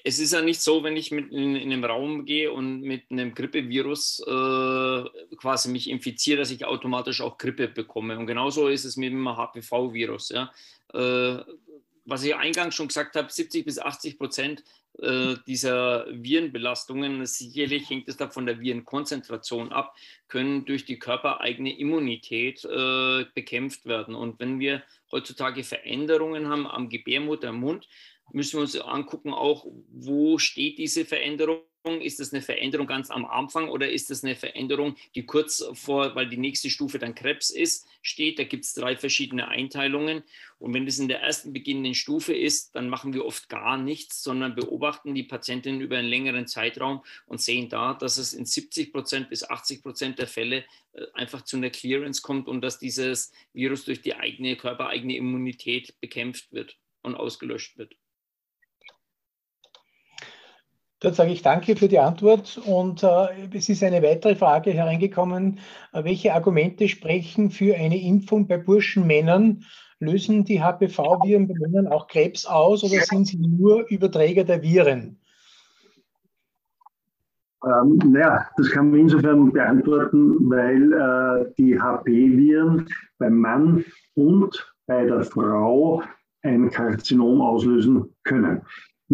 es 0.04 0.18
ist 0.18 0.32
ja 0.32 0.42
nicht 0.42 0.60
so, 0.60 0.84
wenn 0.84 0.96
ich 0.96 1.10
mit 1.10 1.32
in, 1.32 1.56
in 1.56 1.72
einem 1.72 1.84
Raum 1.84 2.24
gehe 2.24 2.52
und 2.52 2.82
mit 2.82 3.10
einem 3.10 3.34
Grippevirus 3.34 4.20
äh, 4.20 5.36
quasi 5.36 5.70
mich 5.70 5.90
infiziere, 5.90 6.38
dass 6.38 6.50
ich 6.50 6.64
automatisch 6.64 7.20
auch 7.20 7.38
Grippe 7.38 7.68
bekomme. 7.68 8.18
Und 8.18 8.26
genauso 8.26 8.68
ist 8.68 8.84
es 8.84 8.96
mit 8.96 9.12
dem 9.12 9.28
HPV-Virus. 9.28 10.30
Ja. 10.30 10.52
Äh, 10.92 11.42
was 12.04 12.22
ich 12.22 12.36
eingangs 12.36 12.74
schon 12.74 12.88
gesagt 12.88 13.16
habe, 13.16 13.32
70 13.32 13.64
bis 13.64 13.78
80 13.78 14.18
Prozent 14.18 14.62
äh, 14.98 15.34
dieser 15.46 16.06
Virenbelastungen, 16.10 17.24
sicherlich 17.26 17.88
hängt 17.90 18.08
es 18.08 18.16
da 18.16 18.28
von 18.28 18.46
der 18.46 18.60
Virenkonzentration 18.60 19.72
ab, 19.72 19.96
können 20.28 20.66
durch 20.66 20.84
die 20.84 20.98
körpereigene 20.98 21.76
Immunität 21.76 22.64
äh, 22.64 23.24
bekämpft 23.34 23.86
werden. 23.86 24.14
Und 24.14 24.38
wenn 24.38 24.60
wir 24.60 24.82
heutzutage 25.10 25.64
Veränderungen 25.64 26.48
haben 26.48 26.66
am 26.66 26.88
Gebärmuttermund, 26.90 27.88
müssen 28.32 28.54
wir 28.54 28.62
uns 28.62 28.78
angucken, 28.78 29.32
auch 29.32 29.66
wo 29.90 30.38
steht 30.38 30.78
diese 30.78 31.04
Veränderung. 31.04 31.62
Ist 32.00 32.18
das 32.18 32.32
eine 32.32 32.40
Veränderung 32.40 32.86
ganz 32.86 33.10
am 33.10 33.26
Anfang 33.26 33.68
oder 33.68 33.90
ist 33.90 34.08
das 34.08 34.24
eine 34.24 34.36
Veränderung, 34.36 34.96
die 35.14 35.26
kurz 35.26 35.62
vor, 35.74 36.14
weil 36.14 36.30
die 36.30 36.38
nächste 36.38 36.70
Stufe 36.70 36.98
dann 36.98 37.14
Krebs 37.14 37.50
ist, 37.50 37.86
steht? 38.00 38.38
Da 38.38 38.44
gibt 38.44 38.64
es 38.64 38.72
drei 38.72 38.96
verschiedene 38.96 39.48
Einteilungen. 39.48 40.22
Und 40.58 40.72
wenn 40.72 40.86
das 40.86 40.98
in 40.98 41.08
der 41.08 41.20
ersten 41.20 41.52
beginnenden 41.52 41.94
Stufe 41.94 42.32
ist, 42.32 42.74
dann 42.74 42.88
machen 42.88 43.12
wir 43.12 43.26
oft 43.26 43.50
gar 43.50 43.76
nichts, 43.76 44.22
sondern 44.22 44.54
beobachten 44.54 45.14
die 45.14 45.24
Patientin 45.24 45.82
über 45.82 45.98
einen 45.98 46.08
längeren 46.08 46.46
Zeitraum 46.46 47.04
und 47.26 47.42
sehen 47.42 47.68
da, 47.68 47.92
dass 47.92 48.16
es 48.16 48.32
in 48.32 48.46
70 48.46 48.90
Prozent 48.90 49.28
bis 49.28 49.44
80 49.44 49.82
Prozent 49.82 50.18
der 50.18 50.26
Fälle 50.26 50.64
äh, 50.94 51.02
einfach 51.12 51.42
zu 51.42 51.58
einer 51.58 51.68
Clearance 51.68 52.22
kommt 52.22 52.48
und 52.48 52.62
dass 52.62 52.78
dieses 52.78 53.30
Virus 53.52 53.84
durch 53.84 54.00
die 54.00 54.14
eigene 54.14 54.56
körpereigene 54.56 55.16
Immunität 55.16 56.00
bekämpft 56.00 56.50
wird 56.50 56.78
und 57.02 57.14
ausgelöscht 57.14 57.76
wird. 57.76 57.94
Dann 61.04 61.12
sage 61.12 61.32
ich 61.32 61.42
danke 61.42 61.76
für 61.76 61.86
die 61.86 61.98
Antwort 61.98 62.58
und 62.64 63.02
äh, 63.02 63.26
es 63.52 63.68
ist 63.68 63.82
eine 63.82 64.02
weitere 64.02 64.36
Frage 64.36 64.70
hereingekommen. 64.70 65.58
Äh, 65.92 66.02
welche 66.04 66.32
Argumente 66.32 66.88
sprechen 66.88 67.50
für 67.50 67.76
eine 67.76 68.00
Impfung 68.00 68.46
bei 68.46 68.56
Burschenmännern? 68.56 69.64
Lösen 70.00 70.44
die 70.44 70.62
HPV-Viren 70.62 71.46
bei 71.46 71.54
Männern 71.58 71.88
auch 71.88 72.06
Krebs 72.06 72.46
aus 72.46 72.82
oder 72.84 73.02
sind 73.02 73.26
sie 73.26 73.36
nur 73.36 73.86
Überträger 73.88 74.44
der 74.44 74.62
Viren? 74.62 75.20
Ähm, 77.66 77.98
naja, 78.06 78.46
das 78.56 78.70
kann 78.70 78.90
man 78.90 79.00
insofern 79.00 79.52
beantworten, 79.52 80.48
weil 80.48 80.90
äh, 80.90 81.52
die 81.58 81.78
HP-Viren 81.78 82.88
beim 83.18 83.40
Mann 83.40 83.84
und 84.14 84.74
bei 84.86 85.04
der 85.04 85.22
Frau 85.22 86.02
ein 86.40 86.70
Karzinom 86.70 87.42
auslösen 87.42 88.08
können. 88.22 88.62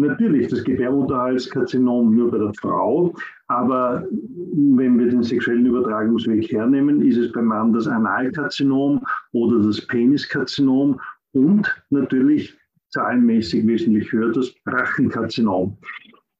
Natürlich 0.01 0.47
das 0.47 0.63
Gebärmutterhalskarzinom 0.63 2.15
nur 2.15 2.31
bei 2.31 2.39
der 2.39 2.53
Frau, 2.55 3.13
aber 3.47 4.07
wenn 4.09 4.97
wir 4.97 5.09
den 5.09 5.21
sexuellen 5.21 5.65
Übertragungsweg 5.67 6.51
hernehmen, 6.51 7.01
ist 7.01 7.17
es 7.17 7.31
beim 7.31 7.45
Mann 7.45 7.71
das 7.71 7.87
Analkarzinom 7.87 8.99
oder 9.33 9.63
das 9.63 9.85
Peniskarzinom 9.85 10.99
und 11.33 11.83
natürlich 11.91 12.57
zahlenmäßig 12.89 13.67
wesentlich 13.67 14.11
höher 14.11 14.31
das 14.31 14.53
Rachenkarzinom. 14.65 15.77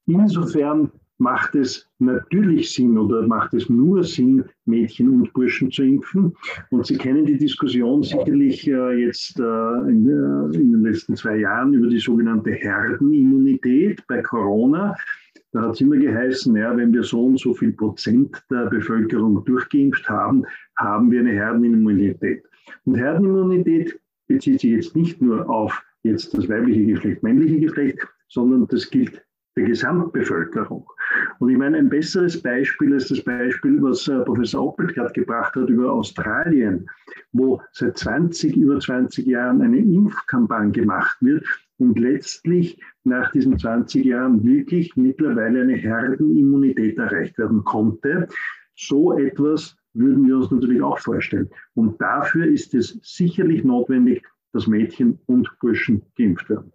Insofern 0.06 0.90
macht 1.22 1.54
es 1.54 1.88
natürlich 2.00 2.72
Sinn 2.72 2.98
oder 2.98 3.26
macht 3.26 3.54
es 3.54 3.68
nur 3.68 4.02
Sinn, 4.02 4.44
Mädchen 4.64 5.08
und 5.08 5.32
Burschen 5.32 5.70
zu 5.70 5.84
impfen. 5.84 6.34
Und 6.70 6.86
Sie 6.86 6.96
kennen 6.96 7.24
die 7.24 7.38
Diskussion 7.38 8.02
sicherlich 8.02 8.66
äh, 8.66 9.04
jetzt 9.04 9.38
äh, 9.38 9.42
in, 9.88 10.08
äh, 10.08 10.56
in, 10.56 10.71
letzten 10.92 11.16
zwei 11.16 11.36
Jahren 11.36 11.74
über 11.74 11.88
die 11.88 11.98
sogenannte 11.98 12.52
Herdenimmunität 12.52 14.06
bei 14.06 14.22
Corona. 14.22 14.94
Da 15.52 15.62
hat 15.62 15.72
es 15.72 15.80
immer 15.80 15.96
geheißen, 15.96 16.54
ja, 16.56 16.76
wenn 16.76 16.92
wir 16.92 17.02
so 17.02 17.26
und 17.26 17.38
so 17.38 17.52
viel 17.54 17.72
Prozent 17.72 18.42
der 18.50 18.66
Bevölkerung 18.66 19.44
durchgeimpft 19.44 20.08
haben, 20.08 20.44
haben 20.76 21.10
wir 21.10 21.20
eine 21.20 21.32
Herdenimmunität. 21.32 22.44
Und 22.84 22.96
Herdenimmunität 22.96 23.98
bezieht 24.28 24.60
sich 24.60 24.70
jetzt 24.70 24.96
nicht 24.96 25.20
nur 25.20 25.48
auf 25.48 25.82
jetzt 26.02 26.36
das 26.36 26.48
weibliche 26.48 26.86
Geschlecht, 26.86 27.22
männliche 27.22 27.60
Geschlecht, 27.60 27.98
sondern 28.28 28.66
das 28.68 28.90
gilt 28.90 29.22
der 29.56 29.64
Gesamtbevölkerung. 29.64 30.86
Und 31.38 31.50
ich 31.50 31.58
meine, 31.58 31.78
ein 31.78 31.88
besseres 31.88 32.40
Beispiel 32.40 32.92
ist 32.92 33.10
das 33.10 33.22
Beispiel, 33.22 33.82
was 33.82 34.08
äh, 34.08 34.20
Professor 34.24 34.68
Oppelt 34.68 34.94
gerade 34.94 35.12
gebracht 35.12 35.54
hat 35.54 35.68
über 35.68 35.92
Australien, 35.92 36.88
wo 37.32 37.60
seit 37.72 37.98
20, 37.98 38.56
über 38.56 38.80
20 38.80 39.26
Jahren 39.26 39.60
eine 39.60 39.78
Impfkampagne 39.78 40.72
gemacht 40.72 41.16
wird 41.20 41.44
und 41.78 41.98
letztlich 41.98 42.80
nach 43.04 43.30
diesen 43.32 43.58
20 43.58 44.04
Jahren 44.04 44.44
wirklich 44.44 44.96
mittlerweile 44.96 45.62
eine 45.62 45.74
Herdenimmunität 45.74 46.96
erreicht 46.98 47.36
werden 47.38 47.64
konnte. 47.64 48.28
So 48.74 49.18
etwas 49.18 49.76
würden 49.94 50.26
wir 50.26 50.36
uns 50.36 50.50
natürlich 50.50 50.80
auch 50.80 50.98
vorstellen. 50.98 51.50
Und 51.74 52.00
dafür 52.00 52.46
ist 52.46 52.74
es 52.74 52.98
sicherlich 53.02 53.64
notwendig, 53.64 54.26
dass 54.52 54.66
Mädchen 54.66 55.18
und 55.26 55.50
Burschen 55.60 56.02
geimpft 56.16 56.48
werden. 56.48 56.72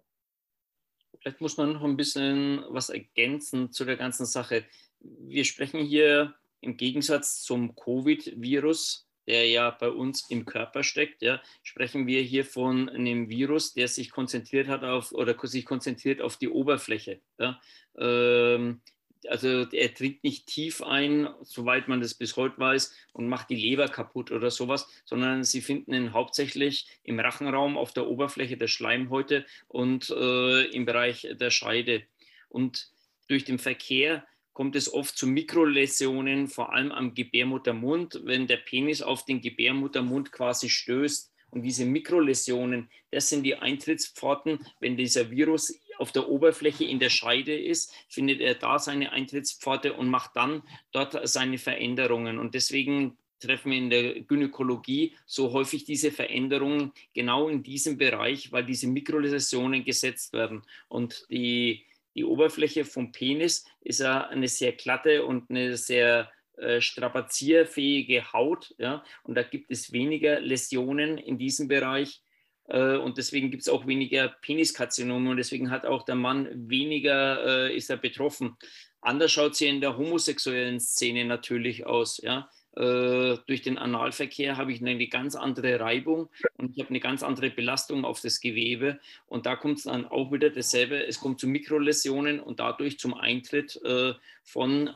Vielleicht 1.28 1.42
muss 1.42 1.58
man 1.58 1.74
noch 1.74 1.84
ein 1.84 1.98
bisschen 1.98 2.64
was 2.70 2.88
ergänzen 2.88 3.70
zu 3.70 3.84
der 3.84 3.98
ganzen 3.98 4.24
Sache. 4.24 4.64
Wir 4.98 5.44
sprechen 5.44 5.84
hier 5.84 6.34
im 6.62 6.78
Gegensatz 6.78 7.42
zum 7.42 7.76
Covid-Virus 7.76 9.04
der 9.26 9.46
ja 9.46 9.68
bei 9.68 9.90
uns 9.90 10.24
im 10.30 10.46
Körper 10.46 10.82
steckt, 10.82 11.20
ja, 11.20 11.42
sprechen 11.62 12.06
wir 12.06 12.22
hier 12.22 12.46
von 12.46 12.88
einem 12.88 13.28
Virus, 13.28 13.74
der 13.74 13.86
sich 13.86 14.10
konzentriert 14.10 14.68
hat 14.68 14.84
auf 14.84 15.12
oder 15.12 15.36
sich 15.42 15.66
konzentriert 15.66 16.22
auf 16.22 16.38
die 16.38 16.48
Oberfläche. 16.48 17.20
Ja. 17.38 17.60
Ähm, 17.98 18.80
also 19.26 19.66
er 19.70 19.88
dringt 19.88 20.22
nicht 20.22 20.46
tief 20.46 20.82
ein, 20.82 21.28
soweit 21.42 21.88
man 21.88 22.00
das 22.00 22.14
bis 22.14 22.36
heute 22.36 22.58
weiß, 22.58 22.94
und 23.12 23.28
macht 23.28 23.50
die 23.50 23.56
Leber 23.56 23.88
kaputt 23.88 24.30
oder 24.30 24.50
sowas, 24.50 24.88
sondern 25.04 25.44
sie 25.44 25.60
finden 25.60 25.94
ihn 25.94 26.12
hauptsächlich 26.12 26.86
im 27.02 27.18
Rachenraum 27.18 27.76
auf 27.76 27.92
der 27.92 28.06
Oberfläche 28.06 28.56
der 28.56 28.68
Schleimhäute 28.68 29.44
und 29.66 30.10
äh, 30.10 30.64
im 30.66 30.84
Bereich 30.84 31.28
der 31.40 31.50
Scheide. 31.50 32.02
Und 32.48 32.90
durch 33.28 33.44
den 33.44 33.58
Verkehr 33.58 34.26
kommt 34.52 34.74
es 34.74 34.92
oft 34.92 35.16
zu 35.16 35.26
Mikroläsionen, 35.26 36.48
vor 36.48 36.72
allem 36.72 36.90
am 36.90 37.14
Gebärmuttermund, 37.14 38.22
wenn 38.24 38.46
der 38.46 38.56
Penis 38.56 39.02
auf 39.02 39.24
den 39.24 39.40
Gebärmuttermund 39.40 40.32
quasi 40.32 40.68
stößt. 40.68 41.32
Und 41.50 41.62
diese 41.62 41.84
Mikroläsionen, 41.86 42.90
das 43.10 43.28
sind 43.28 43.44
die 43.44 43.54
Eintrittspforten, 43.54 44.58
wenn 44.80 44.96
dieser 44.96 45.30
Virus 45.30 45.78
auf 45.98 46.12
der 46.12 46.28
Oberfläche 46.28 46.84
in 46.84 46.98
der 46.98 47.10
Scheide 47.10 47.56
ist, 47.56 47.92
findet 48.08 48.40
er 48.40 48.54
da 48.54 48.78
seine 48.78 49.12
Eintrittspforte 49.12 49.92
und 49.92 50.08
macht 50.08 50.36
dann 50.36 50.62
dort 50.92 51.28
seine 51.28 51.58
Veränderungen. 51.58 52.38
Und 52.38 52.54
deswegen 52.54 53.16
treffen 53.40 53.70
wir 53.70 53.78
in 53.78 53.90
der 53.90 54.20
Gynäkologie 54.20 55.14
so 55.26 55.52
häufig 55.52 55.84
diese 55.84 56.10
Veränderungen 56.10 56.92
genau 57.14 57.48
in 57.48 57.62
diesem 57.62 57.98
Bereich, 57.98 58.52
weil 58.52 58.64
diese 58.64 58.88
Mikroläsionen 58.88 59.84
gesetzt 59.84 60.32
werden. 60.32 60.62
Und 60.88 61.26
die, 61.30 61.84
die 62.14 62.24
Oberfläche 62.24 62.84
vom 62.84 63.12
Penis 63.12 63.64
ist 63.80 64.00
ja 64.00 64.26
eine 64.26 64.48
sehr 64.48 64.72
glatte 64.72 65.24
und 65.24 65.50
eine 65.50 65.76
sehr 65.76 66.30
äh, 66.56 66.80
strapazierfähige 66.80 68.32
Haut. 68.32 68.74
Ja? 68.78 69.04
Und 69.22 69.36
da 69.36 69.42
gibt 69.42 69.70
es 69.70 69.92
weniger 69.92 70.40
Läsionen 70.40 71.18
in 71.18 71.38
diesem 71.38 71.68
Bereich 71.68 72.20
und 72.68 73.16
deswegen 73.16 73.50
gibt 73.50 73.62
es 73.62 73.68
auch 73.68 73.86
weniger 73.86 74.28
Peniskarzinome 74.28 75.30
und 75.30 75.36
deswegen 75.38 75.70
hat 75.70 75.86
auch 75.86 76.04
der 76.04 76.16
Mann 76.16 76.48
weniger, 76.68 77.68
äh, 77.68 77.76
ist 77.76 77.88
er 77.88 77.96
betroffen. 77.96 78.56
Anders 79.00 79.32
schaut 79.32 79.52
es 79.52 79.58
hier 79.58 79.70
in 79.70 79.80
der 79.80 79.96
homosexuellen 79.96 80.80
Szene 80.80 81.24
natürlich 81.24 81.86
aus. 81.86 82.18
Ja? 82.18 82.50
Äh, 82.76 83.38
durch 83.46 83.62
den 83.62 83.78
Analverkehr 83.78 84.56
habe 84.56 84.72
ich 84.72 84.80
eine 84.82 85.08
ganz 85.08 85.34
andere 85.34 85.80
Reibung 85.80 86.28
und 86.58 86.72
ich 86.72 86.80
habe 86.80 86.90
eine 86.90 87.00
ganz 87.00 87.22
andere 87.22 87.48
Belastung 87.50 88.04
auf 88.04 88.20
das 88.20 88.40
Gewebe. 88.40 89.00
Und 89.26 89.46
da 89.46 89.56
kommt 89.56 89.78
es 89.78 89.84
dann 89.84 90.04
auch 90.04 90.30
wieder 90.30 90.50
dasselbe. 90.50 91.06
Es 91.06 91.20
kommt 91.20 91.40
zu 91.40 91.46
Mikroläsionen 91.46 92.38
und 92.38 92.60
dadurch 92.60 92.98
zum 92.98 93.14
Eintritt 93.14 93.80
äh, 93.82 94.12
von 94.42 94.90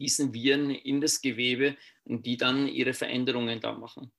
diesen 0.00 0.34
Viren 0.34 0.70
in 0.70 1.00
das 1.00 1.20
Gewebe 1.20 1.76
und 2.02 2.26
die 2.26 2.36
dann 2.36 2.66
ihre 2.66 2.94
Veränderungen 2.94 3.60
da 3.60 3.72
machen 3.72 4.10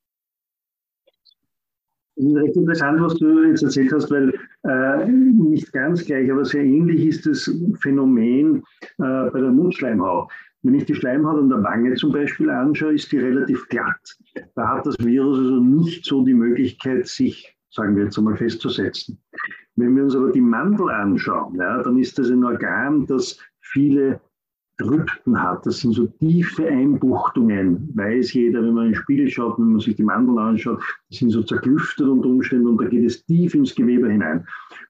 recht 2.17 2.55
interessant, 2.55 3.01
was 3.01 3.15
du 3.15 3.43
jetzt 3.43 3.63
erzählt 3.63 3.91
hast, 3.93 4.09
weil 4.09 4.33
äh, 4.63 5.07
nicht 5.07 5.71
ganz 5.73 6.05
gleich, 6.05 6.31
aber 6.31 6.45
sehr 6.45 6.63
ähnlich 6.63 7.05
ist 7.05 7.25
das 7.25 7.51
Phänomen 7.81 8.63
äh, 8.99 9.29
bei 9.31 9.39
der 9.39 9.51
Mundschleimhaut. 9.51 10.31
Wenn 10.63 10.75
ich 10.75 10.85
die 10.85 10.95
Schleimhaut 10.95 11.37
an 11.37 11.49
der 11.49 11.61
Wange 11.61 11.93
zum 11.93 12.11
Beispiel 12.11 12.49
anschaue, 12.49 12.95
ist 12.95 13.11
die 13.11 13.19
relativ 13.19 13.67
glatt. 13.69 14.17
Da 14.55 14.67
hat 14.67 14.85
das 14.85 14.97
Virus 14.99 15.37
also 15.37 15.59
nicht 15.59 16.05
so 16.05 16.23
die 16.23 16.33
Möglichkeit, 16.33 17.07
sich, 17.07 17.55
sagen 17.69 17.95
wir 17.95 18.05
jetzt 18.05 18.17
einmal, 18.17 18.35
festzusetzen. 18.35 19.19
Wenn 19.75 19.95
wir 19.95 20.03
uns 20.03 20.15
aber 20.15 20.31
die 20.31 20.41
Mandel 20.41 20.89
anschauen, 20.89 21.55
ja, 21.55 21.83
dann 21.83 21.99
ist 21.99 22.17
das 22.17 22.29
ein 22.29 22.43
Organ, 22.43 23.05
das 23.05 23.37
viele 23.59 24.19
Rücken 24.81 25.41
hat. 25.41 25.65
Das 25.65 25.79
sind 25.79 25.93
so 25.93 26.07
tiefe 26.07 26.67
Einbuchtungen, 26.67 27.89
weiß 27.95 28.33
jeder, 28.33 28.61
wenn 28.61 28.73
man 28.73 28.85
in 28.87 28.91
den 28.91 29.01
Spiegel 29.01 29.29
schaut, 29.29 29.57
wenn 29.57 29.71
man 29.71 29.79
sich 29.79 29.95
die 29.95 30.03
Mandeln 30.03 30.37
anschaut, 30.37 30.81
die 31.09 31.15
sind 31.15 31.29
so 31.31 31.43
zerklüftet 31.43 32.07
unter 32.07 32.27
Umständen 32.27 32.67
und 32.67 32.81
da 32.81 32.85
geht 32.85 33.05
es 33.05 33.25
tief 33.25 33.55
ins 33.55 33.73
Gewebe 33.73 34.11
hinein. 34.11 34.45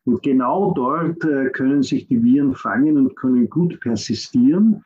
Und 0.05 0.23
genau 0.23 0.73
dort 0.73 1.23
äh, 1.25 1.49
können 1.49 1.83
sich 1.83 2.07
die 2.07 2.23
Viren 2.23 2.55
fangen 2.55 2.97
und 2.97 3.15
können 3.15 3.49
gut 3.49 3.79
persistieren. 3.79 4.83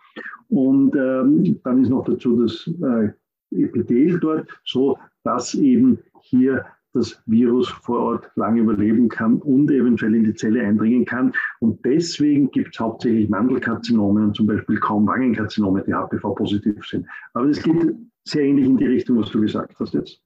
Und 0.49 0.95
ähm, 0.95 1.59
dann 1.63 1.83
ist 1.83 1.89
noch 1.89 2.05
dazu 2.05 2.41
das 2.41 2.69
äh, 2.81 3.09
Epithel 3.51 4.19
dort, 4.19 4.49
so 4.63 4.97
dass 5.23 5.53
eben 5.53 5.99
hier 6.21 6.65
das 6.93 7.21
Virus 7.25 7.69
vor 7.69 7.99
Ort 7.99 8.31
lange 8.35 8.61
überleben 8.61 9.09
kann 9.09 9.41
und 9.41 9.69
eventuell 9.69 10.15
in 10.15 10.23
die 10.23 10.33
Zelle 10.33 10.65
eindringen 10.65 11.05
kann. 11.05 11.31
Und 11.59 11.83
deswegen 11.85 12.49
gibt 12.51 12.75
es 12.75 12.79
hauptsächlich 12.79 13.29
Mandelkarzinome 13.29 14.23
und 14.23 14.35
zum 14.35 14.47
Beispiel 14.47 14.79
kaum 14.79 15.07
Wangenkarzinome, 15.07 15.83
die 15.85 15.93
HPV-positiv 15.93 16.85
sind. 16.85 17.07
Aber 17.33 17.45
es 17.45 17.61
geht 17.61 17.95
sehr 18.23 18.43
ähnlich 18.43 18.65
in 18.65 18.77
die 18.77 18.85
Richtung, 18.85 19.19
was 19.19 19.29
du 19.29 19.41
gesagt 19.41 19.75
hast 19.79 19.93
jetzt. 19.93 20.21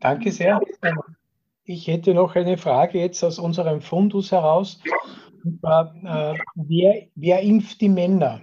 Danke 0.00 0.32
sehr. 0.32 0.60
Ich 1.64 1.86
hätte 1.86 2.12
noch 2.12 2.34
eine 2.34 2.58
Frage 2.58 2.98
jetzt 2.98 3.22
aus 3.22 3.38
unserem 3.38 3.80
Fundus 3.80 4.32
heraus. 4.32 4.80
Äh, 5.44 6.34
wer, 6.56 7.06
wer 7.14 7.40
impft 7.40 7.80
die 7.80 7.88
Männer? 7.88 8.40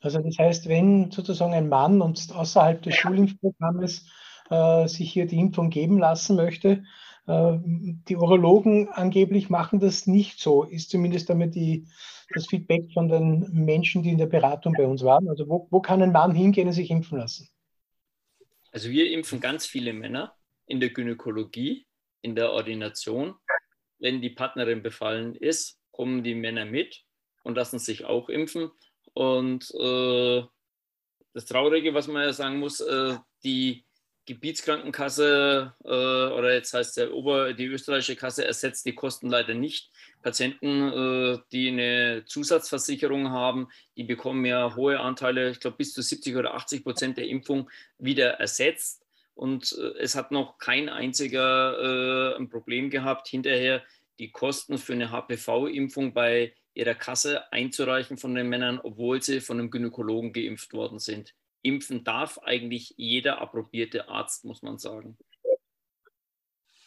Also 0.00 0.18
das 0.20 0.38
heißt, 0.38 0.68
wenn 0.68 1.10
sozusagen 1.10 1.52
ein 1.52 1.68
Mann 1.68 2.00
und 2.00 2.32
außerhalb 2.34 2.82
des 2.82 2.94
Schulimpfprogrammes 2.94 4.06
äh, 4.50 4.88
sich 4.88 5.12
hier 5.12 5.26
die 5.26 5.38
Impfung 5.38 5.70
geben 5.70 5.98
lassen 5.98 6.36
möchte, 6.36 6.84
äh, 7.26 7.58
die 7.62 8.16
Urologen 8.16 8.88
angeblich 8.88 9.50
machen 9.50 9.80
das 9.80 10.06
nicht 10.06 10.40
so, 10.40 10.64
ist 10.64 10.90
zumindest 10.90 11.30
damit 11.30 11.54
die, 11.54 11.86
das 12.34 12.46
Feedback 12.46 12.92
von 12.92 13.08
den 13.08 13.48
Menschen, 13.52 14.02
die 14.02 14.10
in 14.10 14.18
der 14.18 14.26
Beratung 14.26 14.74
bei 14.76 14.86
uns 14.86 15.04
waren. 15.04 15.28
Also 15.28 15.48
wo, 15.48 15.68
wo 15.70 15.80
kann 15.80 16.02
ein 16.02 16.12
Mann 16.12 16.34
hingehen 16.34 16.68
und 16.68 16.74
sich 16.74 16.90
impfen 16.90 17.18
lassen? 17.18 17.48
Also 18.72 18.90
wir 18.90 19.10
impfen 19.10 19.40
ganz 19.40 19.66
viele 19.66 19.92
Männer 19.92 20.34
in 20.66 20.80
der 20.80 20.90
Gynäkologie, 20.90 21.86
in 22.22 22.34
der 22.34 22.52
Ordination. 22.52 23.34
Wenn 23.98 24.20
die 24.22 24.30
Partnerin 24.30 24.82
befallen 24.82 25.34
ist, 25.34 25.78
kommen 25.90 26.22
die 26.22 26.34
Männer 26.34 26.64
mit 26.64 27.04
und 27.42 27.56
lassen 27.56 27.78
sich 27.78 28.04
auch 28.04 28.28
impfen. 28.28 28.70
Und 29.20 29.70
äh, 29.74 30.42
das 31.34 31.44
Traurige, 31.44 31.92
was 31.92 32.08
man 32.08 32.22
ja 32.22 32.32
sagen 32.32 32.58
muss, 32.58 32.80
äh, 32.80 33.18
die 33.44 33.84
Gebietskrankenkasse 34.24 35.74
äh, 35.84 35.88
oder 35.88 36.54
jetzt 36.54 36.72
heißt 36.72 36.96
der 36.96 37.12
Ober, 37.12 37.52
die 37.52 37.66
österreichische 37.66 38.16
Kasse 38.16 38.46
ersetzt 38.46 38.86
die 38.86 38.94
Kosten 38.94 39.28
leider 39.28 39.52
nicht. 39.52 39.90
Patienten, 40.22 40.90
äh, 40.90 41.38
die 41.52 41.68
eine 41.68 42.24
Zusatzversicherung 42.24 43.28
haben, 43.28 43.68
die 43.94 44.04
bekommen 44.04 44.46
ja 44.46 44.74
hohe 44.74 44.98
Anteile, 44.98 45.50
ich 45.50 45.60
glaube 45.60 45.76
bis 45.76 45.92
zu 45.92 46.00
70 46.00 46.36
oder 46.36 46.54
80 46.54 46.82
Prozent 46.82 47.18
der 47.18 47.28
Impfung 47.28 47.68
wieder 47.98 48.40
ersetzt. 48.40 49.04
Und 49.34 49.76
äh, 49.78 49.98
es 49.98 50.14
hat 50.14 50.30
noch 50.30 50.56
kein 50.56 50.88
einziger 50.88 52.32
äh, 52.32 52.36
ein 52.38 52.48
Problem 52.48 52.88
gehabt, 52.88 53.28
hinterher 53.28 53.82
die 54.18 54.30
Kosten 54.30 54.78
für 54.78 54.94
eine 54.94 55.10
HPV-Impfung 55.10 56.14
bei 56.14 56.54
ihrer 56.74 56.94
Kasse 56.94 57.52
einzureichen 57.52 58.16
von 58.16 58.34
den 58.34 58.48
Männern, 58.48 58.80
obwohl 58.82 59.22
sie 59.22 59.40
von 59.40 59.58
einem 59.58 59.70
Gynäkologen 59.70 60.32
geimpft 60.32 60.72
worden 60.72 60.98
sind. 60.98 61.34
Impfen 61.62 62.04
darf 62.04 62.38
eigentlich 62.38 62.94
jeder 62.96 63.40
approbierte 63.40 64.08
Arzt, 64.08 64.44
muss 64.44 64.62
man 64.62 64.78
sagen. 64.78 65.16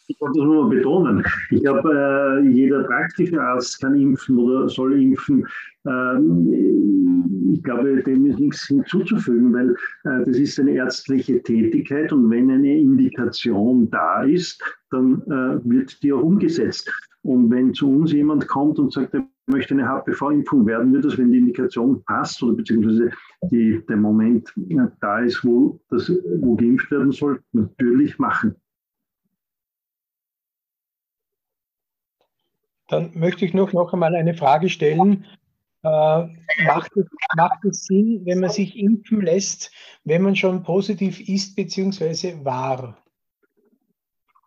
Ich 0.08 0.20
wollte 0.20 0.40
das 0.40 0.46
nur 0.46 0.64
mal 0.64 0.76
betonen. 0.76 1.24
Ich 1.50 1.62
glaube, 1.62 2.42
äh, 2.44 2.48
jeder 2.50 2.84
praktische 2.84 3.42
Arzt 3.42 3.80
kann 3.80 4.00
impfen 4.00 4.38
oder 4.38 4.68
soll 4.68 5.02
impfen. 5.02 5.48
Ähm, 5.88 7.54
ich 7.54 7.64
glaube, 7.64 8.04
dem 8.04 8.26
ist 8.26 8.40
nichts 8.40 8.68
hinzuzufügen, 8.68 9.54
weil 9.54 9.70
äh, 10.04 10.26
das 10.26 10.38
ist 10.38 10.60
eine 10.60 10.72
ärztliche 10.72 11.42
Tätigkeit 11.42 12.12
und 12.12 12.30
wenn 12.30 12.52
eine 12.52 12.78
Indikation 12.78 13.90
da 13.92 14.24
ist, 14.24 14.62
dann 14.92 15.22
äh, 15.28 15.70
wird 15.70 16.04
die 16.04 16.12
auch 16.12 16.24
umgesetzt. 16.24 16.92
Und 17.22 17.50
wenn 17.50 17.74
zu 17.74 17.90
uns 17.90 18.12
jemand 18.12 18.48
kommt 18.48 18.80
und 18.80 18.92
sagt, 18.92 19.14
er 19.14 19.26
möchte 19.46 19.74
eine 19.74 19.88
HPV-Impfung, 19.88 20.66
werden 20.66 20.94
wir 20.94 21.02
das, 21.02 21.18
wenn 21.18 21.32
die 21.32 21.40
Indikation 21.40 22.04
passt 22.04 22.42
oder 22.44 22.56
beziehungsweise 22.56 23.12
die, 23.52 23.84
der 23.88 23.98
Moment 23.98 24.54
da 25.02 25.20
ist, 25.20 25.44
wo, 25.44 25.80
das, 25.90 26.10
wo 26.40 26.56
geimpft 26.56 26.90
werden 26.92 27.12
soll, 27.12 27.42
natürlich 27.52 28.18
machen. 28.20 28.56
Dann 32.90 33.12
möchte 33.16 33.46
ich 33.46 33.54
noch, 33.54 33.74
noch 33.74 33.92
einmal 33.94 34.16
eine 34.16 34.34
Frage 34.34 34.70
stellen. 34.70 35.26
Äh, 35.84 36.28
macht, 36.66 36.96
es, 36.96 37.06
macht 37.36 37.66
es 37.66 37.86
Sinn, 37.86 38.22
wenn 38.26 38.40
man 38.40 38.50
sich 38.50 38.78
impfen 38.78 39.22
lässt, 39.22 39.72
wenn 40.06 40.22
man 40.22 40.36
schon 40.36 40.64
positiv 40.64 41.20
ist 41.28 41.56
bzw. 41.56 42.46
war? 42.46 43.03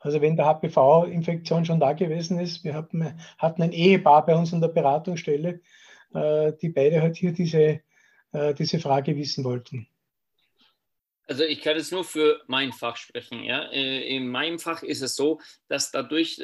Also 0.07 0.21
wenn 0.21 0.37
der 0.37 0.47
HPV-Infektion 0.47 1.65
schon 1.65 1.81
da 1.81 1.93
gewesen 1.93 2.39
ist, 2.39 2.63
wir 2.63 2.75
hatten, 2.75 3.19
hatten 3.39 3.61
ein 3.61 3.73
Ehepaar 3.73 4.25
bei 4.25 4.37
uns 4.37 4.53
in 4.53 4.61
der 4.61 4.69
Beratungsstelle, 4.69 5.61
äh, 6.15 6.53
die 6.63 6.69
beide 6.69 7.03
halt 7.03 7.17
hier 7.17 7.33
diese, 7.33 7.81
äh, 8.31 8.55
diese 8.55 8.79
Frage 8.79 9.17
wissen 9.17 9.43
wollten. 9.43 9.89
Also 11.27 11.43
ich 11.43 11.61
kann 11.61 11.77
jetzt 11.77 11.91
nur 11.91 12.05
für 12.05 12.41
mein 12.47 12.71
Fach 12.71 12.97
sprechen. 12.97 13.43
Ja? 13.43 13.65
Äh, 13.73 14.17
in 14.17 14.29
meinem 14.29 14.61
Fach 14.61 14.85
ist 14.85 15.03
es 15.03 15.17
so, 15.17 15.41
dass 15.67 15.91
dadurch 15.91 16.41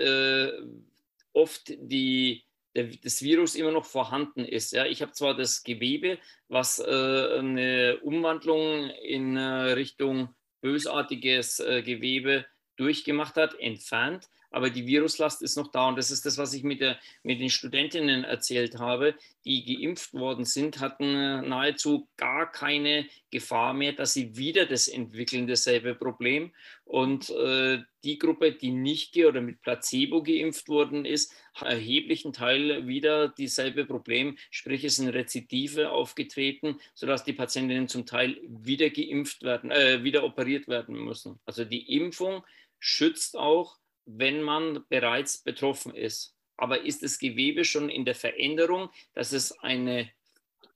oft 1.33 1.73
die 1.79 2.45
das 2.75 3.23
Virus 3.23 3.55
immer 3.55 3.71
noch 3.71 3.85
vorhanden 3.85 4.45
ist. 4.45 4.73
Ja, 4.73 4.87
ich 4.87 5.03
habe 5.03 5.13
zwar 5.13 5.37
das 5.37 5.63
Gewebe, 5.63 6.19
was 6.49 6.81
äh, 6.81 7.39
eine 7.39 8.01
Umwandlung 8.03 8.91
in 9.05 9.37
äh, 9.37 9.73
Richtung 9.75 10.35
bösartiges 10.63 11.61
äh, 11.61 11.83
Gewebe 11.83 12.47
durchgemacht 12.77 13.37
hat, 13.37 13.59
entfernt, 13.59 14.29
aber 14.53 14.70
die 14.70 14.87
Viruslast 14.87 15.43
ist 15.43 15.57
noch 15.57 15.73
da. 15.73 15.89
Und 15.89 15.97
das 15.97 16.11
ist 16.11 16.25
das, 16.27 16.39
was 16.39 16.53
ich 16.53 16.62
mit, 16.62 16.81
der, 16.81 16.99
mit 17.23 17.41
den 17.41 17.51
Studentinnen 17.51 18.23
erzählt 18.23 18.79
habe, 18.79 19.14
die 19.45 19.64
geimpft 19.64 20.12
worden 20.14 20.45
sind, 20.45 20.79
hatten 20.79 21.05
äh, 21.05 21.43
nahezu 21.43 22.09
gar 22.16 22.51
keine 22.53 23.07
Gefahr 23.31 23.73
mehr, 23.73 23.93
dass 23.95 24.12
sie 24.12 24.37
wieder 24.37 24.66
das 24.66 24.89
entwickeln, 24.89 25.47
dasselbe 25.47 25.95
Problem. 25.95 26.53
Und 26.85 27.31
äh, 27.31 27.81
die 28.05 28.18
Gruppe, 28.18 28.53
die 28.53 28.70
nicht 28.70 29.16
oder 29.16 29.41
mit 29.41 29.62
Placebo 29.62 30.23
geimpft 30.23 30.68
worden 30.68 31.07
ist, 31.07 31.33
erheblichen 31.61 32.33
Teil 32.33 32.87
wieder 32.87 33.29
dieselbe 33.29 33.87
Problem, 33.87 34.37
sprich 34.51 34.85
es 34.85 34.97
sind 34.97 35.09
Rezidive 35.09 35.91
aufgetreten, 35.91 36.79
sodass 36.95 37.25
die 37.25 37.33
Patientinnen 37.33 37.89
zum 37.89 38.05
Teil 38.05 38.39
wieder 38.47 38.91
geimpft 38.91 39.43
werden, 39.43 39.70
äh, 39.70 40.05
wieder 40.05 40.25
operiert 40.25 40.68
werden 40.68 40.97
müssen. 40.97 41.41
Also 41.47 41.64
die 41.64 41.97
Impfung 41.97 42.43
schützt 42.83 43.37
auch 43.37 43.78
wenn 44.07 44.43
man 44.43 44.80
bereits 44.89 45.39
betroffen 45.39 45.95
ist. 45.95 46.35
Aber 46.57 46.85
ist 46.85 47.03
das 47.03 47.18
Gewebe 47.18 47.64
schon 47.64 47.89
in 47.89 48.05
der 48.05 48.14
Veränderung, 48.14 48.91
dass 49.14 49.33
es 49.33 49.59
eine 49.61 50.09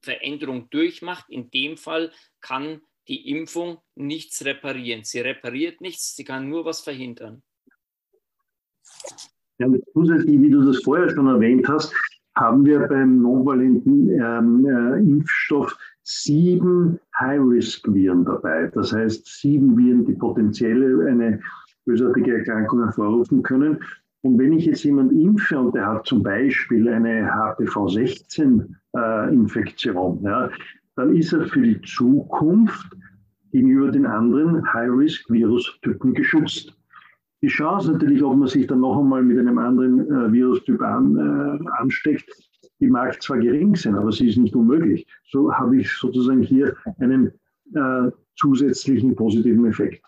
Veränderung 0.01 0.69
durchmacht? 0.71 1.29
In 1.29 1.51
dem 1.51 1.77
Fall 1.77 2.13
kann 2.41 2.81
die 3.09 3.31
Impfung 3.31 3.79
nichts 3.95 4.45
reparieren. 4.45 5.05
Sie 5.05 5.21
repariert 5.21 5.81
nichts, 5.81 6.17
sie 6.17 6.25
kann 6.25 6.49
nur 6.49 6.65
was 6.65 6.81
verhindern. 6.81 7.43
Ja, 9.59 9.69
zusätzlich, 9.93 10.41
wie 10.41 10.51
du 10.51 10.65
das 10.65 10.83
vorher 10.83 11.11
schon 11.11 11.29
erwähnt 11.29 11.69
hast, 11.69 11.95
haben 12.35 12.65
wir 12.65 12.81
beim 12.89 13.23
novalenten 13.23 14.11
ähm, 14.11 14.67
äh, 14.67 14.99
Impfstoff 14.99 15.77
sieben 16.03 17.01
High-Risk-Viren 17.19 18.25
dabei. 18.25 18.71
Das 18.75 18.93
heißt, 18.93 19.27
sieben 19.27 19.77
Viren, 19.77 20.05
die 20.05 20.13
potenziell 20.13 21.09
eine 21.09 21.41
bösartige 21.87 22.37
Erkrankungen 22.39 22.85
hervorrufen 22.85 23.43
können. 23.43 23.81
Und 24.23 24.39
wenn 24.39 24.53
ich 24.53 24.67
jetzt 24.67 24.85
jemanden 24.85 25.19
impfe 25.21 25.59
und 25.59 25.75
der 25.75 25.87
hat 25.87 26.07
zum 26.07 26.23
Beispiel 26.23 26.89
eine 26.89 27.33
HPV-16-Infektion, 27.33 30.21
äh, 30.21 30.25
ja, 30.29 30.49
dann 30.97 31.15
ist 31.15 31.33
er 31.33 31.47
für 31.47 31.63
die 31.63 31.81
Zukunft 31.83 32.97
gegenüber 33.53 33.91
den 33.91 34.07
anderen 34.07 34.73
High-Risk-Virustypen 34.73 36.15
geschützt. 36.15 36.73
Die 37.43 37.49
Chance 37.49 37.93
natürlich, 37.93 38.23
ob 38.23 38.37
man 38.37 38.49
sich 38.49 38.67
dann 38.67 38.81
noch 38.81 38.99
einmal 38.99 39.23
mit 39.23 39.39
einem 39.39 39.59
anderen 39.59 40.11
äh, 40.11 40.33
Virustyp 40.33 40.81
an, 40.83 41.17
äh, 41.17 41.59
ansteckt, 41.79 42.31
die 42.81 42.89
mag 42.89 43.23
zwar 43.23 43.39
gering 43.39 43.77
sein, 43.77 43.95
aber 43.95 44.13
sie 44.13 44.29
ist 44.29 44.39
nicht 44.39 44.55
unmöglich. 44.55 45.07
So 45.31 45.53
habe 45.53 45.81
ich 45.81 45.93
sozusagen 45.93 46.43
hier 46.43 46.75
einen 46.99 47.33
äh, 47.75 48.11
zusätzlichen 48.37 49.15
positiven 49.15 49.67
Effekt. 49.67 50.03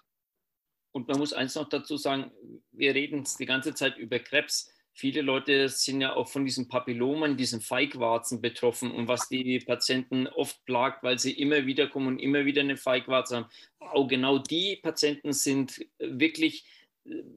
Und 0.93 1.09
man 1.09 1.19
muss 1.19 1.33
eins 1.33 1.55
noch 1.55 1.69
dazu 1.69 1.97
sagen, 1.97 2.31
wir 2.73 2.95
reden 2.95 3.25
die 3.39 3.47
ganze 3.47 3.75
Zeit 3.75 3.99
über 3.99 4.19
Krebs. 4.19 4.73
Viele 4.93 5.23
Leute 5.23 5.69
sind 5.69 6.01
ja 6.01 6.17
auch 6.17 6.27
von 6.27 6.45
diesen 6.45 6.69
Papillomen, 6.69 7.37
diesen 7.37 7.61
Feigwarzen 7.61 8.41
betroffen 8.41 8.91
und 8.91 9.07
was 9.07 9.29
die 9.29 9.61
Patienten 9.61 10.27
oft 10.27 10.65
plagt, 10.65 11.05
weil 11.05 11.21
sie 11.21 11.33
immer 11.33 11.67
wieder 11.67 11.87
kommen 11.87 12.09
und 12.09 12.19
immer 12.19 12.45
wieder 12.47 12.63
eine 12.63 12.77
Feigwarze 12.77 13.37
haben. 13.37 13.47
Auch 13.79 14.09
genau 14.09 14.39
die 14.39 14.77
Patienten 14.77 15.33
sind 15.33 15.87
wirklich 15.99 16.65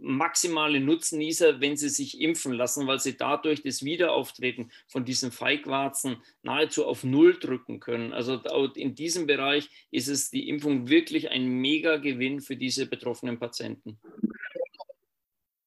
maximale 0.01 0.79
Nutznießer, 0.79 1.61
wenn 1.61 1.77
sie 1.77 1.89
sich 1.89 2.19
impfen 2.21 2.53
lassen, 2.53 2.87
weil 2.87 2.99
sie 2.99 3.17
dadurch 3.17 3.63
das 3.63 3.83
Wiederauftreten 3.83 4.71
von 4.87 5.05
diesen 5.05 5.31
Feigwarzen 5.31 6.17
nahezu 6.43 6.85
auf 6.85 7.03
Null 7.03 7.37
drücken 7.39 7.79
können. 7.79 8.13
Also 8.13 8.39
in 8.75 8.95
diesem 8.95 9.27
Bereich 9.27 9.69
ist 9.91 10.07
es 10.07 10.29
die 10.29 10.49
Impfung 10.49 10.89
wirklich 10.89 11.31
ein 11.31 11.47
Mega-Gewinn 11.47 12.41
für 12.41 12.55
diese 12.55 12.85
betroffenen 12.85 13.39
Patienten. 13.39 13.97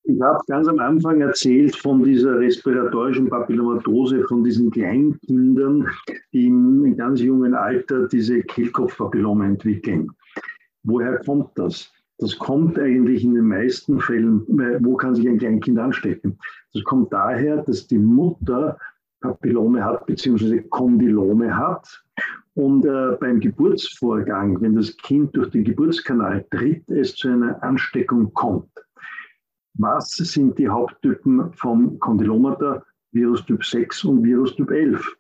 Ich 0.07 0.21
habe 0.21 0.39
ganz 0.47 0.69
am 0.69 0.79
Anfang 0.81 1.23
erzählt 1.23 1.75
von 1.77 2.05
dieser 2.05 2.39
respiratorischen 2.39 3.31
Papillomatose, 3.31 4.23
von 4.29 4.45
diesen 4.45 4.71
Kleinkindern, 4.71 5.89
die 6.33 6.47
im 6.47 6.95
ganz 6.97 7.23
jungen 7.23 7.55
Alter 7.55 8.07
diese 8.07 8.43
Kehlkopfpapillome 8.43 9.47
entwickeln. 9.47 10.11
Woher 10.83 11.19
kommt 11.21 11.59
das? 11.59 11.91
Das 12.19 12.39
kommt 12.39 12.79
eigentlich 12.79 13.25
in 13.25 13.35
den 13.35 13.47
meisten 13.47 14.01
Fällen, 14.01 14.45
wo 14.85 14.97
kann 14.97 15.15
sich 15.15 15.29
ein 15.29 15.39
Kleinkind 15.39 15.79
anstecken? 15.79 16.39
Das 16.73 16.85
kommt 16.85 17.13
daher, 17.13 17.59
dass 17.63 17.87
die 17.87 17.99
Mutter 17.99 18.79
Papillome 19.21 19.85
hat, 19.85 20.07
beziehungsweise 20.07 20.63
Kondylome 20.63 21.57
hat. 21.57 22.05
Und 22.55 22.85
äh, 22.85 23.17
beim 23.19 23.41
Geburtsvorgang, 23.41 24.61
wenn 24.61 24.77
das 24.77 24.97
Kind 24.99 25.35
durch 25.35 25.51
den 25.51 25.65
Geburtskanal 25.65 26.47
tritt, 26.51 26.89
es 26.89 27.17
zu 27.17 27.29
einer 27.29 27.61
Ansteckung 27.63 28.33
kommt. 28.33 28.71
Was 29.77 30.11
sind 30.11 30.57
die 30.59 30.69
Haupttypen 30.69 31.53
von 31.55 31.99
Kondylomata? 31.99 32.85
Virus 33.11 33.45
Typ 33.47 33.65
6 33.65 34.05
und 34.05 34.25
Virus 34.25 34.55
Typ 34.55 34.71
11. 34.71 35.17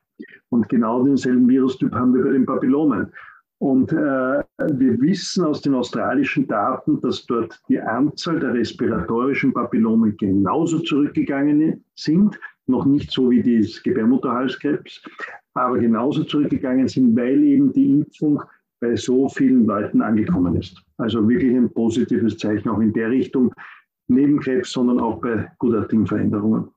Und 0.50 0.68
genau 0.68 1.02
denselben 1.04 1.48
Virustyp 1.48 1.92
haben 1.92 2.14
wir 2.14 2.24
bei 2.24 2.30
den 2.30 2.46
Papillomen. 2.46 3.12
Und 3.58 3.92
äh, 3.92 3.96
wir 3.96 5.00
wissen 5.00 5.44
aus 5.44 5.60
den 5.62 5.74
australischen 5.74 6.46
Daten, 6.46 7.00
dass 7.00 7.24
dort 7.26 7.60
die 7.68 7.80
Anzahl 7.80 8.40
der 8.40 8.52
respiratorischen 8.52 9.52
Papillome 9.52 10.12
genauso 10.12 10.80
zurückgegangen 10.80 11.84
sind, 11.94 12.38
noch 12.66 12.84
nicht 12.84 13.10
so 13.10 13.30
wie 13.30 13.42
das 13.42 13.82
Gebärmutterhalskrebs, 13.82 15.02
aber 15.54 15.78
genauso 15.78 16.24
zurückgegangen 16.24 16.88
sind, 16.88 17.16
weil 17.16 17.42
eben 17.42 17.72
die 17.72 17.90
Impfung 17.90 18.42
bei 18.80 18.96
so 18.96 19.28
vielen 19.28 19.66
Leuten 19.66 20.02
angekommen 20.02 20.56
ist. 20.56 20.82
Also 20.98 21.26
wirklich 21.28 21.54
ein 21.54 21.72
positives 21.72 22.36
Zeichen 22.36 22.68
auch 22.68 22.80
in 22.80 22.92
der 22.92 23.10
Richtung, 23.10 23.54
neben 24.08 24.40
Krebs, 24.40 24.72
sondern 24.72 25.00
auch 25.00 25.20
bei 25.20 25.50
gutartigen 25.58 26.06
Veränderungen. 26.06 26.68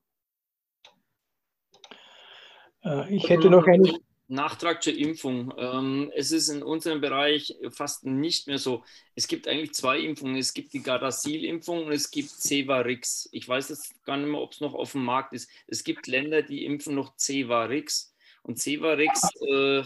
Äh, 2.84 3.14
ich 3.14 3.28
hätte 3.28 3.50
noch 3.50 3.66
eine 3.66 3.92
Nachtrag 4.28 4.82
zur 4.82 4.94
Impfung. 4.94 5.52
Ähm, 5.56 6.12
es 6.14 6.32
ist 6.32 6.48
in 6.48 6.62
unserem 6.62 7.00
Bereich 7.00 7.56
fast 7.70 8.04
nicht 8.04 8.46
mehr 8.46 8.58
so. 8.58 8.84
Es 9.14 9.26
gibt 9.26 9.48
eigentlich 9.48 9.72
zwei 9.72 9.98
Impfungen. 9.98 10.36
Es 10.36 10.52
gibt 10.52 10.72
die 10.74 10.82
Gardasil-Impfung 10.82 11.86
und 11.86 11.92
es 11.92 12.10
gibt 12.10 12.28
Cevarix. 12.28 13.28
Ich 13.32 13.48
weiß 13.48 13.70
jetzt 13.70 14.04
gar 14.04 14.18
nicht 14.18 14.28
mehr, 14.28 14.40
ob 14.40 14.52
es 14.52 14.60
noch 14.60 14.74
auf 14.74 14.92
dem 14.92 15.04
Markt 15.04 15.32
ist. 15.32 15.50
Es 15.66 15.82
gibt 15.82 16.06
Länder, 16.06 16.42
die 16.42 16.64
impfen 16.66 16.94
noch 16.94 17.16
Cevarix. 17.16 18.14
Und 18.42 18.58
Cevarix 18.58 19.22
äh, 19.48 19.82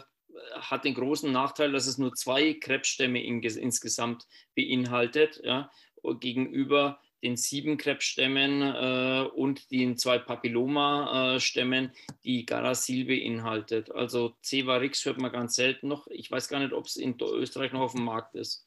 hat 0.55 0.85
den 0.85 0.95
großen 0.95 1.31
Nachteil, 1.31 1.73
dass 1.73 1.87
es 1.87 1.99
nur 1.99 2.15
zwei 2.15 2.55
Krebsstämme 2.55 3.23
in, 3.23 3.43
insgesamt 3.43 4.27
beinhaltet, 4.57 5.41
ja, 5.45 5.71
gegenüber 6.21 7.01
den 7.23 7.37
sieben 7.37 7.77
Krebsstämmen 7.77 8.63
äh, 8.63 9.29
und 9.35 9.71
den 9.71 9.97
zwei 9.97 10.19
Papilloma-Stämmen, 10.19 11.93
die 12.25 12.45
Garacil 12.45 13.05
beinhaltet. 13.05 13.91
Also 13.93 14.35
Cevarix 14.43 15.05
hört 15.05 15.19
man 15.19 15.33
ganz 15.33 15.55
selten 15.55 15.89
noch. 15.89 16.07
Ich 16.09 16.31
weiß 16.31 16.49
gar 16.49 16.59
nicht, 16.59 16.73
ob 16.73 16.87
es 16.87 16.97
in 16.97 17.17
Österreich 17.21 17.73
noch 17.73 17.81
auf 17.81 17.93
dem 17.93 18.05
Markt 18.05 18.35
ist. 18.35 18.67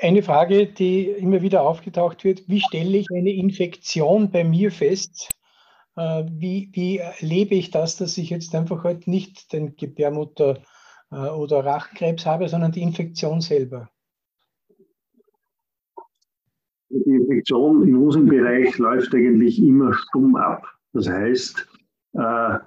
Eine 0.00 0.22
Frage, 0.22 0.66
die 0.66 1.04
immer 1.04 1.42
wieder 1.42 1.62
aufgetaucht 1.62 2.24
wird, 2.24 2.48
wie 2.48 2.60
stelle 2.60 2.98
ich 2.98 3.06
eine 3.14 3.30
Infektion 3.30 4.30
bei 4.30 4.42
mir 4.42 4.72
fest? 4.72 5.30
Äh, 5.96 6.24
wie, 6.28 6.70
wie 6.72 6.98
erlebe 6.98 7.54
ich 7.54 7.70
das, 7.70 7.96
dass 7.96 8.18
ich 8.18 8.30
jetzt 8.30 8.54
einfach 8.54 8.84
halt 8.84 9.06
nicht 9.06 9.52
den 9.52 9.76
Gebärmutter- 9.76 10.62
äh, 11.10 11.16
oder 11.16 11.64
Rachenkrebs 11.64 12.26
habe, 12.26 12.48
sondern 12.48 12.72
die 12.72 12.82
Infektion 12.82 13.40
selber? 13.40 13.90
Die 16.94 17.10
Infektion 17.10 17.88
in 17.88 17.96
unserem 17.96 18.26
Bereich 18.26 18.76
läuft 18.76 19.14
eigentlich 19.14 19.58
immer 19.62 19.94
stumm 19.94 20.36
ab. 20.36 20.66
Das 20.92 21.08
heißt, 21.08 21.66
äh, 22.12 22.58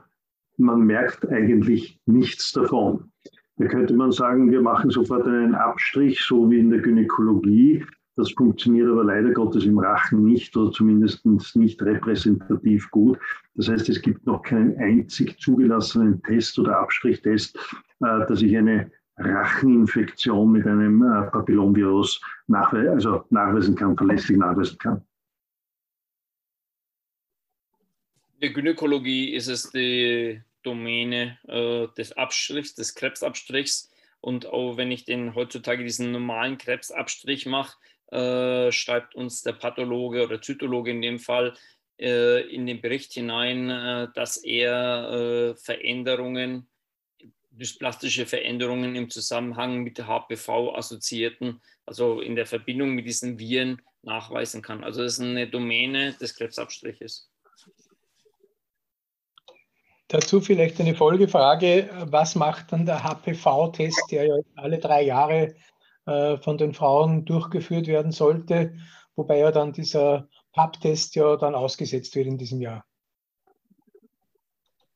man 0.57 0.81
merkt 0.81 1.29
eigentlich 1.29 1.99
nichts 2.07 2.51
davon. 2.51 3.11
Da 3.57 3.67
könnte 3.67 3.93
man 3.93 4.11
sagen, 4.11 4.49
wir 4.49 4.61
machen 4.61 4.89
sofort 4.89 5.27
einen 5.27 5.53
Abstrich, 5.53 6.23
so 6.23 6.49
wie 6.49 6.59
in 6.59 6.71
der 6.71 6.81
Gynäkologie. 6.81 7.85
Das 8.15 8.31
funktioniert 8.31 8.89
aber 8.89 9.03
leider 9.03 9.31
Gottes 9.31 9.65
im 9.65 9.77
Rachen 9.77 10.23
nicht 10.23 10.57
oder 10.57 10.71
zumindest 10.71 11.25
nicht 11.55 11.81
repräsentativ 11.83 12.89
gut. 12.89 13.19
Das 13.53 13.69
heißt, 13.69 13.87
es 13.89 14.01
gibt 14.01 14.25
noch 14.25 14.41
keinen 14.41 14.75
einzig 14.77 15.37
zugelassenen 15.39 16.23
Test 16.23 16.57
oder 16.57 16.79
Abstrichtest, 16.79 17.57
äh, 17.99 18.25
dass 18.27 18.41
ich 18.41 18.57
eine 18.57 18.89
Racheninfektion 19.17 20.51
mit 20.51 20.67
einem 20.67 21.01
äh, 21.01 21.29
Papillonvirus 21.31 22.21
nachwe 22.47 22.89
also 22.91 23.25
nachweisen 23.29 23.75
kann, 23.75 23.95
verlässlich 23.95 24.37
nachweisen 24.37 24.77
kann. 24.77 25.05
In 28.33 28.41
der 28.41 28.49
Gynäkologie 28.51 29.33
ist 29.33 29.47
es 29.47 29.71
die 29.71 30.41
Domäne 30.63 31.37
äh, 31.47 31.87
des 31.97 32.11
Abstrichs, 32.11 32.75
des 32.75 32.93
Krebsabstrichs. 32.95 33.89
Und 34.19 34.47
auch 34.47 34.75
wenn 34.75 34.91
ich 34.91 35.05
den 35.05 35.35
heutzutage 35.35 35.83
diesen 35.83 36.11
normalen 36.11 36.57
Krebsabstrich 36.57 37.45
mache, 37.45 37.77
äh, 38.07 38.71
schreibt 38.71 39.15
uns 39.15 39.43
der 39.43 39.53
Pathologe 39.53 40.23
oder 40.23 40.41
Zytologe 40.41 40.91
in 40.91 41.01
dem 41.01 41.19
Fall 41.19 41.55
in 41.97 42.65
den 42.65 42.81
Bericht 42.81 43.13
hinein, 43.13 43.69
dass 44.15 44.35
er 44.35 45.55
Veränderungen, 45.55 46.67
dysplastische 47.57 48.25
Veränderungen 48.25 48.95
im 48.95 49.09
Zusammenhang 49.09 49.83
mit 49.83 49.97
der 49.97 50.07
HPV-assoziierten, 50.07 51.61
also 51.85 52.21
in 52.21 52.35
der 52.35 52.45
Verbindung 52.45 52.91
mit 52.91 53.05
diesen 53.05 53.39
Viren 53.39 53.81
nachweisen 54.03 54.61
kann. 54.61 54.83
Also 54.83 55.03
das 55.03 55.13
ist 55.13 55.21
eine 55.21 55.47
Domäne 55.49 56.13
des 56.13 56.35
Krebsabstriches. 56.35 57.29
Dazu 60.07 60.39
vielleicht 60.39 60.79
eine 60.79 60.95
Folgefrage. 60.95 61.89
Was 62.11 62.35
macht 62.35 62.71
dann 62.71 62.85
der 62.85 63.03
HPV-Test, 63.03 64.03
der 64.11 64.27
ja 64.27 64.35
alle 64.55 64.77
drei 64.77 65.01
Jahre 65.01 65.55
äh, 66.05 66.37
von 66.37 66.57
den 66.57 66.73
Frauen 66.73 67.25
durchgeführt 67.25 67.87
werden 67.87 68.11
sollte, 68.11 68.77
wobei 69.15 69.39
ja 69.39 69.51
dann 69.51 69.73
dieser 69.73 70.29
PAP-Test 70.53 71.15
ja 71.15 71.35
dann 71.37 71.55
ausgesetzt 71.55 72.15
wird 72.15 72.27
in 72.27 72.37
diesem 72.37 72.61
Jahr? 72.61 72.85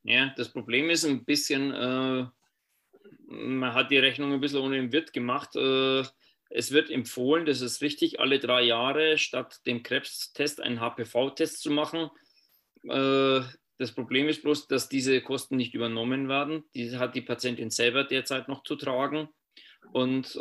Ja, 0.03 0.32
das 0.38 0.49
Problem 0.49 0.89
ist 0.89 1.05
ein 1.05 1.26
bisschen, 1.26 1.74
äh, 1.74 2.26
man 3.30 3.74
hat 3.74 3.92
die 3.92 3.98
Rechnung 3.98 4.34
ein 4.34 4.42
bisschen 4.42 4.60
ohne 4.60 4.76
den 4.76 4.92
Wirt 4.92 5.14
gemacht. 5.14 5.56
Äh, 5.56 6.04
es 6.50 6.72
wird 6.72 6.90
empfohlen, 6.90 7.46
das 7.46 7.62
ist 7.62 7.82
richtig, 7.82 8.20
alle 8.20 8.40
drei 8.40 8.64
Jahre 8.64 9.18
statt 9.20 9.60
dem 9.68 9.84
Krebstest 9.84 10.62
einen 10.62 10.80
HPV-Test 10.80 11.62
zu 11.62 11.70
machen. 11.70 12.10
Äh, 12.84 13.42
das 13.78 13.94
Problem 13.94 14.28
ist 14.28 14.42
bloß, 14.42 14.68
dass 14.68 14.90
diese 14.90 15.22
Kosten 15.22 15.56
nicht 15.56 15.74
übernommen 15.74 16.28
werden. 16.28 16.64
Diese 16.74 17.00
hat 17.00 17.16
die 17.16 17.22
Patientin 17.22 17.70
selber 17.70 18.04
derzeit 18.04 18.48
noch 18.48 18.64
zu 18.64 18.76
tragen. 18.76 19.30
Und 19.94 20.38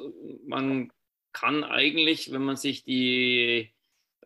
man 0.46 0.90
kann 1.32 1.62
eigentlich, 1.62 2.32
wenn 2.32 2.42
man 2.42 2.56
sich 2.56 2.84
die 2.84 3.72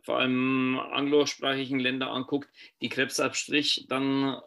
vor 0.03 0.19
allem 0.19 0.79
anglosprachigen 0.79 1.79
Länder 1.79 2.11
anguckt, 2.11 2.49
die 2.81 2.89
Krebsabstrich 2.89 3.87
dann 3.89 4.41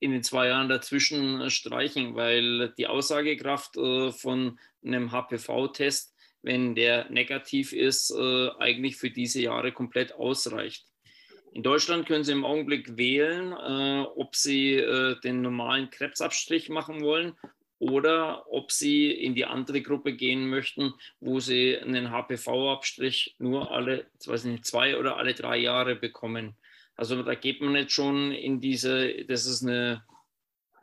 in 0.00 0.10
den 0.12 0.22
zwei 0.22 0.48
Jahren 0.48 0.68
dazwischen 0.68 1.48
streichen, 1.50 2.14
weil 2.14 2.72
die 2.76 2.86
Aussagekraft 2.86 3.76
äh, 3.76 4.12
von 4.12 4.58
einem 4.84 5.10
HPV-Test, 5.10 6.14
wenn 6.42 6.74
der 6.74 7.10
negativ 7.10 7.72
ist, 7.72 8.10
äh, 8.10 8.50
eigentlich 8.58 8.96
für 8.96 9.10
diese 9.10 9.40
Jahre 9.40 9.72
komplett 9.72 10.12
ausreicht. 10.14 10.86
In 11.52 11.62
Deutschland 11.62 12.06
können 12.06 12.22
Sie 12.22 12.32
im 12.32 12.44
Augenblick 12.44 12.98
wählen, 12.98 13.52
äh, 13.52 14.06
ob 14.14 14.36
Sie 14.36 14.74
äh, 14.74 15.18
den 15.20 15.40
normalen 15.40 15.88
Krebsabstrich 15.88 16.68
machen 16.68 17.00
wollen 17.00 17.32
oder 17.78 18.44
ob 18.52 18.70
Sie 18.70 19.10
in 19.10 19.34
die 19.34 19.46
andere 19.46 19.80
Gruppe 19.80 20.12
gehen 20.12 20.50
möchten, 20.50 20.92
wo 21.18 21.40
Sie 21.40 21.78
einen 21.78 22.10
HPV-Abstrich 22.10 23.36
nur 23.38 23.70
alle 23.70 24.06
weiß 24.26 24.44
nicht, 24.44 24.66
zwei 24.66 24.98
oder 24.98 25.16
alle 25.16 25.32
drei 25.32 25.56
Jahre 25.56 25.96
bekommen. 25.96 26.56
Also 26.96 27.22
da 27.22 27.34
geht 27.34 27.60
man 27.60 27.76
jetzt 27.76 27.92
schon 27.92 28.32
in 28.32 28.60
diese, 28.60 29.24
das 29.26 29.46
ist 29.46 29.62
eine 29.62 30.02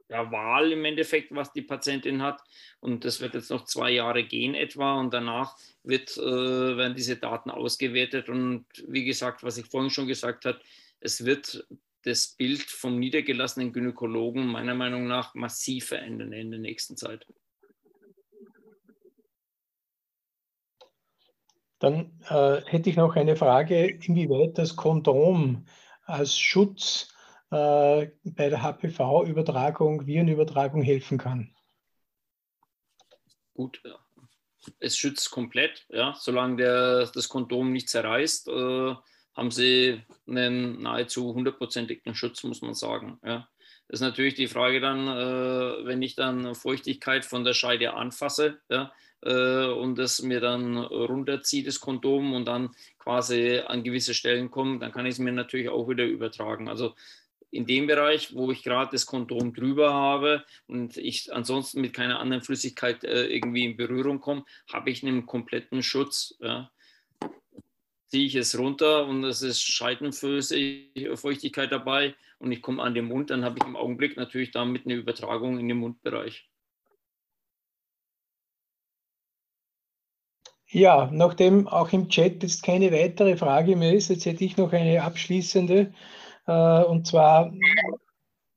ja, 0.09 0.31
Wahl 0.31 0.71
im 0.71 0.85
Endeffekt, 0.85 1.33
was 1.33 1.51
die 1.53 1.63
Patientin 1.63 2.21
hat. 2.21 2.41
Und 2.79 3.03
das 3.03 3.19
wird 3.19 3.33
jetzt 3.33 3.49
noch 3.49 3.65
zwei 3.65 3.91
Jahre 3.91 4.23
gehen 4.23 4.53
etwa. 4.53 4.99
Und 4.99 5.13
danach 5.13 5.57
wird, 5.83 6.15
äh, 6.17 6.77
werden 6.77 6.95
diese 6.95 7.17
Daten 7.17 7.49
ausgewertet. 7.49 8.29
Und 8.29 8.65
wie 8.87 9.05
gesagt, 9.05 9.43
was 9.43 9.57
ich 9.57 9.65
vorhin 9.65 9.89
schon 9.89 10.07
gesagt 10.07 10.45
habe, 10.45 10.59
es 10.99 11.25
wird 11.25 11.65
das 12.03 12.27
Bild 12.27 12.61
vom 12.61 12.99
niedergelassenen 12.99 13.73
Gynäkologen 13.73 14.45
meiner 14.45 14.75
Meinung 14.75 15.07
nach 15.07 15.33
massiv 15.33 15.87
verändern 15.87 16.33
in 16.33 16.51
der 16.51 16.59
nächsten 16.59 16.95
Zeit. 16.95 17.25
Dann 21.79 22.11
äh, 22.29 22.61
hätte 22.65 22.89
ich 22.89 22.95
noch 22.95 23.15
eine 23.15 23.35
Frage, 23.35 23.87
inwieweit 23.87 24.57
das 24.57 24.75
Kondom 24.75 25.65
als 26.05 26.37
Schutz 26.37 27.13
äh, 27.51 28.07
bei 28.23 28.49
der 28.49 28.63
HPV-Übertragung, 28.63 30.05
Virenübertragung 30.05 30.81
helfen 30.81 31.17
kann. 31.17 31.55
Gut, 33.53 33.81
es 34.79 34.97
schützt 34.97 35.31
komplett, 35.31 35.85
ja, 35.89 36.15
solange 36.19 36.57
der, 36.57 37.05
das 37.07 37.29
Kondom 37.29 37.71
nicht 37.71 37.89
zerreißt, 37.89 38.47
äh, 38.47 38.95
haben 39.35 39.51
sie 39.51 40.01
einen 40.27 40.81
nahezu 40.81 41.33
hundertprozentigen 41.33 42.15
Schutz, 42.15 42.43
muss 42.43 42.61
man 42.61 42.73
sagen. 42.73 43.19
Ja. 43.23 43.47
Das 43.87 43.99
ist 43.99 44.05
natürlich 44.05 44.35
die 44.35 44.47
Frage 44.47 44.79
dann, 44.79 45.07
äh, 45.07 45.85
wenn 45.85 46.01
ich 46.01 46.15
dann 46.15 46.55
Feuchtigkeit 46.55 47.25
von 47.25 47.43
der 47.43 47.53
Scheide 47.53 47.93
anfasse 47.93 48.61
ja, 48.69 48.91
äh, 49.25 49.67
und 49.67 49.97
das 49.97 50.21
mir 50.21 50.39
dann 50.39 50.77
runterziehe, 50.77 51.63
das 51.63 51.79
Kondom, 51.79 52.33
und 52.33 52.45
dann 52.45 52.69
quasi 52.99 53.59
an 53.65 53.83
gewisse 53.83 54.13
Stellen 54.13 54.51
komme, 54.51 54.79
dann 54.79 54.91
kann 54.91 55.05
ich 55.05 55.13
es 55.13 55.19
mir 55.19 55.31
natürlich 55.31 55.69
auch 55.69 55.89
wieder 55.89 56.05
übertragen. 56.05 56.69
Also 56.69 56.93
in 57.53 57.65
dem 57.67 57.87
Bereich, 57.87 58.33
wo 58.33 58.51
ich 58.51 58.63
gerade 58.63 58.91
das 58.91 59.05
Kondom 59.05 59.53
drüber 59.53 59.93
habe 59.93 60.43
und 60.67 60.97
ich 60.97 61.31
ansonsten 61.31 61.79
mit 61.81 61.93
keiner 61.93 62.19
anderen 62.19 62.41
Flüssigkeit 62.41 63.03
äh, 63.03 63.27
irgendwie 63.27 63.65
in 63.65 63.77
Berührung 63.77 64.19
komme, 64.19 64.43
habe 64.71 64.89
ich 64.89 65.03
einen 65.03 65.27
kompletten 65.27 65.83
Schutz. 65.83 66.35
Ja. 66.41 66.71
Ziehe 68.07 68.25
ich 68.25 68.33
es 68.35 68.57
runter 68.57 69.05
und 69.05 69.23
es 69.23 69.43
ist 69.43 69.61
Scheidenfeuchtigkeit 69.61 71.71
dabei 71.71 72.15
und 72.39 72.51
ich 72.51 72.61
komme 72.61 72.81
an 72.81 72.95
den 72.95 73.05
Mund, 73.05 73.29
dann 73.29 73.45
habe 73.45 73.59
ich 73.59 73.65
im 73.65 73.75
Augenblick 73.75 74.17
natürlich 74.17 74.49
damit 74.51 74.85
eine 74.85 74.95
Übertragung 74.95 75.59
in 75.59 75.67
den 75.67 75.77
Mundbereich. 75.77 76.49
Ja, 80.73 81.07
nachdem 81.11 81.67
auch 81.67 81.93
im 81.93 82.09
Chat 82.09 82.41
jetzt 82.41 82.63
keine 82.63 82.91
weitere 82.91 83.37
Frage 83.37 83.75
mehr 83.75 83.93
ist, 83.93 84.09
jetzt 84.09 84.25
hätte 84.25 84.43
ich 84.43 84.57
noch 84.57 84.73
eine 84.73 85.03
abschließende. 85.03 85.93
Äh, 86.47 86.83
und 86.85 87.05
zwar, 87.05 87.53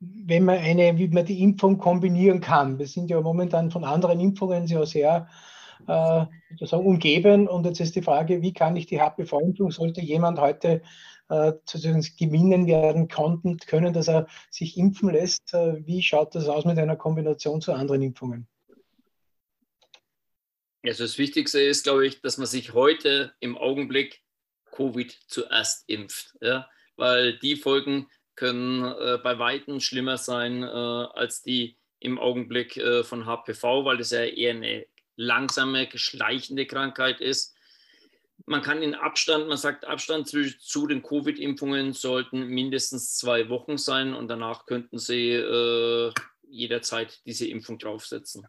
wenn 0.01 0.45
man 0.47 0.57
eine, 0.57 0.97
wie 0.97 1.09
man 1.09 1.27
die 1.27 1.43
Impfung 1.43 1.77
kombinieren 1.77 2.41
kann. 2.41 2.79
Wir 2.79 2.87
sind 2.87 3.11
ja 3.11 3.21
momentan 3.21 3.71
von 3.71 3.85
anderen 3.85 4.19
Impfungen 4.19 4.67
sehr, 4.67 4.87
sehr 4.87 5.29
äh, 5.87 6.25
umgeben. 6.75 7.49
Und 7.49 7.67
jetzt 7.67 7.81
ist 7.81 7.97
die 7.97 8.03
Frage, 8.03 8.41
wie 8.41 8.55
kann 8.55 8.77
ich 8.77 8.87
die 8.87 8.99
HPV-Impfung, 8.99 9.71
sollte 9.71 10.01
jemand 10.01 10.41
heute 10.41 10.81
äh, 11.29 11.53
gewinnen 12.19 12.67
werden 12.67 13.09
konnten, 13.09 13.59
können, 13.59 13.93
dass 13.93 14.09
er 14.09 14.27
sich 14.51 14.79
impfen 14.79 15.11
lässt. 15.11 15.53
Äh, 15.53 15.85
wie 15.87 16.03
schaut 16.03 16.35
das 16.35 16.49
aus 16.49 16.65
mit 16.65 16.79
einer 16.79 16.97
Kombination 16.97 17.61
zu 17.61 17.75
anderen 17.75 18.01
Impfungen? 18.01 18.49
Also 20.87 21.05
das 21.05 21.19
Wichtigste 21.19 21.61
ist, 21.61 21.85
glaube 21.85 22.07
ich, 22.07 22.21
dass 22.21 22.39
man 22.39 22.47
sich 22.47 22.73
heute 22.73 23.35
im 23.41 23.57
Augenblick 23.57 24.23
Covid 24.71 25.17
zuerst 25.27 25.89
impft. 25.89 26.35
Ja? 26.41 26.69
weil 26.97 27.39
die 27.39 27.57
Folgen 27.57 28.09
können 28.35 28.85
äh, 28.85 29.19
bei 29.23 29.39
Weitem 29.39 29.81
schlimmer 29.81 30.19
sein 30.19 30.63
äh, 30.63 30.67
als 30.67 31.43
die 31.43 31.77
im 32.01 32.19
Augenblick 32.19 32.77
äh, 32.77 33.05
von 33.05 33.25
HPV, 33.25 33.85
weil 33.85 33.97
das 33.97 34.11
ja 34.11 34.25
eher 34.25 34.55
eine 34.55 34.87
langsame, 35.17 35.89
schleichende 35.95 36.67
Krankheit 36.67 37.21
ist. 37.21 37.55
Man 38.45 38.61
kann 38.61 38.83
in 38.83 38.95
Abstand, 38.95 39.49
man 39.49 39.57
sagt 39.57 39.87
Abstand 39.87 40.29
zu, 40.29 40.57
zu 40.59 40.87
den 40.87 41.03
Covid-Impfungen 41.03 41.95
sollten 41.95 42.47
mindestens 42.47 43.17
zwei 43.17 43.49
Wochen 43.49 43.79
sein 43.79 44.13
und 44.13 44.29
danach 44.29 44.67
könnten 44.67 44.99
Sie 44.99 45.33
äh, 45.33 46.13
jederzeit 46.49 47.23
diese 47.25 47.49
Impfung 47.49 47.79
draufsetzen. 47.79 48.47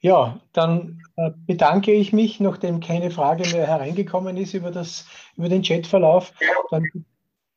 Ja, 0.00 0.40
dann 0.52 1.02
äh, 1.16 1.30
bedanke 1.46 1.92
ich 1.92 2.12
mich, 2.12 2.38
nachdem 2.38 2.78
keine 2.78 3.10
Frage 3.10 3.42
mehr 3.50 3.66
hereingekommen 3.66 4.36
ist 4.36 4.54
über, 4.54 4.70
das, 4.70 5.06
über 5.36 5.48
den 5.48 5.62
Chatverlauf. 5.62 6.32
Dann, 6.70 6.84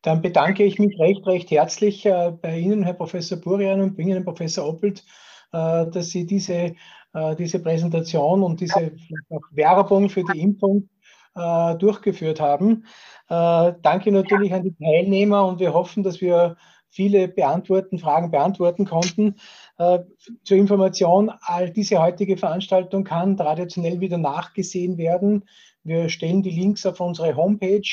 dann 0.02 0.22
bedanke 0.24 0.64
ich 0.64 0.80
mich 0.80 1.00
recht, 1.00 1.26
recht 1.28 1.52
herzlich 1.52 2.04
äh, 2.06 2.32
bei 2.32 2.58
Ihnen, 2.58 2.82
Herr 2.84 2.94
Professor 2.94 3.38
Burian 3.38 3.82
und 3.82 3.96
bei 3.96 4.04
Ihnen, 4.04 4.26
Professor 4.26 4.68
Oppelt, 4.68 5.04
äh, 5.52 5.86
dass 5.88 6.10
Sie 6.10 6.26
diese, 6.26 6.76
diese 7.38 7.60
Präsentation 7.60 8.42
und 8.42 8.62
diese 8.62 8.94
Werbung 9.52 10.10
für 10.10 10.24
die 10.24 10.40
Impfung 10.40 10.88
durchgeführt 11.36 12.40
haben. 12.40 12.86
Danke 13.28 14.14
natürlich 14.14 14.54
an 14.54 14.64
die 14.64 14.74
Teilnehmer 14.74 15.46
und 15.46 15.60
wir 15.60 15.74
hoffen, 15.74 16.04
dass 16.04 16.22
wir 16.22 16.56
viele 16.92 17.28
beantworten, 17.30 17.98
Fragen 17.98 18.30
beantworten 18.30 18.86
konnten. 18.86 19.36
Äh, 19.78 20.00
zur 20.44 20.58
Information, 20.58 21.32
all 21.42 21.72
diese 21.72 22.00
heutige 22.00 22.38
Veranstaltung 22.38 23.04
kann 23.04 23.38
traditionell 23.38 24.00
wieder 24.00 24.18
nachgesehen 24.18 24.98
werden. 24.98 25.46
Wir 25.84 26.10
stellen 26.10 26.44
die 26.44 26.52
Links 26.52 26.86
auf 26.86 27.00
unsere 27.00 27.36
Homepage, 27.36 27.90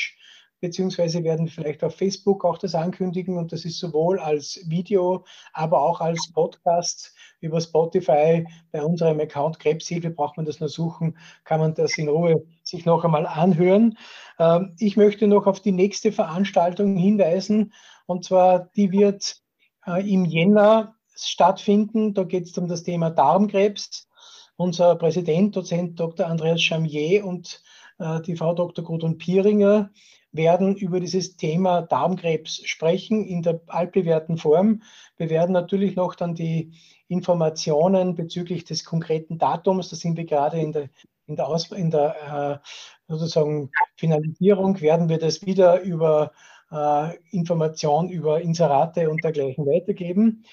beziehungsweise 0.59 1.23
werden 1.23 1.47
vielleicht 1.47 1.83
auf 1.83 1.95
Facebook 1.95 2.43
auch 2.43 2.57
das 2.57 2.75
ankündigen 2.75 3.37
und 3.37 3.53
das 3.53 3.63
ist 3.63 3.79
sowohl 3.79 4.19
als 4.19 4.59
Video, 4.67 5.23
aber 5.53 5.81
auch 5.81 6.01
als 6.01 6.31
Podcast 6.33 7.15
über 7.39 7.61
Spotify 7.61 8.45
bei 8.73 8.83
unserem 8.83 9.19
Account 9.21 9.59
Krebshilfe, 9.59 10.09
braucht 10.09 10.35
man 10.35 10.45
das 10.45 10.59
nur 10.59 10.67
suchen, 10.67 11.17
kann 11.45 11.61
man 11.61 11.73
das 11.73 11.97
in 11.97 12.09
Ruhe 12.09 12.45
sich 12.63 12.85
noch 12.85 13.05
einmal 13.05 13.25
anhören. 13.25 13.97
Ähm, 14.37 14.75
ich 14.77 14.97
möchte 14.97 15.27
noch 15.27 15.47
auf 15.47 15.61
die 15.61 15.71
nächste 15.71 16.11
Veranstaltung 16.11 16.97
hinweisen 16.97 17.71
und 18.09 18.25
zwar, 18.25 18.71
die 18.75 18.91
wird 18.91 19.37
äh, 19.85 20.01
im 20.11 20.25
Jänner 20.25 20.95
stattfinden. 21.15 22.15
Da 22.15 22.23
geht 22.23 22.45
es 22.47 22.57
um 22.57 22.67
das 22.67 22.81
Thema 22.81 23.11
Darmkrebs. 23.11 24.09
Unser 24.57 24.95
Präsident, 24.95 25.55
Dozent 25.55 25.99
Dr. 25.99 26.25
Andreas 26.25 26.59
Chamier 26.59 27.23
und 27.23 27.61
äh, 27.99 28.19
die 28.21 28.35
Frau 28.35 28.55
Dr. 28.55 28.83
Gudrun 28.83 29.19
Pieringer, 29.19 29.91
werden 30.31 30.75
über 30.75 30.99
dieses 30.99 31.37
Thema 31.37 31.83
Darmkrebs 31.83 32.61
sprechen 32.65 33.25
in 33.25 33.43
der 33.43 33.61
altbewährten 33.67 34.37
Form. 34.37 34.81
Wir 35.17 35.29
werden 35.29 35.53
natürlich 35.53 35.95
noch 35.95 36.15
dann 36.15 36.33
die 36.33 36.73
Informationen 37.07 38.15
bezüglich 38.15 38.63
des 38.63 38.85
konkreten 38.85 39.37
Datums, 39.37 39.89
da 39.89 39.95
sind 39.95 40.17
wir 40.17 40.25
gerade 40.25 40.59
in 40.59 40.71
der, 40.71 40.89
in 41.27 41.35
der, 41.35 41.47
Aus, 41.47 41.71
in 41.71 41.91
der 41.91 42.61
äh, 42.61 42.67
sozusagen 43.07 43.69
Finalisierung, 43.95 44.81
werden 44.81 45.09
wir 45.09 45.19
das 45.19 45.45
wieder 45.45 45.81
über 45.81 46.31
äh, 46.71 47.15
Information 47.31 48.09
über 48.09 48.41
Inserate 48.41 49.09
und 49.09 49.23
dergleichen 49.23 49.65
weitergeben. 49.65 50.45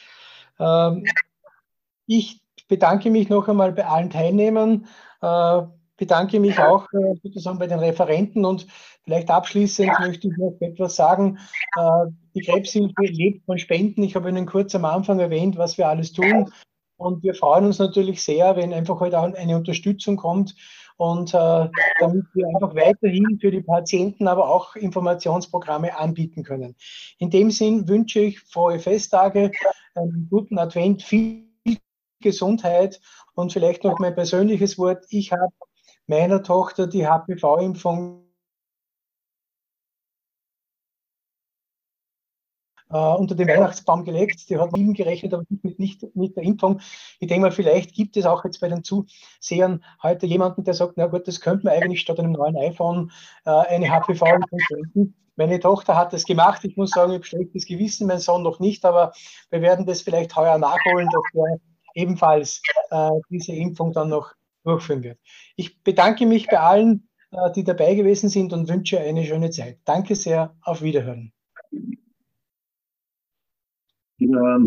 Ähm, 0.58 1.04
ich 2.06 2.40
bedanke 2.68 3.10
mich 3.10 3.28
noch 3.28 3.48
einmal 3.48 3.72
bei 3.72 3.86
allen 3.86 4.10
Teilnehmern, 4.10 4.86
äh, 5.20 5.62
bedanke 5.96 6.40
mich 6.40 6.58
auch 6.58 6.86
äh, 6.92 7.14
sozusagen 7.22 7.58
bei 7.58 7.66
den 7.66 7.78
Referenten 7.78 8.44
und 8.44 8.66
vielleicht 9.04 9.30
abschließend 9.30 9.92
möchte 10.00 10.28
ich 10.28 10.36
noch 10.36 10.56
etwas 10.60 10.96
sagen. 10.96 11.38
Äh, 11.76 12.10
die 12.34 12.42
Krebshilfe 12.42 13.02
lebt 13.02 13.44
von 13.46 13.58
Spenden. 13.58 14.02
Ich 14.02 14.14
habe 14.14 14.28
Ihnen 14.28 14.46
kurz 14.46 14.74
am 14.74 14.84
Anfang 14.84 15.20
erwähnt, 15.20 15.56
was 15.56 15.78
wir 15.78 15.88
alles 15.88 16.12
tun. 16.12 16.50
Und 16.98 17.22
wir 17.22 17.34
freuen 17.34 17.66
uns 17.66 17.78
natürlich 17.78 18.22
sehr, 18.22 18.56
wenn 18.56 18.72
einfach 18.72 19.00
heute 19.00 19.18
auch 19.18 19.32
eine 19.34 19.56
Unterstützung 19.56 20.16
kommt 20.16 20.54
und 20.96 21.34
äh, 21.34 21.68
damit 22.00 22.24
wir 22.34 22.46
einfach 22.48 22.74
weiterhin 22.74 23.38
für 23.40 23.50
die 23.50 23.62
Patienten 23.62 24.28
aber 24.28 24.48
auch 24.48 24.76
Informationsprogramme 24.76 25.98
anbieten 25.98 26.42
können. 26.42 26.74
In 27.18 27.30
dem 27.30 27.50
Sinn 27.50 27.88
wünsche 27.88 28.20
ich 28.20 28.40
frohe 28.40 28.78
Festtage, 28.78 29.50
einen 29.94 30.28
guten 30.30 30.58
Advent, 30.58 31.02
viel 31.02 31.46
Gesundheit 32.20 33.00
und 33.34 33.52
vielleicht 33.52 33.84
noch 33.84 33.98
mein 33.98 34.14
persönliches 34.14 34.78
Wort. 34.78 35.04
Ich 35.10 35.32
habe 35.32 35.52
meiner 36.06 36.42
Tochter 36.42 36.86
die 36.86 37.06
HPV-Impfung 37.06 38.25
äh, 42.90 42.96
unter 42.96 43.34
den 43.34 43.48
Weihnachtsbaum 43.48 44.04
gelegt. 44.04 44.48
Die 44.48 44.58
hat 44.58 44.72
mit 44.72 44.80
ihm 44.80 44.94
gerechnet, 44.94 45.34
aber 45.34 45.44
nicht, 45.62 45.78
nicht 45.78 46.16
mit 46.16 46.36
der 46.36 46.44
Impfung. 46.44 46.80
Ich 47.20 47.28
denke 47.28 47.46
mal, 47.46 47.52
vielleicht 47.52 47.94
gibt 47.94 48.16
es 48.16 48.26
auch 48.26 48.44
jetzt 48.44 48.60
bei 48.60 48.68
den 48.68 48.84
Zusehern 48.84 49.84
heute 50.02 50.26
jemanden, 50.26 50.64
der 50.64 50.74
sagt, 50.74 50.94
na 50.96 51.06
gut, 51.06 51.26
das 51.28 51.40
könnte 51.40 51.64
man 51.66 51.74
eigentlich 51.74 52.00
statt 52.00 52.18
einem 52.18 52.32
neuen 52.32 52.56
iPhone 52.56 53.10
äh, 53.44 53.50
eine 53.50 53.90
HPV-Impfung 53.90 54.58
schenken. 54.60 55.14
Meine 55.36 55.60
Tochter 55.60 55.96
hat 55.96 56.12
das 56.12 56.24
gemacht. 56.24 56.64
Ich 56.64 56.76
muss 56.76 56.90
sagen, 56.90 57.12
ich 57.12 57.16
habe 57.16 57.26
schlechtes 57.26 57.66
Gewissen, 57.66 58.06
mein 58.06 58.20
Sohn 58.20 58.42
noch 58.42 58.58
nicht, 58.58 58.84
aber 58.84 59.12
wir 59.50 59.60
werden 59.60 59.84
das 59.84 60.00
vielleicht 60.00 60.34
heuer 60.34 60.56
nachholen, 60.58 61.08
dass 61.12 61.22
wir 61.34 61.60
ebenfalls 61.94 62.62
äh, 62.90 63.10
diese 63.30 63.52
Impfung 63.52 63.92
dann 63.92 64.08
noch 64.08 64.32
durchführen 64.64 65.02
wird. 65.02 65.18
Ich 65.56 65.82
bedanke 65.82 66.26
mich 66.26 66.46
bei 66.46 66.58
allen, 66.58 67.08
äh, 67.32 67.50
die 67.52 67.64
dabei 67.64 67.94
gewesen 67.94 68.28
sind 68.28 68.52
und 68.52 68.68
wünsche 68.68 68.98
eine 68.98 69.24
schöne 69.24 69.50
Zeit. 69.50 69.78
Danke 69.84 70.14
sehr, 70.14 70.54
auf 70.62 70.82
Wiederhören. 70.82 71.32
Ja. 74.18 74.58